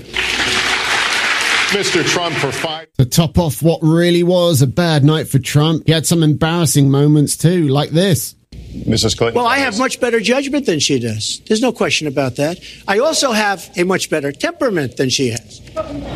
Mr. 1.72 2.07
Trump 2.07 2.36
for 2.36 2.53
five. 2.53 2.86
To 2.98 3.05
top 3.05 3.36
off 3.36 3.64
what 3.64 3.80
really 3.82 4.22
was 4.22 4.62
a 4.62 4.68
bad 4.68 5.03
night 5.03 5.26
for 5.26 5.40
Trump, 5.40 5.82
he 5.86 5.92
had 5.92 6.07
some 6.07 6.22
embarrassing 6.22 6.88
moments 6.88 7.36
too, 7.36 7.66
like 7.66 7.90
this. 7.90 8.36
Mrs. 8.73 9.16
Clinton. 9.16 9.35
Well, 9.37 9.47
I 9.47 9.59
have 9.59 9.79
much 9.79 10.01
better 10.01 10.20
judgment 10.20 10.66
than 10.66 10.79
she 10.79 10.99
does. 10.99 11.41
There's 11.47 11.61
no 11.61 11.73
question 11.73 12.07
about 12.07 12.37
that. 12.37 12.59
I 12.89 12.99
also 12.99 13.33
have 13.33 13.70
a 13.77 13.85
much 13.85 14.11
better 14.11 14.33
temperament 14.33 14.97
than 14.97 15.09
she 15.11 15.29
has. 15.29 15.61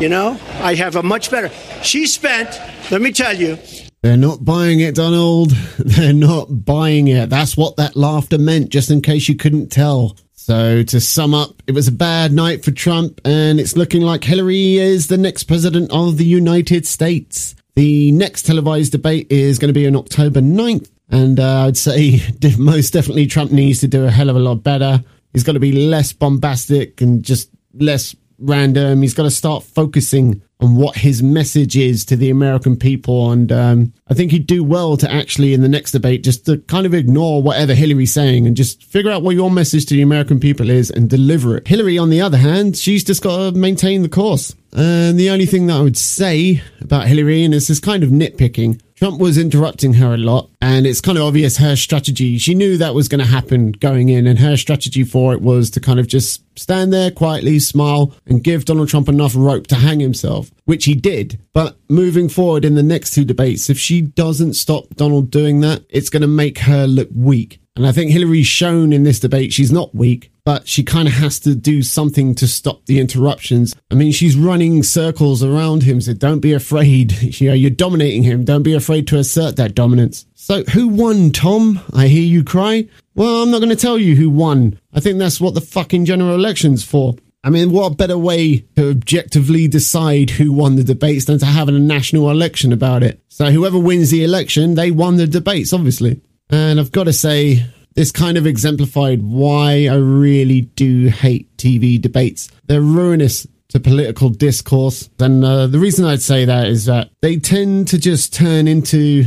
You 0.01 0.09
know, 0.09 0.39
I 0.61 0.75
have 0.75 0.95
a 0.95 1.03
much 1.03 1.31
better. 1.31 1.49
She 1.83 2.07
spent, 2.07 2.59
let 2.91 3.01
me 3.01 3.11
tell 3.11 3.35
you, 3.35 3.57
They're 4.01 4.17
not 4.17 4.43
buying 4.45 4.79
it, 4.79 4.95
Donald. 4.95 5.51
They're 5.79 6.13
not 6.13 6.65
buying 6.65 7.07
it. 7.07 7.29
That's 7.29 7.55
what 7.57 7.77
that 7.77 7.95
laughter 7.95 8.37
meant, 8.37 8.69
just 8.69 8.91
in 8.91 9.01
case 9.01 9.27
you 9.27 9.35
couldn't 9.35 9.69
tell. 9.69 10.17
So, 10.33 10.81
to 10.83 11.01
sum 11.01 11.33
up, 11.33 11.61
it 11.67 11.73
was 11.73 11.89
a 11.89 11.91
bad 11.91 12.31
night 12.31 12.63
for 12.63 12.71
Trump, 12.71 13.19
and 13.25 13.59
it's 13.59 13.75
looking 13.75 14.01
like 14.01 14.23
Hillary 14.23 14.77
is 14.77 15.07
the 15.07 15.17
next 15.17 15.43
president 15.43 15.91
of 15.91 16.17
the 16.17 16.23
United 16.25 16.87
States. 16.87 17.53
The 17.75 18.11
next 18.13 18.43
televised 18.43 18.93
debate 18.93 19.27
is 19.29 19.59
going 19.59 19.67
to 19.69 19.73
be 19.73 19.85
on 19.85 19.95
October 19.97 20.39
9th, 20.39 20.89
and 21.09 21.39
uh, 21.39 21.65
I'd 21.65 21.77
say 21.77 22.21
most 22.57 22.91
definitely 22.91 23.27
Trump 23.27 23.51
needs 23.51 23.79
to 23.79 23.87
do 23.87 24.05
a 24.05 24.11
hell 24.11 24.29
of 24.29 24.35
a 24.35 24.39
lot 24.39 24.63
better. 24.63 25.03
He's 25.33 25.43
got 25.43 25.53
to 25.53 25.59
be 25.59 25.71
less 25.71 26.13
bombastic 26.13 27.01
and 27.01 27.23
just 27.23 27.49
less 27.73 28.15
random. 28.39 29.01
He's 29.01 29.13
got 29.13 29.23
to 29.23 29.31
start 29.31 29.63
focusing 29.63 30.41
on 30.59 30.75
what 30.75 30.95
his 30.95 31.21
message 31.21 31.77
is 31.77 32.03
to 32.05 32.15
the 32.15 32.29
American 32.29 32.75
people. 32.75 33.31
And 33.31 33.51
um, 33.51 33.93
I 34.07 34.13
think 34.15 34.31
he'd 34.31 34.47
do 34.47 34.63
well 34.63 34.97
to 34.97 35.11
actually, 35.11 35.53
in 35.53 35.61
the 35.61 35.69
next 35.69 35.91
debate, 35.91 36.23
just 36.23 36.45
to 36.47 36.57
kind 36.59 36.85
of 36.85 36.93
ignore 36.93 37.43
whatever 37.43 37.75
Hillary's 37.75 38.13
saying 38.13 38.47
and 38.47 38.57
just 38.57 38.83
figure 38.83 39.11
out 39.11 39.21
what 39.21 39.35
your 39.35 39.51
message 39.51 39.85
to 39.87 39.93
the 39.93 40.01
American 40.01 40.39
people 40.39 40.69
is 40.69 40.89
and 40.89 41.09
deliver 41.09 41.57
it. 41.57 41.67
Hillary, 41.67 41.97
on 41.97 42.09
the 42.09 42.21
other 42.21 42.37
hand, 42.37 42.75
she's 42.75 43.03
just 43.03 43.21
got 43.21 43.37
to 43.37 43.59
maintain 43.59 44.01
the 44.01 44.09
course. 44.09 44.55
And 44.73 45.19
the 45.19 45.29
only 45.29 45.45
thing 45.45 45.67
that 45.67 45.77
I 45.77 45.81
would 45.81 45.97
say 45.97 46.61
about 46.81 47.07
Hillary, 47.07 47.43
and 47.43 47.53
this 47.53 47.69
is 47.69 47.79
kind 47.79 48.03
of 48.03 48.09
nitpicking, 48.09 48.81
Trump 48.97 49.19
was 49.19 49.37
interrupting 49.37 49.93
her 49.93 50.15
a 50.15 50.17
lot, 50.17 50.49
and 50.59 50.87
it's 50.87 51.01
kind 51.01 51.19
of 51.19 51.23
obvious 51.23 51.57
her 51.57 51.75
strategy. 51.75 52.39
She 52.39 52.55
knew 52.55 52.77
that 52.77 52.95
was 52.95 53.07
going 53.07 53.19
to 53.19 53.31
happen 53.31 53.73
going 53.73 54.09
in, 54.09 54.25
and 54.25 54.39
her 54.39 54.57
strategy 54.57 55.03
for 55.03 55.33
it 55.33 55.41
was 55.41 55.69
to 55.71 55.79
kind 55.79 55.99
of 55.99 56.07
just 56.07 56.41
stand 56.57 56.91
there 56.91 57.11
quietly, 57.11 57.59
smile, 57.59 58.15
and 58.25 58.43
give 58.43 58.65
Donald 58.65 58.89
Trump 58.89 59.07
enough 59.07 59.33
rope 59.35 59.67
to 59.67 59.75
hang 59.75 59.99
himself, 59.99 60.49
which 60.65 60.85
he 60.85 60.95
did. 60.95 61.39
But 61.53 61.77
moving 61.87 62.27
forward 62.27 62.65
in 62.65 62.73
the 62.73 62.81
next 62.81 63.11
two 63.11 63.23
debates, 63.23 63.69
if 63.69 63.77
she 63.77 64.01
doesn't 64.01 64.55
stop 64.55 64.87
Donald 64.95 65.29
doing 65.29 65.59
that, 65.59 65.83
it's 65.89 66.09
going 66.09 66.23
to 66.23 66.27
make 66.27 66.57
her 66.59 66.87
look 66.87 67.09
weak. 67.13 67.59
And 67.75 67.85
I 67.85 67.91
think 67.91 68.09
Hillary's 68.09 68.47
shown 68.47 68.91
in 68.91 69.03
this 69.03 69.19
debate 69.19 69.53
she's 69.53 69.71
not 69.71 69.93
weak, 69.93 70.31
but 70.47 70.65
she 70.65 70.81
kind 70.81 71.09
of 71.09 71.13
has 71.13 71.41
to 71.41 71.53
do 71.53 71.83
something 71.83 72.33
to 72.33 72.47
stop 72.47 72.85
the 72.85 73.01
interruptions. 73.01 73.75
I 73.91 73.95
mean, 73.95 74.13
she's 74.13 74.37
running 74.37 74.81
circles 74.81 75.43
around 75.43 75.83
him, 75.83 75.99
so 75.99 76.13
don't 76.13 76.39
be 76.39 76.53
afraid. 76.53 77.11
You 77.37 77.49
know, 77.49 77.53
you're 77.53 77.69
dominating 77.69 78.23
him. 78.23 78.45
Don't 78.45 78.63
be 78.63 78.73
afraid 78.73 79.07
to 79.09 79.17
assert 79.17 79.57
that 79.57 79.75
dominance. 79.75 80.25
So, 80.33 80.63
who 80.63 80.87
won, 80.87 81.31
Tom? 81.31 81.81
I 81.93 82.07
hear 82.07 82.23
you 82.23 82.45
cry. 82.45 82.87
Well, 83.13 83.43
I'm 83.43 83.51
not 83.51 83.59
going 83.59 83.69
to 83.69 83.75
tell 83.75 83.97
you 83.97 84.15
who 84.15 84.29
won. 84.29 84.79
I 84.93 85.01
think 85.01 85.19
that's 85.19 85.41
what 85.41 85.53
the 85.53 85.61
fucking 85.61 86.05
general 86.05 86.33
election's 86.33 86.85
for. 86.85 87.15
I 87.43 87.49
mean, 87.49 87.71
what 87.71 87.97
better 87.97 88.17
way 88.17 88.59
to 88.77 88.89
objectively 88.89 89.67
decide 89.67 90.29
who 90.29 90.53
won 90.53 90.77
the 90.77 90.83
debates 90.85 91.25
than 91.25 91.39
to 91.39 91.45
have 91.45 91.67
a 91.67 91.73
national 91.73 92.31
election 92.31 92.71
about 92.71 93.03
it? 93.03 93.21
So, 93.27 93.51
whoever 93.51 93.77
wins 93.77 94.11
the 94.11 94.23
election, 94.23 94.75
they 94.75 94.91
won 94.91 95.17
the 95.17 95.27
debates, 95.27 95.73
obviously. 95.73 96.21
And 96.49 96.79
I've 96.79 96.93
got 96.93 97.03
to 97.03 97.13
say, 97.13 97.65
this 97.97 98.11
kind 98.11 98.37
of 98.37 98.45
exemplified 98.45 99.23
why 99.23 99.87
I 99.87 99.95
really 99.95 100.61
do 100.61 101.07
hate 101.07 101.57
TV 101.57 101.99
debates. 101.99 102.47
They're 102.67 102.79
ruinous 102.79 103.47
to 103.69 103.79
political 103.79 104.29
discourse. 104.29 105.09
And 105.19 105.43
uh, 105.43 105.65
the 105.65 105.79
reason 105.79 106.05
I'd 106.05 106.21
say 106.21 106.45
that 106.45 106.67
is 106.67 106.85
that 106.85 107.09
they 107.21 107.37
tend 107.37 107.87
to 107.87 107.97
just 107.97 108.35
turn 108.35 108.67
into 108.67 109.25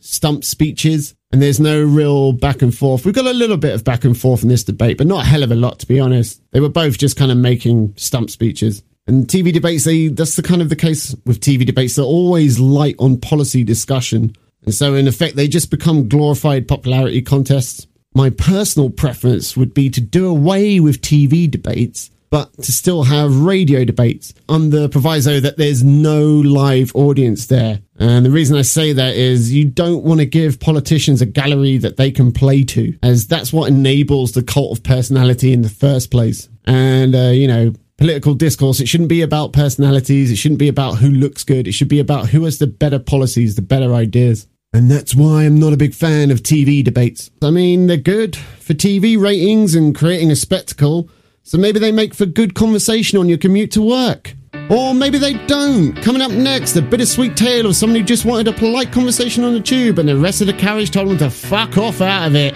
stump 0.00 0.42
speeches 0.42 1.14
and 1.30 1.40
there's 1.40 1.60
no 1.60 1.80
real 1.80 2.32
back 2.32 2.60
and 2.60 2.76
forth. 2.76 3.06
We've 3.06 3.14
got 3.14 3.26
a 3.26 3.32
little 3.32 3.56
bit 3.56 3.72
of 3.72 3.84
back 3.84 4.04
and 4.04 4.18
forth 4.18 4.42
in 4.42 4.48
this 4.48 4.64
debate, 4.64 4.98
but 4.98 5.06
not 5.06 5.24
a 5.24 5.28
hell 5.28 5.44
of 5.44 5.52
a 5.52 5.54
lot, 5.54 5.78
to 5.78 5.86
be 5.86 6.00
honest. 6.00 6.42
They 6.50 6.58
were 6.58 6.68
both 6.68 6.98
just 6.98 7.16
kind 7.16 7.30
of 7.30 7.38
making 7.38 7.94
stump 7.96 8.30
speeches. 8.30 8.82
And 9.06 9.28
TV 9.28 9.52
debates, 9.52 9.84
they, 9.84 10.08
that's 10.08 10.34
the 10.34 10.42
kind 10.42 10.60
of 10.60 10.70
the 10.70 10.76
case 10.76 11.14
with 11.24 11.38
TV 11.38 11.64
debates. 11.64 11.94
They're 11.94 12.04
always 12.04 12.58
light 12.58 12.96
on 12.98 13.20
policy 13.20 13.62
discussion. 13.62 14.34
And 14.64 14.74
so, 14.74 14.96
in 14.96 15.06
effect, 15.06 15.36
they 15.36 15.46
just 15.46 15.70
become 15.70 16.08
glorified 16.08 16.66
popularity 16.66 17.22
contests. 17.22 17.86
My 18.18 18.30
personal 18.30 18.90
preference 18.90 19.56
would 19.56 19.72
be 19.72 19.90
to 19.90 20.00
do 20.00 20.26
away 20.26 20.80
with 20.80 21.02
TV 21.02 21.48
debates, 21.48 22.10
but 22.30 22.52
to 22.64 22.72
still 22.72 23.04
have 23.04 23.42
radio 23.42 23.84
debates 23.84 24.34
on 24.48 24.70
the 24.70 24.88
proviso 24.88 25.38
that 25.38 25.56
there's 25.56 25.84
no 25.84 26.24
live 26.24 26.90
audience 26.96 27.46
there. 27.46 27.78
And 27.96 28.26
the 28.26 28.32
reason 28.32 28.56
I 28.56 28.62
say 28.62 28.92
that 28.92 29.14
is 29.14 29.52
you 29.52 29.66
don't 29.66 30.02
want 30.02 30.18
to 30.18 30.26
give 30.26 30.58
politicians 30.58 31.22
a 31.22 31.26
gallery 31.26 31.78
that 31.78 31.96
they 31.96 32.10
can 32.10 32.32
play 32.32 32.64
to, 32.64 32.98
as 33.04 33.28
that's 33.28 33.52
what 33.52 33.70
enables 33.70 34.32
the 34.32 34.42
cult 34.42 34.76
of 34.76 34.82
personality 34.82 35.52
in 35.52 35.62
the 35.62 35.68
first 35.68 36.10
place. 36.10 36.48
And, 36.64 37.14
uh, 37.14 37.28
you 37.28 37.46
know, 37.46 37.72
political 37.98 38.34
discourse, 38.34 38.80
it 38.80 38.88
shouldn't 38.88 39.10
be 39.10 39.22
about 39.22 39.52
personalities. 39.52 40.32
It 40.32 40.36
shouldn't 40.38 40.58
be 40.58 40.66
about 40.66 40.98
who 40.98 41.10
looks 41.10 41.44
good. 41.44 41.68
It 41.68 41.72
should 41.72 41.86
be 41.86 42.00
about 42.00 42.30
who 42.30 42.42
has 42.46 42.58
the 42.58 42.66
better 42.66 42.98
policies, 42.98 43.54
the 43.54 43.62
better 43.62 43.94
ideas. 43.94 44.48
And 44.72 44.90
that's 44.90 45.14
why 45.14 45.44
I'm 45.44 45.58
not 45.58 45.72
a 45.72 45.78
big 45.78 45.94
fan 45.94 46.30
of 46.30 46.42
TV 46.42 46.84
debates. 46.84 47.30
I 47.40 47.50
mean, 47.50 47.86
they're 47.86 47.96
good 47.96 48.36
for 48.36 48.74
TV 48.74 49.18
ratings 49.18 49.74
and 49.74 49.94
creating 49.94 50.30
a 50.30 50.36
spectacle, 50.36 51.08
so 51.42 51.56
maybe 51.56 51.78
they 51.78 51.90
make 51.90 52.12
for 52.12 52.26
good 52.26 52.54
conversation 52.54 53.18
on 53.18 53.30
your 53.30 53.38
commute 53.38 53.72
to 53.72 53.82
work. 53.82 54.34
Or 54.68 54.92
maybe 54.92 55.16
they 55.16 55.32
don't. 55.46 55.94
Coming 56.02 56.20
up 56.20 56.30
next, 56.32 56.76
a 56.76 56.82
bittersweet 56.82 57.34
tale 57.34 57.64
of 57.64 57.76
someone 57.76 57.98
who 58.00 58.04
just 58.04 58.26
wanted 58.26 58.48
a 58.48 58.52
polite 58.52 58.92
conversation 58.92 59.42
on 59.42 59.54
the 59.54 59.60
tube 59.60 59.98
and 59.98 60.06
the 60.06 60.16
rest 60.16 60.42
of 60.42 60.46
the 60.46 60.52
carriage 60.52 60.90
told 60.90 61.08
them 61.08 61.16
to 61.18 61.30
fuck 61.30 61.78
off 61.78 62.02
out 62.02 62.26
of 62.28 62.34
it. 62.36 62.52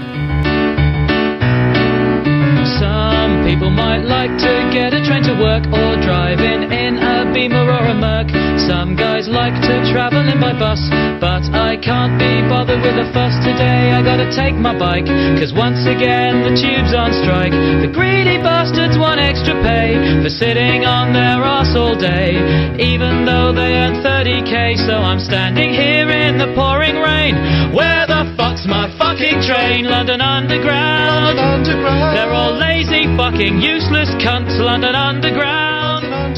Some 2.79 3.43
people 3.47 3.71
might 3.71 4.05
like 4.05 4.37
to 4.37 4.71
get 4.71 4.93
a 4.93 5.03
train 5.07 5.23
to 5.23 5.35
work 5.41 5.65
or 5.69 5.97
driving 6.03 6.71
in 6.71 6.99
a 6.99 7.33
Beamer 7.33 7.65
or 7.65 7.87
a 7.87 7.95
Merc. 7.95 8.29
Some 8.61 8.97
guys 8.97 9.29
like 9.29 9.55
to 9.63 9.91
travel 9.91 10.12
in 10.29 10.39
by 10.41 10.53
bus, 10.53 10.81
but 11.21 11.43
I 11.55 11.77
can't 11.79 12.19
be 12.19 12.43
bothered 12.47 12.83
with 12.83 12.99
a 12.99 13.09
fuss 13.13 13.35
today. 13.43 13.91
I 13.91 14.03
gotta 14.03 14.31
take 14.31 14.55
my 14.55 14.77
bike, 14.77 15.07
cause 15.39 15.53
once 15.55 15.87
again 15.87 16.43
the 16.43 16.55
tube's 16.55 16.95
on 16.95 17.11
strike. 17.25 17.53
The 17.53 17.91
greedy 17.91 18.39
bastards 18.43 18.99
want 18.99 19.21
extra 19.21 19.55
pay 19.63 19.97
for 20.23 20.31
sitting 20.31 20.85
on 20.85 21.13
their 21.13 21.41
ass 21.43 21.75
all 21.75 21.97
day, 21.97 22.37
even 22.79 23.25
though 23.25 23.53
they 23.53 23.79
earn 23.79 24.03
30k. 24.05 24.77
So 24.87 24.95
I'm 25.01 25.19
standing 25.19 25.71
here 25.71 26.11
in 26.11 26.39
the 26.39 26.53
pouring 26.55 27.01
rain. 27.01 27.35
Where 27.73 28.07
the 28.07 28.29
fuck's 28.37 28.67
my 28.67 28.93
fucking 28.99 29.43
train? 29.43 29.89
London 29.89 30.21
Underground. 30.21 31.67
They're 32.15 32.33
all 32.33 32.55
lazy, 32.55 33.09
fucking 33.17 33.61
useless 33.61 34.11
cunts. 34.21 34.59
London 34.59 34.95
Underground. 34.95 35.72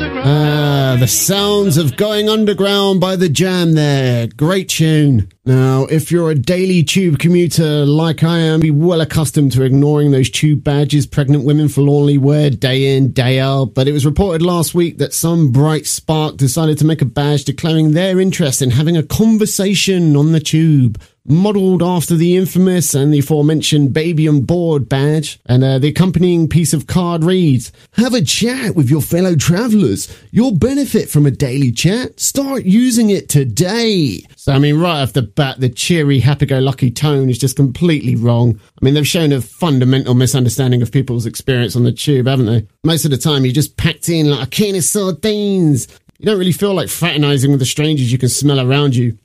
Ah, 0.07 0.96
the 0.98 1.09
sounds 1.09 1.76
of 1.76 1.96
going 1.96 2.28
underground 2.28 3.00
by 3.00 3.16
the 3.16 3.28
jam 3.28 3.72
there. 3.72 4.26
Great 4.26 4.68
tune. 4.68 5.28
Now, 5.44 5.84
if 5.84 6.11
you're 6.11 6.30
a 6.30 6.34
daily 6.34 6.82
tube 6.82 7.18
commuter 7.18 7.84
like 7.84 8.22
I 8.22 8.38
am, 8.38 8.61
be 8.61 8.70
well 8.70 9.00
accustomed 9.00 9.52
to 9.52 9.62
ignoring 9.62 10.11
those 10.11 10.30
tube 10.30 10.64
badges 10.64 11.07
pregnant 11.07 11.44
women 11.44 11.68
forlornly 11.68 12.18
wear 12.18 12.50
day 12.50 12.96
in, 12.96 13.12
day 13.12 13.38
out. 13.40 13.74
But 13.74 13.88
it 13.88 13.92
was 13.92 14.07
reported 14.07 14.42
last 14.42 14.74
week 14.74 14.98
that 14.98 15.12
some 15.12 15.52
bright 15.52 15.86
spark 15.86 16.36
decided 16.36 16.78
to 16.78 16.86
make 16.86 17.02
a 17.02 17.07
badge 17.07 17.44
declaring 17.44 17.92
their 17.92 18.20
interest 18.20 18.62
in 18.62 18.70
having 18.70 18.96
a 18.96 19.02
conversation 19.02 20.16
on 20.16 20.32
the 20.32 20.40
tube 20.40 21.00
modelled 21.26 21.82
after 21.82 22.16
the 22.16 22.36
infamous 22.36 22.94
and 22.94 23.12
the 23.12 23.18
aforementioned 23.20 23.92
baby 23.92 24.28
on 24.28 24.42
board 24.42 24.88
badge. 24.88 25.40
And 25.46 25.64
uh, 25.64 25.78
the 25.78 25.88
accompanying 25.88 26.48
piece 26.48 26.72
of 26.72 26.86
card 26.86 27.24
reads, 27.24 27.72
Have 27.92 28.14
a 28.14 28.22
chat 28.22 28.74
with 28.74 28.90
your 28.90 29.00
fellow 29.00 29.34
travellers. 29.34 30.14
You'll 30.30 30.56
benefit 30.56 31.08
from 31.08 31.26
a 31.26 31.30
daily 31.30 31.72
chat. 31.72 32.20
Start 32.20 32.64
using 32.64 33.10
it 33.10 33.28
today. 33.28 34.20
So, 34.36 34.52
I 34.52 34.58
mean, 34.58 34.78
right 34.78 35.02
off 35.02 35.14
the 35.14 35.22
bat, 35.22 35.60
the 35.60 35.70
cheery, 35.70 36.20
happy-go-lucky 36.20 36.90
tone 36.90 37.30
is 37.30 37.38
just 37.38 37.56
completely 37.56 38.14
wrong. 38.14 38.60
I 38.80 38.84
mean, 38.84 38.94
they've 38.94 39.06
shown 39.06 39.32
a 39.32 39.40
fundamental 39.40 40.14
misunderstanding 40.14 40.82
of 40.82 40.92
people's 40.92 41.26
experience 41.26 41.76
on 41.76 41.84
the 41.84 41.92
tube, 41.92 42.26
haven't 42.26 42.46
they? 42.46 42.66
Most 42.84 43.04
of 43.04 43.10
the 43.10 43.16
time, 43.16 43.44
you're 43.44 43.54
just 43.54 43.76
packed 43.76 44.08
in 44.08 44.30
like 44.30 44.46
a 44.46 44.50
can 44.50 44.76
of 44.76 44.84
sardines. 44.84 45.88
You 46.18 46.26
don't 46.26 46.38
really 46.38 46.52
feel 46.52 46.74
like 46.74 46.88
fraternising 46.88 47.50
with 47.50 47.60
the 47.60 47.66
strangers 47.66 48.12
you 48.12 48.18
can 48.18 48.28
smell 48.28 48.60
around 48.60 48.94
you. 48.94 49.18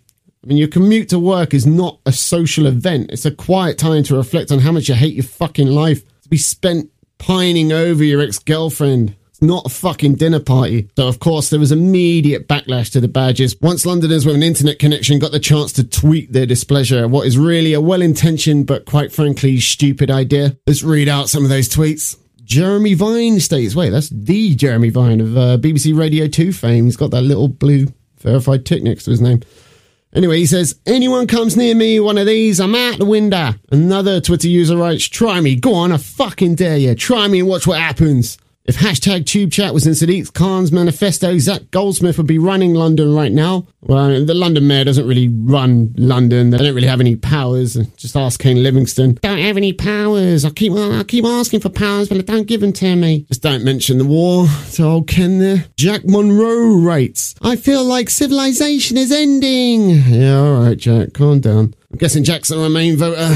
I 0.49 0.51
mean, 0.51 0.57
your 0.57 0.67
commute 0.67 1.09
to 1.09 1.19
work 1.19 1.53
is 1.53 1.67
not 1.67 1.99
a 2.07 2.11
social 2.11 2.65
event. 2.65 3.11
It's 3.11 3.25
a 3.25 3.29
quiet 3.29 3.77
time 3.77 4.01
to 4.05 4.15
reflect 4.15 4.51
on 4.51 4.57
how 4.57 4.71
much 4.71 4.89
you 4.89 4.95
hate 4.95 5.13
your 5.13 5.23
fucking 5.23 5.67
life, 5.67 6.03
to 6.23 6.29
be 6.29 6.37
spent 6.37 6.89
pining 7.19 7.71
over 7.71 8.03
your 8.03 8.19
ex 8.19 8.39
girlfriend. 8.39 9.15
It's 9.29 9.43
not 9.43 9.67
a 9.67 9.69
fucking 9.69 10.15
dinner 10.15 10.39
party. 10.39 10.89
So, 10.97 11.07
of 11.07 11.19
course, 11.19 11.51
there 11.51 11.59
was 11.59 11.71
immediate 11.71 12.47
backlash 12.47 12.91
to 12.93 12.99
the 12.99 13.07
badges 13.07 13.55
once 13.61 13.85
Londoners 13.85 14.25
with 14.25 14.33
an 14.33 14.41
internet 14.41 14.79
connection 14.79 15.19
got 15.19 15.31
the 15.31 15.39
chance 15.39 15.71
to 15.73 15.83
tweet 15.83 16.33
their 16.33 16.47
displeasure 16.47 17.03
at 17.03 17.11
what 17.11 17.27
is 17.27 17.37
really 17.37 17.73
a 17.73 17.81
well 17.81 18.01
intentioned 18.01 18.65
but 18.65 18.85
quite 18.85 19.11
frankly 19.11 19.59
stupid 19.59 20.09
idea. 20.09 20.57
Let's 20.65 20.81
read 20.81 21.09
out 21.09 21.29
some 21.29 21.43
of 21.43 21.49
those 21.49 21.69
tweets. 21.69 22.17
Jeremy 22.43 22.95
Vine 22.95 23.39
states, 23.39 23.75
wait, 23.75 23.91
that's 23.91 24.09
the 24.09 24.55
Jeremy 24.55 24.89
Vine 24.89 25.21
of 25.21 25.37
uh, 25.37 25.57
BBC 25.57 25.95
Radio 25.95 26.27
2 26.27 26.51
fame. 26.53 26.85
He's 26.85 26.97
got 26.97 27.11
that 27.11 27.21
little 27.21 27.47
blue 27.49 27.85
verified 28.17 28.65
tick 28.65 28.81
next 28.81 29.03
to 29.03 29.11
his 29.11 29.21
name. 29.21 29.43
Anyway, 30.14 30.38
he 30.39 30.45
says, 30.47 30.80
anyone 30.88 31.28
comes 31.28 31.55
near 31.55 31.76
me, 31.76 31.99
one 31.99 32.18
of 32.18 32.26
these, 32.26 32.60
I'm 32.60 32.74
out 32.74 32.97
the 32.97 33.05
window. 33.05 33.51
Another 33.72 34.20
Twitter 34.20 34.47
user 34.47 34.76
writes, 34.76 35.05
try 35.05 35.39
me, 35.39 35.55
go 35.55 35.76
on, 35.76 35.91
I 35.91 35.97
fucking 35.97 36.55
dare 36.55 36.78
you. 36.78 36.95
Try 36.95 37.28
me 37.28 37.39
and 37.41 37.47
watch 37.47 37.68
what 37.68 37.80
happens. 37.80 38.38
If 38.70 38.78
hashtag 38.78 39.26
tube 39.26 39.51
chat 39.51 39.74
was 39.74 39.88
in 39.88 39.93
Sadiq 39.93 40.32
Khan's 40.32 40.72
manifesto, 40.72 41.39
Zac 41.39 41.72
Goldsmith 41.72 42.17
would 42.17 42.28
be 42.28 42.38
running 42.38 42.76
London 42.76 43.15
right 43.15 43.32
now. 43.32 43.65
Well, 43.82 44.24
the 44.24 44.36
London 44.36 44.67
mayor 44.67 44.84
doesn't 44.84 45.07
really 45.07 45.28
run 45.28 45.91
London. 45.97 46.51
They 46.51 46.59
don't 46.59 46.76
really 46.76 46.88
have 46.88 46.99
any 46.99 47.15
powers. 47.15 47.74
Just 47.97 48.15
ask 48.15 48.39
Ken 48.39 48.61
Livingstone. 48.61 49.15
Don't 49.24 49.39
have 49.39 49.57
any 49.57 49.74
powers. 49.74 50.45
I 50.45 50.51
keep, 50.51 50.72
I 50.72 51.03
keep 51.03 51.26
asking 51.26 51.61
for 51.61 51.70
powers, 51.70 52.09
but 52.09 52.17
they 52.17 52.22
don't 52.22 52.45
give 52.45 52.61
them 52.61 52.72
to 52.74 52.95
me. 52.95 53.22
Just 53.22 53.41
don't 53.41 53.63
mention 53.63 53.97
the 53.97 54.05
war 54.05 54.45
to 54.74 54.84
old 54.84 55.07
Ken 55.07 55.39
there. 55.39 55.65
Jack 55.76 56.05
Monroe 56.05 56.76
writes, 56.76 57.34
I 57.41 57.55
feel 57.55 57.84
like 57.84 58.11
civilization 58.11 58.97
is 58.97 59.11
ending. 59.11 59.89
Yeah, 59.89 60.38
all 60.38 60.61
right, 60.61 60.78
Jack, 60.78 61.13
calm 61.13 61.39
down. 61.39 61.74
I'm 61.91 61.97
guessing 61.97 62.24
Jack's 62.24 62.51
a 62.51 62.59
Remain 62.59 62.97
voter. 62.97 63.34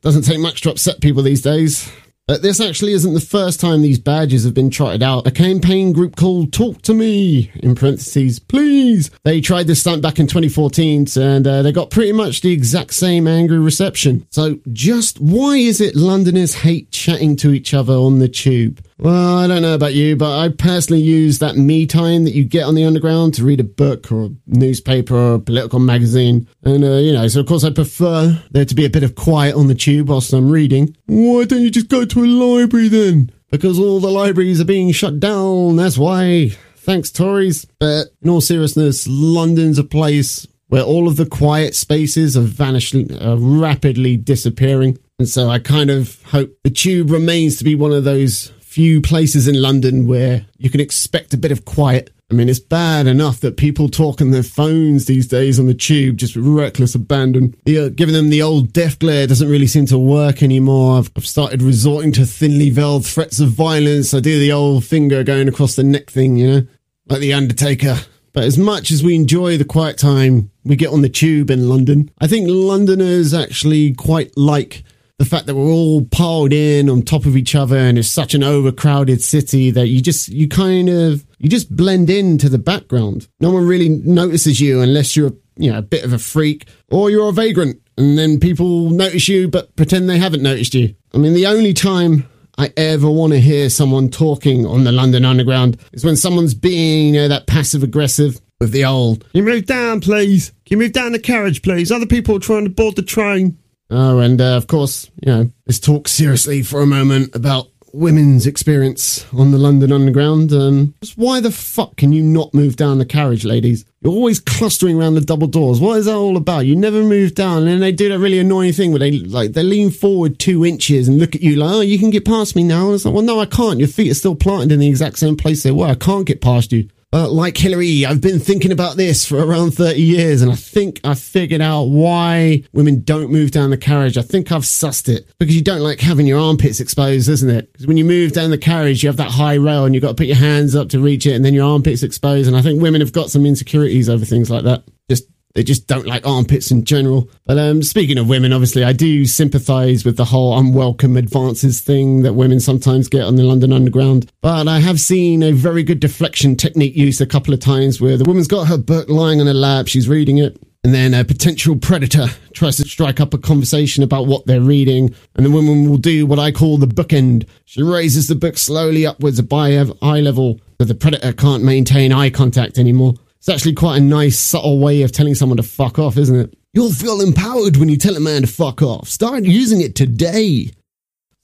Doesn't 0.00 0.22
take 0.22 0.40
much 0.40 0.62
to 0.62 0.70
upset 0.70 1.02
people 1.02 1.22
these 1.22 1.42
days. 1.42 1.92
Uh, 2.28 2.38
this 2.38 2.60
actually 2.60 2.92
isn't 2.92 3.14
the 3.14 3.20
first 3.20 3.58
time 3.58 3.82
these 3.82 3.98
badges 3.98 4.44
have 4.44 4.54
been 4.54 4.70
trotted 4.70 5.02
out. 5.02 5.26
A 5.26 5.32
campaign 5.32 5.92
group 5.92 6.14
called 6.14 6.52
Talk 6.52 6.80
to 6.82 6.94
Me, 6.94 7.50
in 7.56 7.74
parentheses, 7.74 8.38
please. 8.38 9.10
They 9.24 9.40
tried 9.40 9.66
this 9.66 9.80
stunt 9.80 10.00
back 10.00 10.20
in 10.20 10.28
2014 10.28 11.06
and 11.16 11.44
uh, 11.44 11.62
they 11.62 11.72
got 11.72 11.90
pretty 11.90 12.12
much 12.12 12.40
the 12.40 12.52
exact 12.52 12.94
same 12.94 13.26
angry 13.26 13.58
reception. 13.58 14.28
So, 14.30 14.60
just 14.72 15.20
why 15.20 15.56
is 15.56 15.80
it 15.80 15.96
Londoners 15.96 16.54
hate 16.54 16.92
chatting 16.92 17.34
to 17.36 17.50
each 17.50 17.74
other 17.74 17.94
on 17.94 18.20
the 18.20 18.28
tube? 18.28 18.84
Well, 19.02 19.38
I 19.38 19.46
don't 19.46 19.62
know 19.62 19.74
about 19.74 19.94
you, 19.94 20.14
but 20.14 20.38
I 20.38 20.50
personally 20.50 21.00
use 21.00 21.38
that 21.38 21.56
me 21.56 21.86
time 21.86 22.24
that 22.24 22.34
you 22.34 22.44
get 22.44 22.64
on 22.64 22.74
the 22.74 22.84
underground 22.84 23.32
to 23.34 23.44
read 23.44 23.58
a 23.58 23.64
book 23.64 24.12
or 24.12 24.26
a 24.26 24.30
newspaper 24.46 25.16
or 25.16 25.34
a 25.36 25.38
political 25.38 25.78
magazine. 25.78 26.46
And, 26.64 26.84
uh, 26.84 26.98
you 26.98 27.14
know, 27.14 27.26
so 27.28 27.40
of 27.40 27.46
course 27.46 27.64
I 27.64 27.70
prefer 27.70 28.42
there 28.50 28.66
to 28.66 28.74
be 28.74 28.84
a 28.84 28.90
bit 28.90 29.02
of 29.02 29.14
quiet 29.14 29.56
on 29.56 29.68
the 29.68 29.74
tube 29.74 30.10
whilst 30.10 30.34
I'm 30.34 30.50
reading. 30.50 30.94
Why 31.06 31.46
don't 31.46 31.62
you 31.62 31.70
just 31.70 31.88
go 31.88 32.04
to 32.04 32.24
a 32.24 32.26
library 32.26 32.88
then? 32.88 33.32
Because 33.50 33.78
all 33.78 34.00
the 34.00 34.10
libraries 34.10 34.60
are 34.60 34.66
being 34.66 34.92
shut 34.92 35.18
down, 35.18 35.76
that's 35.76 35.96
why. 35.96 36.50
Thanks, 36.76 37.10
Tories. 37.10 37.66
But 37.78 38.08
in 38.20 38.28
all 38.28 38.42
seriousness, 38.42 39.06
London's 39.08 39.78
a 39.78 39.84
place 39.84 40.46
where 40.68 40.82
all 40.82 41.08
of 41.08 41.16
the 41.16 41.26
quiet 41.26 41.74
spaces 41.74 42.36
are 42.36 42.42
vanishing, 42.42 43.18
are 43.22 43.38
rapidly 43.38 44.18
disappearing. 44.18 44.98
And 45.18 45.26
so 45.26 45.48
I 45.48 45.58
kind 45.58 45.90
of 45.90 46.22
hope 46.24 46.50
the 46.64 46.70
tube 46.70 47.10
remains 47.10 47.56
to 47.56 47.64
be 47.64 47.74
one 47.74 47.92
of 47.92 48.04
those 48.04 48.52
few 48.70 49.00
places 49.00 49.48
in 49.48 49.60
London 49.60 50.06
where 50.06 50.46
you 50.56 50.70
can 50.70 50.78
expect 50.80 51.34
a 51.34 51.36
bit 51.36 51.50
of 51.50 51.64
quiet. 51.64 52.08
I 52.30 52.34
mean, 52.34 52.48
it's 52.48 52.60
bad 52.60 53.08
enough 53.08 53.40
that 53.40 53.56
people 53.56 53.88
talk 53.88 54.20
on 54.20 54.30
their 54.30 54.44
phones 54.44 55.06
these 55.06 55.26
days 55.26 55.58
on 55.58 55.66
the 55.66 55.74
tube, 55.74 56.18
just 56.18 56.36
reckless 56.36 56.94
abandon. 56.94 57.56
Yeah, 57.64 57.80
uh, 57.80 57.88
giving 57.88 58.14
them 58.14 58.30
the 58.30 58.42
old 58.42 58.72
death 58.72 59.00
glare 59.00 59.26
doesn't 59.26 59.50
really 59.50 59.66
seem 59.66 59.86
to 59.86 59.98
work 59.98 60.40
anymore. 60.40 60.98
I've, 60.98 61.10
I've 61.16 61.26
started 61.26 61.62
resorting 61.62 62.12
to 62.12 62.24
thinly 62.24 62.70
veiled 62.70 63.04
threats 63.04 63.40
of 63.40 63.48
violence. 63.48 64.14
I 64.14 64.20
do 64.20 64.38
the 64.38 64.52
old 64.52 64.84
finger 64.84 65.24
going 65.24 65.48
across 65.48 65.74
the 65.74 65.82
neck 65.82 66.08
thing, 66.08 66.36
you 66.36 66.46
know, 66.46 66.66
like 67.08 67.18
the 67.18 67.34
Undertaker. 67.34 67.96
But 68.32 68.44
as 68.44 68.56
much 68.56 68.92
as 68.92 69.02
we 69.02 69.16
enjoy 69.16 69.58
the 69.58 69.64
quiet 69.64 69.98
time 69.98 70.52
we 70.62 70.76
get 70.76 70.92
on 70.92 71.02
the 71.02 71.08
tube 71.08 71.50
in 71.50 71.68
London, 71.68 72.08
I 72.20 72.28
think 72.28 72.46
Londoners 72.48 73.34
actually 73.34 73.94
quite 73.94 74.36
like 74.36 74.84
the 75.20 75.26
fact 75.26 75.44
that 75.44 75.54
we're 75.54 75.70
all 75.70 76.02
piled 76.06 76.50
in 76.50 76.88
on 76.88 77.02
top 77.02 77.26
of 77.26 77.36
each 77.36 77.54
other 77.54 77.76
and 77.76 77.98
it's 77.98 78.08
such 78.08 78.32
an 78.32 78.42
overcrowded 78.42 79.20
city 79.20 79.70
that 79.70 79.88
you 79.88 80.00
just 80.00 80.28
you 80.30 80.48
kind 80.48 80.88
of 80.88 81.26
you 81.36 81.46
just 81.46 81.76
blend 81.76 82.08
into 82.08 82.48
the 82.48 82.56
background 82.56 83.28
no 83.38 83.50
one 83.50 83.66
really 83.66 83.90
notices 83.90 84.62
you 84.62 84.80
unless 84.80 85.14
you're 85.14 85.34
you 85.56 85.70
know 85.70 85.76
a 85.76 85.82
bit 85.82 86.04
of 86.04 86.14
a 86.14 86.18
freak 86.18 86.66
or 86.88 87.10
you're 87.10 87.28
a 87.28 87.32
vagrant 87.32 87.78
and 87.98 88.16
then 88.16 88.40
people 88.40 88.88
notice 88.88 89.28
you 89.28 89.46
but 89.46 89.76
pretend 89.76 90.08
they 90.08 90.16
haven't 90.16 90.42
noticed 90.42 90.72
you 90.72 90.94
i 91.12 91.18
mean 91.18 91.34
the 91.34 91.46
only 91.46 91.74
time 91.74 92.26
I 92.58 92.72
ever 92.76 93.10
want 93.10 93.32
to 93.32 93.40
hear 93.40 93.70
someone 93.70 94.10
talking 94.10 94.66
on 94.66 94.84
the 94.84 94.92
London 94.92 95.24
Underground 95.24 95.80
is 95.92 96.04
when 96.04 96.16
someone's 96.16 96.52
being, 96.52 97.14
you 97.14 97.20
know, 97.22 97.28
that 97.28 97.46
passive 97.46 97.82
aggressive 97.82 98.38
with 98.58 98.72
the 98.72 98.84
old, 98.84 99.20
Can 99.30 99.38
you 99.38 99.42
move 99.44 99.64
down, 99.64 100.02
please? 100.02 100.50
Can 100.66 100.76
you 100.78 100.84
move 100.84 100.92
down 100.92 101.12
the 101.12 101.18
carriage, 101.18 101.62
please? 101.62 101.90
Other 101.90 102.04
people 102.04 102.36
are 102.36 102.40
trying 102.40 102.64
to 102.64 102.70
board 102.70 102.96
the 102.96 103.02
train. 103.02 103.56
Oh, 103.90 104.20
and 104.20 104.40
uh, 104.40 104.56
of 104.56 104.66
course, 104.66 105.10
you 105.20 105.32
know, 105.32 105.50
let's 105.66 105.80
talk 105.80 106.06
seriously 106.06 106.62
for 106.62 106.80
a 106.80 106.86
moment 106.86 107.34
about 107.34 107.68
women's 107.92 108.46
experience 108.46 109.26
on 109.32 109.50
the 109.50 109.58
London 109.58 109.90
Underground. 109.90 110.52
Um, 110.52 110.94
why 111.16 111.40
the 111.40 111.50
fuck 111.50 111.96
can 111.96 112.12
you 112.12 112.22
not 112.22 112.54
move 112.54 112.76
down 112.76 112.98
the 112.98 113.04
carriage, 113.04 113.44
ladies? 113.44 113.84
You're 114.00 114.12
always 114.12 114.38
clustering 114.38 114.98
around 114.98 115.14
the 115.14 115.20
double 115.20 115.48
doors. 115.48 115.80
What 115.80 115.98
is 115.98 116.06
that 116.06 116.14
all 116.14 116.36
about? 116.36 116.66
You 116.66 116.76
never 116.76 117.02
move 117.02 117.34
down, 117.34 117.58
and 117.58 117.66
then 117.66 117.80
they 117.80 117.92
do 117.92 118.08
that 118.08 118.18
really 118.18 118.38
annoying 118.38 118.72
thing 118.72 118.92
where 118.92 119.00
they 119.00 119.12
like 119.12 119.52
they 119.52 119.62
lean 119.62 119.90
forward 119.90 120.38
two 120.38 120.64
inches 120.64 121.08
and 121.08 121.18
look 121.18 121.34
at 121.34 121.42
you 121.42 121.56
like, 121.56 121.74
"Oh, 121.74 121.80
you 121.80 121.98
can 121.98 122.10
get 122.10 122.24
past 122.24 122.56
me 122.56 122.62
now." 122.62 122.86
And 122.86 122.94
it's 122.94 123.04
like, 123.04 123.14
"Well, 123.14 123.24
no, 123.24 123.40
I 123.40 123.46
can't. 123.46 123.78
Your 123.78 123.88
feet 123.88 124.10
are 124.10 124.14
still 124.14 124.36
planted 124.36 124.72
in 124.72 124.80
the 124.80 124.88
exact 124.88 125.18
same 125.18 125.36
place 125.36 125.62
they 125.62 125.72
were. 125.72 125.86
I 125.86 125.96
can't 125.96 126.26
get 126.26 126.40
past 126.40 126.72
you." 126.72 126.88
Uh, 127.12 127.28
like 127.28 127.56
Hillary, 127.56 128.06
I've 128.06 128.20
been 128.20 128.38
thinking 128.38 128.70
about 128.70 128.96
this 128.96 129.26
for 129.26 129.44
around 129.44 129.72
30 129.72 130.00
years, 130.00 130.42
and 130.42 130.52
I 130.52 130.54
think 130.54 131.00
I 131.02 131.14
figured 131.14 131.60
out 131.60 131.86
why 131.86 132.62
women 132.72 133.02
don't 133.02 133.32
move 133.32 133.50
down 133.50 133.70
the 133.70 133.76
carriage. 133.76 134.16
I 134.16 134.22
think 134.22 134.52
I've 134.52 134.62
sussed 134.62 135.08
it 135.08 135.26
because 135.40 135.56
you 135.56 135.62
don't 135.62 135.80
like 135.80 135.98
having 135.98 136.28
your 136.28 136.38
armpits 136.38 136.78
exposed, 136.78 137.28
isn't 137.28 137.50
it? 137.50 137.72
Because 137.72 137.88
when 137.88 137.96
you 137.96 138.04
move 138.04 138.30
down 138.30 138.50
the 138.50 138.58
carriage, 138.58 139.02
you 139.02 139.08
have 139.08 139.16
that 139.16 139.32
high 139.32 139.54
rail 139.54 139.84
and 139.86 139.92
you've 139.92 140.02
got 140.02 140.10
to 140.10 140.14
put 140.14 140.28
your 140.28 140.36
hands 140.36 140.76
up 140.76 140.88
to 140.90 141.00
reach 141.00 141.26
it, 141.26 141.32
and 141.32 141.44
then 141.44 141.52
your 141.52 141.66
armpits 141.66 142.04
exposed. 142.04 142.46
And 142.46 142.56
I 142.56 142.62
think 142.62 142.80
women 142.80 143.00
have 143.00 143.12
got 143.12 143.28
some 143.28 143.44
insecurities 143.44 144.08
over 144.08 144.24
things 144.24 144.48
like 144.48 144.62
that. 144.62 144.84
Just 145.08 145.24
they 145.54 145.62
just 145.62 145.86
don't 145.86 146.06
like 146.06 146.26
armpits 146.26 146.70
in 146.70 146.84
general. 146.84 147.28
But 147.44 147.58
um, 147.58 147.82
speaking 147.82 148.18
of 148.18 148.28
women, 148.28 148.52
obviously, 148.52 148.84
I 148.84 148.92
do 148.92 149.24
sympathise 149.24 150.04
with 150.04 150.16
the 150.16 150.24
whole 150.24 150.56
unwelcome 150.56 151.16
advances 151.16 151.80
thing 151.80 152.22
that 152.22 152.34
women 152.34 152.60
sometimes 152.60 153.08
get 153.08 153.24
on 153.24 153.36
the 153.36 153.42
London 153.42 153.72
Underground. 153.72 154.30
But 154.42 154.68
I 154.68 154.78
have 154.80 155.00
seen 155.00 155.42
a 155.42 155.52
very 155.52 155.82
good 155.82 156.00
deflection 156.00 156.56
technique 156.56 156.94
used 156.94 157.20
a 157.20 157.26
couple 157.26 157.52
of 157.52 157.60
times 157.60 158.00
where 158.00 158.16
the 158.16 158.24
woman's 158.24 158.48
got 158.48 158.68
her 158.68 158.78
book 158.78 159.08
lying 159.08 159.40
on 159.40 159.46
her 159.46 159.54
lap, 159.54 159.88
she's 159.88 160.08
reading 160.08 160.38
it. 160.38 160.56
And 160.82 160.94
then 160.94 161.12
a 161.12 161.24
potential 161.24 161.76
predator 161.76 162.28
tries 162.54 162.76
to 162.78 162.84
strike 162.84 163.20
up 163.20 163.34
a 163.34 163.38
conversation 163.38 164.02
about 164.02 164.26
what 164.26 164.46
they're 164.46 164.62
reading. 164.62 165.14
And 165.34 165.44
the 165.44 165.50
woman 165.50 165.90
will 165.90 165.98
do 165.98 166.26
what 166.26 166.38
I 166.38 166.52
call 166.52 166.78
the 166.78 166.86
bookend. 166.86 167.46
She 167.66 167.82
raises 167.82 168.28
the 168.28 168.34
book 168.34 168.56
slowly 168.56 169.04
upwards 169.04 169.40
by 169.42 169.72
eye 170.00 170.20
level 170.20 170.60
so 170.78 170.84
the 170.86 170.94
predator 170.94 171.34
can't 171.34 171.62
maintain 171.62 172.12
eye 172.12 172.30
contact 172.30 172.78
anymore. 172.78 173.14
It's 173.40 173.48
actually 173.48 173.72
quite 173.72 173.96
a 173.96 174.00
nice, 174.00 174.38
subtle 174.38 174.78
way 174.80 175.00
of 175.00 175.12
telling 175.12 175.34
someone 175.34 175.56
to 175.56 175.62
fuck 175.62 175.98
off, 175.98 176.18
isn't 176.18 176.36
it? 176.36 176.58
You'll 176.74 176.92
feel 176.92 177.22
empowered 177.22 177.78
when 177.78 177.88
you 177.88 177.96
tell 177.96 178.14
a 178.14 178.20
man 178.20 178.42
to 178.42 178.46
fuck 178.46 178.82
off. 178.82 179.08
Start 179.08 179.44
using 179.44 179.80
it 179.80 179.94
today. 179.94 180.70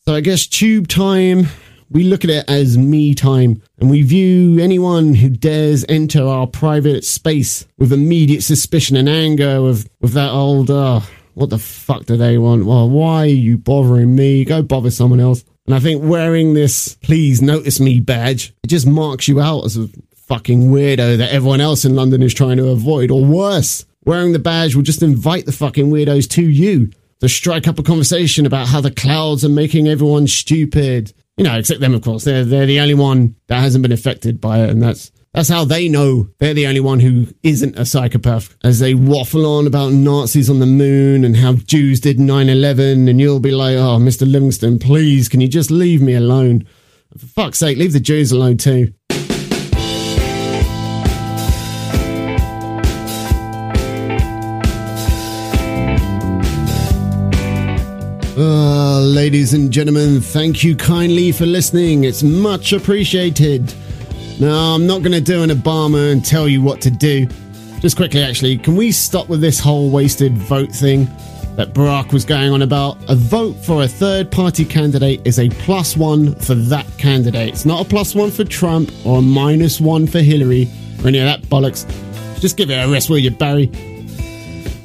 So 0.02 0.14
I 0.14 0.20
guess 0.20 0.46
tube 0.46 0.88
time, 0.88 1.46
we 1.90 2.04
look 2.04 2.22
at 2.22 2.28
it 2.28 2.50
as 2.50 2.76
me 2.76 3.14
time, 3.14 3.62
and 3.78 3.88
we 3.88 4.02
view 4.02 4.62
anyone 4.62 5.14
who 5.14 5.30
dares 5.30 5.86
enter 5.88 6.22
our 6.22 6.46
private 6.46 7.02
space 7.02 7.66
with 7.78 7.94
immediate 7.94 8.42
suspicion 8.42 8.94
and 8.98 9.08
anger, 9.08 9.62
with, 9.62 9.88
with 10.02 10.12
that 10.12 10.32
old, 10.32 10.70
uh, 10.70 11.00
what 11.32 11.48
the 11.48 11.58
fuck 11.58 12.04
do 12.04 12.18
they 12.18 12.36
want? 12.36 12.66
Well, 12.66 12.90
why 12.90 13.22
are 13.22 13.26
you 13.26 13.56
bothering 13.56 14.14
me? 14.14 14.44
Go 14.44 14.60
bother 14.60 14.90
someone 14.90 15.20
else. 15.20 15.46
And 15.66 15.74
I 15.74 15.80
think 15.80 16.04
wearing 16.04 16.52
this 16.52 16.94
please 16.96 17.40
notice 17.40 17.80
me 17.80 18.00
badge, 18.00 18.54
it 18.62 18.68
just 18.68 18.86
marks 18.86 19.28
you 19.28 19.40
out 19.40 19.64
as 19.64 19.78
a 19.78 19.88
fucking 20.26 20.70
weirdo 20.70 21.18
that 21.18 21.32
everyone 21.32 21.60
else 21.60 21.84
in 21.84 21.94
London 21.94 22.22
is 22.22 22.34
trying 22.34 22.56
to 22.56 22.68
avoid. 22.68 23.10
Or 23.10 23.24
worse, 23.24 23.84
wearing 24.04 24.32
the 24.32 24.38
badge 24.38 24.74
will 24.74 24.82
just 24.82 25.02
invite 25.02 25.46
the 25.46 25.52
fucking 25.52 25.86
weirdos 25.86 26.28
to 26.30 26.42
you 26.42 26.90
to 27.20 27.28
strike 27.28 27.66
up 27.66 27.78
a 27.78 27.82
conversation 27.82 28.44
about 28.44 28.68
how 28.68 28.80
the 28.80 28.90
clouds 28.90 29.44
are 29.44 29.50
making 29.50 29.88
everyone 29.88 30.26
stupid. 30.26 31.12
You 31.36 31.44
know, 31.44 31.56
except 31.56 31.80
them, 31.80 31.94
of 31.94 32.02
course. 32.02 32.24
They're, 32.24 32.44
they're 32.44 32.66
the 32.66 32.80
only 32.80 32.94
one 32.94 33.36
that 33.46 33.60
hasn't 33.60 33.82
been 33.82 33.92
affected 33.92 34.40
by 34.40 34.60
it. 34.60 34.70
And 34.70 34.82
that's, 34.82 35.12
that's 35.32 35.48
how 35.48 35.64
they 35.64 35.88
know 35.88 36.28
they're 36.38 36.54
the 36.54 36.66
only 36.66 36.80
one 36.80 37.00
who 37.00 37.26
isn't 37.42 37.78
a 37.78 37.84
psychopath 37.84 38.56
as 38.64 38.78
they 38.78 38.94
waffle 38.94 39.46
on 39.46 39.66
about 39.66 39.92
Nazis 39.92 40.48
on 40.50 40.60
the 40.60 40.66
moon 40.66 41.24
and 41.24 41.36
how 41.36 41.54
Jews 41.54 42.00
did 42.00 42.18
9 42.18 42.48
11. 42.48 43.06
And 43.06 43.20
you'll 43.20 43.40
be 43.40 43.52
like, 43.52 43.76
oh, 43.76 43.98
Mr. 43.98 44.30
Livingstone, 44.30 44.78
please, 44.78 45.28
can 45.28 45.40
you 45.40 45.48
just 45.48 45.70
leave 45.70 46.00
me 46.00 46.14
alone? 46.14 46.66
For 47.16 47.26
fuck's 47.26 47.58
sake, 47.58 47.78
leave 47.78 47.92
the 47.92 48.00
Jews 48.00 48.32
alone 48.32 48.56
too. 48.56 48.92
Uh, 58.38 59.00
ladies 59.00 59.54
and 59.54 59.72
gentlemen, 59.72 60.20
thank 60.20 60.62
you 60.62 60.76
kindly 60.76 61.32
for 61.32 61.46
listening. 61.46 62.04
It's 62.04 62.22
much 62.22 62.74
appreciated. 62.74 63.72
Now, 64.38 64.74
I'm 64.74 64.86
not 64.86 65.00
going 65.00 65.12
to 65.12 65.22
do 65.22 65.42
an 65.42 65.48
Obama 65.48 66.12
and 66.12 66.22
tell 66.22 66.46
you 66.46 66.60
what 66.60 66.82
to 66.82 66.90
do. 66.90 67.26
Just 67.80 67.96
quickly, 67.96 68.22
actually, 68.22 68.58
can 68.58 68.76
we 68.76 68.92
stop 68.92 69.30
with 69.30 69.40
this 69.40 69.58
whole 69.58 69.88
wasted 69.88 70.36
vote 70.36 70.70
thing 70.70 71.06
that 71.56 71.72
Barack 71.72 72.12
was 72.12 72.26
going 72.26 72.52
on 72.52 72.60
about? 72.60 72.98
A 73.08 73.14
vote 73.14 73.54
for 73.54 73.84
a 73.84 73.88
third 73.88 74.30
party 74.30 74.66
candidate 74.66 75.22
is 75.26 75.38
a 75.38 75.48
plus 75.48 75.96
one 75.96 76.34
for 76.34 76.54
that 76.54 76.86
candidate. 76.98 77.48
It's 77.48 77.64
not 77.64 77.86
a 77.86 77.88
plus 77.88 78.14
one 78.14 78.30
for 78.30 78.44
Trump 78.44 78.92
or 79.06 79.20
a 79.20 79.22
minus 79.22 79.80
one 79.80 80.06
for 80.06 80.18
Hillary 80.18 80.68
or 81.02 81.08
any 81.08 81.20
of 81.20 81.24
that 81.24 81.40
bollocks. 81.48 81.86
Just 82.38 82.58
give 82.58 82.68
it 82.68 82.74
a 82.74 82.86
rest, 82.86 83.08
will 83.08 83.16
you, 83.16 83.30
Barry? 83.30 83.95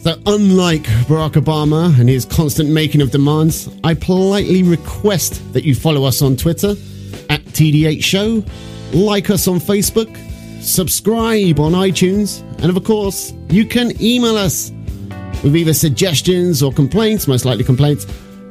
So, 0.01 0.15
unlike 0.25 0.81
Barack 1.05 1.33
Obama 1.33 1.97
and 1.99 2.09
his 2.09 2.25
constant 2.25 2.69
making 2.69 3.01
of 3.01 3.11
demands, 3.11 3.69
I 3.83 3.93
politely 3.93 4.63
request 4.63 5.53
that 5.53 5.63
you 5.63 5.75
follow 5.75 6.05
us 6.05 6.23
on 6.23 6.35
Twitter 6.35 6.71
at 7.29 7.43
TD8 7.45 8.03
Show, 8.03 8.43
like 8.93 9.29
us 9.29 9.47
on 9.47 9.59
Facebook, 9.59 10.11
subscribe 10.59 11.59
on 11.59 11.73
iTunes, 11.73 12.41
and 12.63 12.75
of 12.75 12.83
course, 12.83 13.31
you 13.49 13.63
can 13.63 13.91
email 14.01 14.37
us 14.37 14.71
with 15.43 15.55
either 15.55 15.73
suggestions 15.73 16.63
or 16.63 16.73
complaints, 16.73 17.27
most 17.27 17.45
likely 17.45 17.63
complaints, 17.63 18.05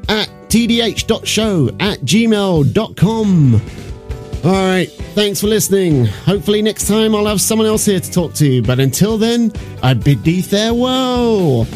at 0.09 0.29
tdh.show 0.51 1.69
at 1.81 1.99
gmail.com. 2.03 3.55
All 4.45 4.53
right, 4.53 5.00
thanks 5.15 5.41
for 5.41 5.47
listening. 5.47 6.07
Hopefully, 6.07 6.63
next 6.63 6.87
time 6.87 7.15
I'll 7.15 7.27
have 7.27 7.41
someone 7.41 7.67
else 7.67 7.85
here 7.85 8.01
to 8.01 8.11
talk 8.11 8.35
to. 8.35 8.63
But 8.63 8.81
until 8.81 9.19
then, 9.19 9.53
I 9.83 9.95
bid 9.95 10.23
thee 10.23 10.43
farewell. 10.43 11.67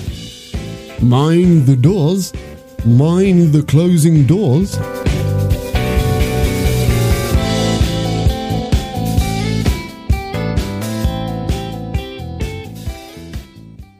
Mind 1.00 1.66
the 1.66 1.76
doors, 1.76 2.32
mind 2.84 3.52
the 3.52 3.62
closing 3.62 4.26
doors. 4.26 4.78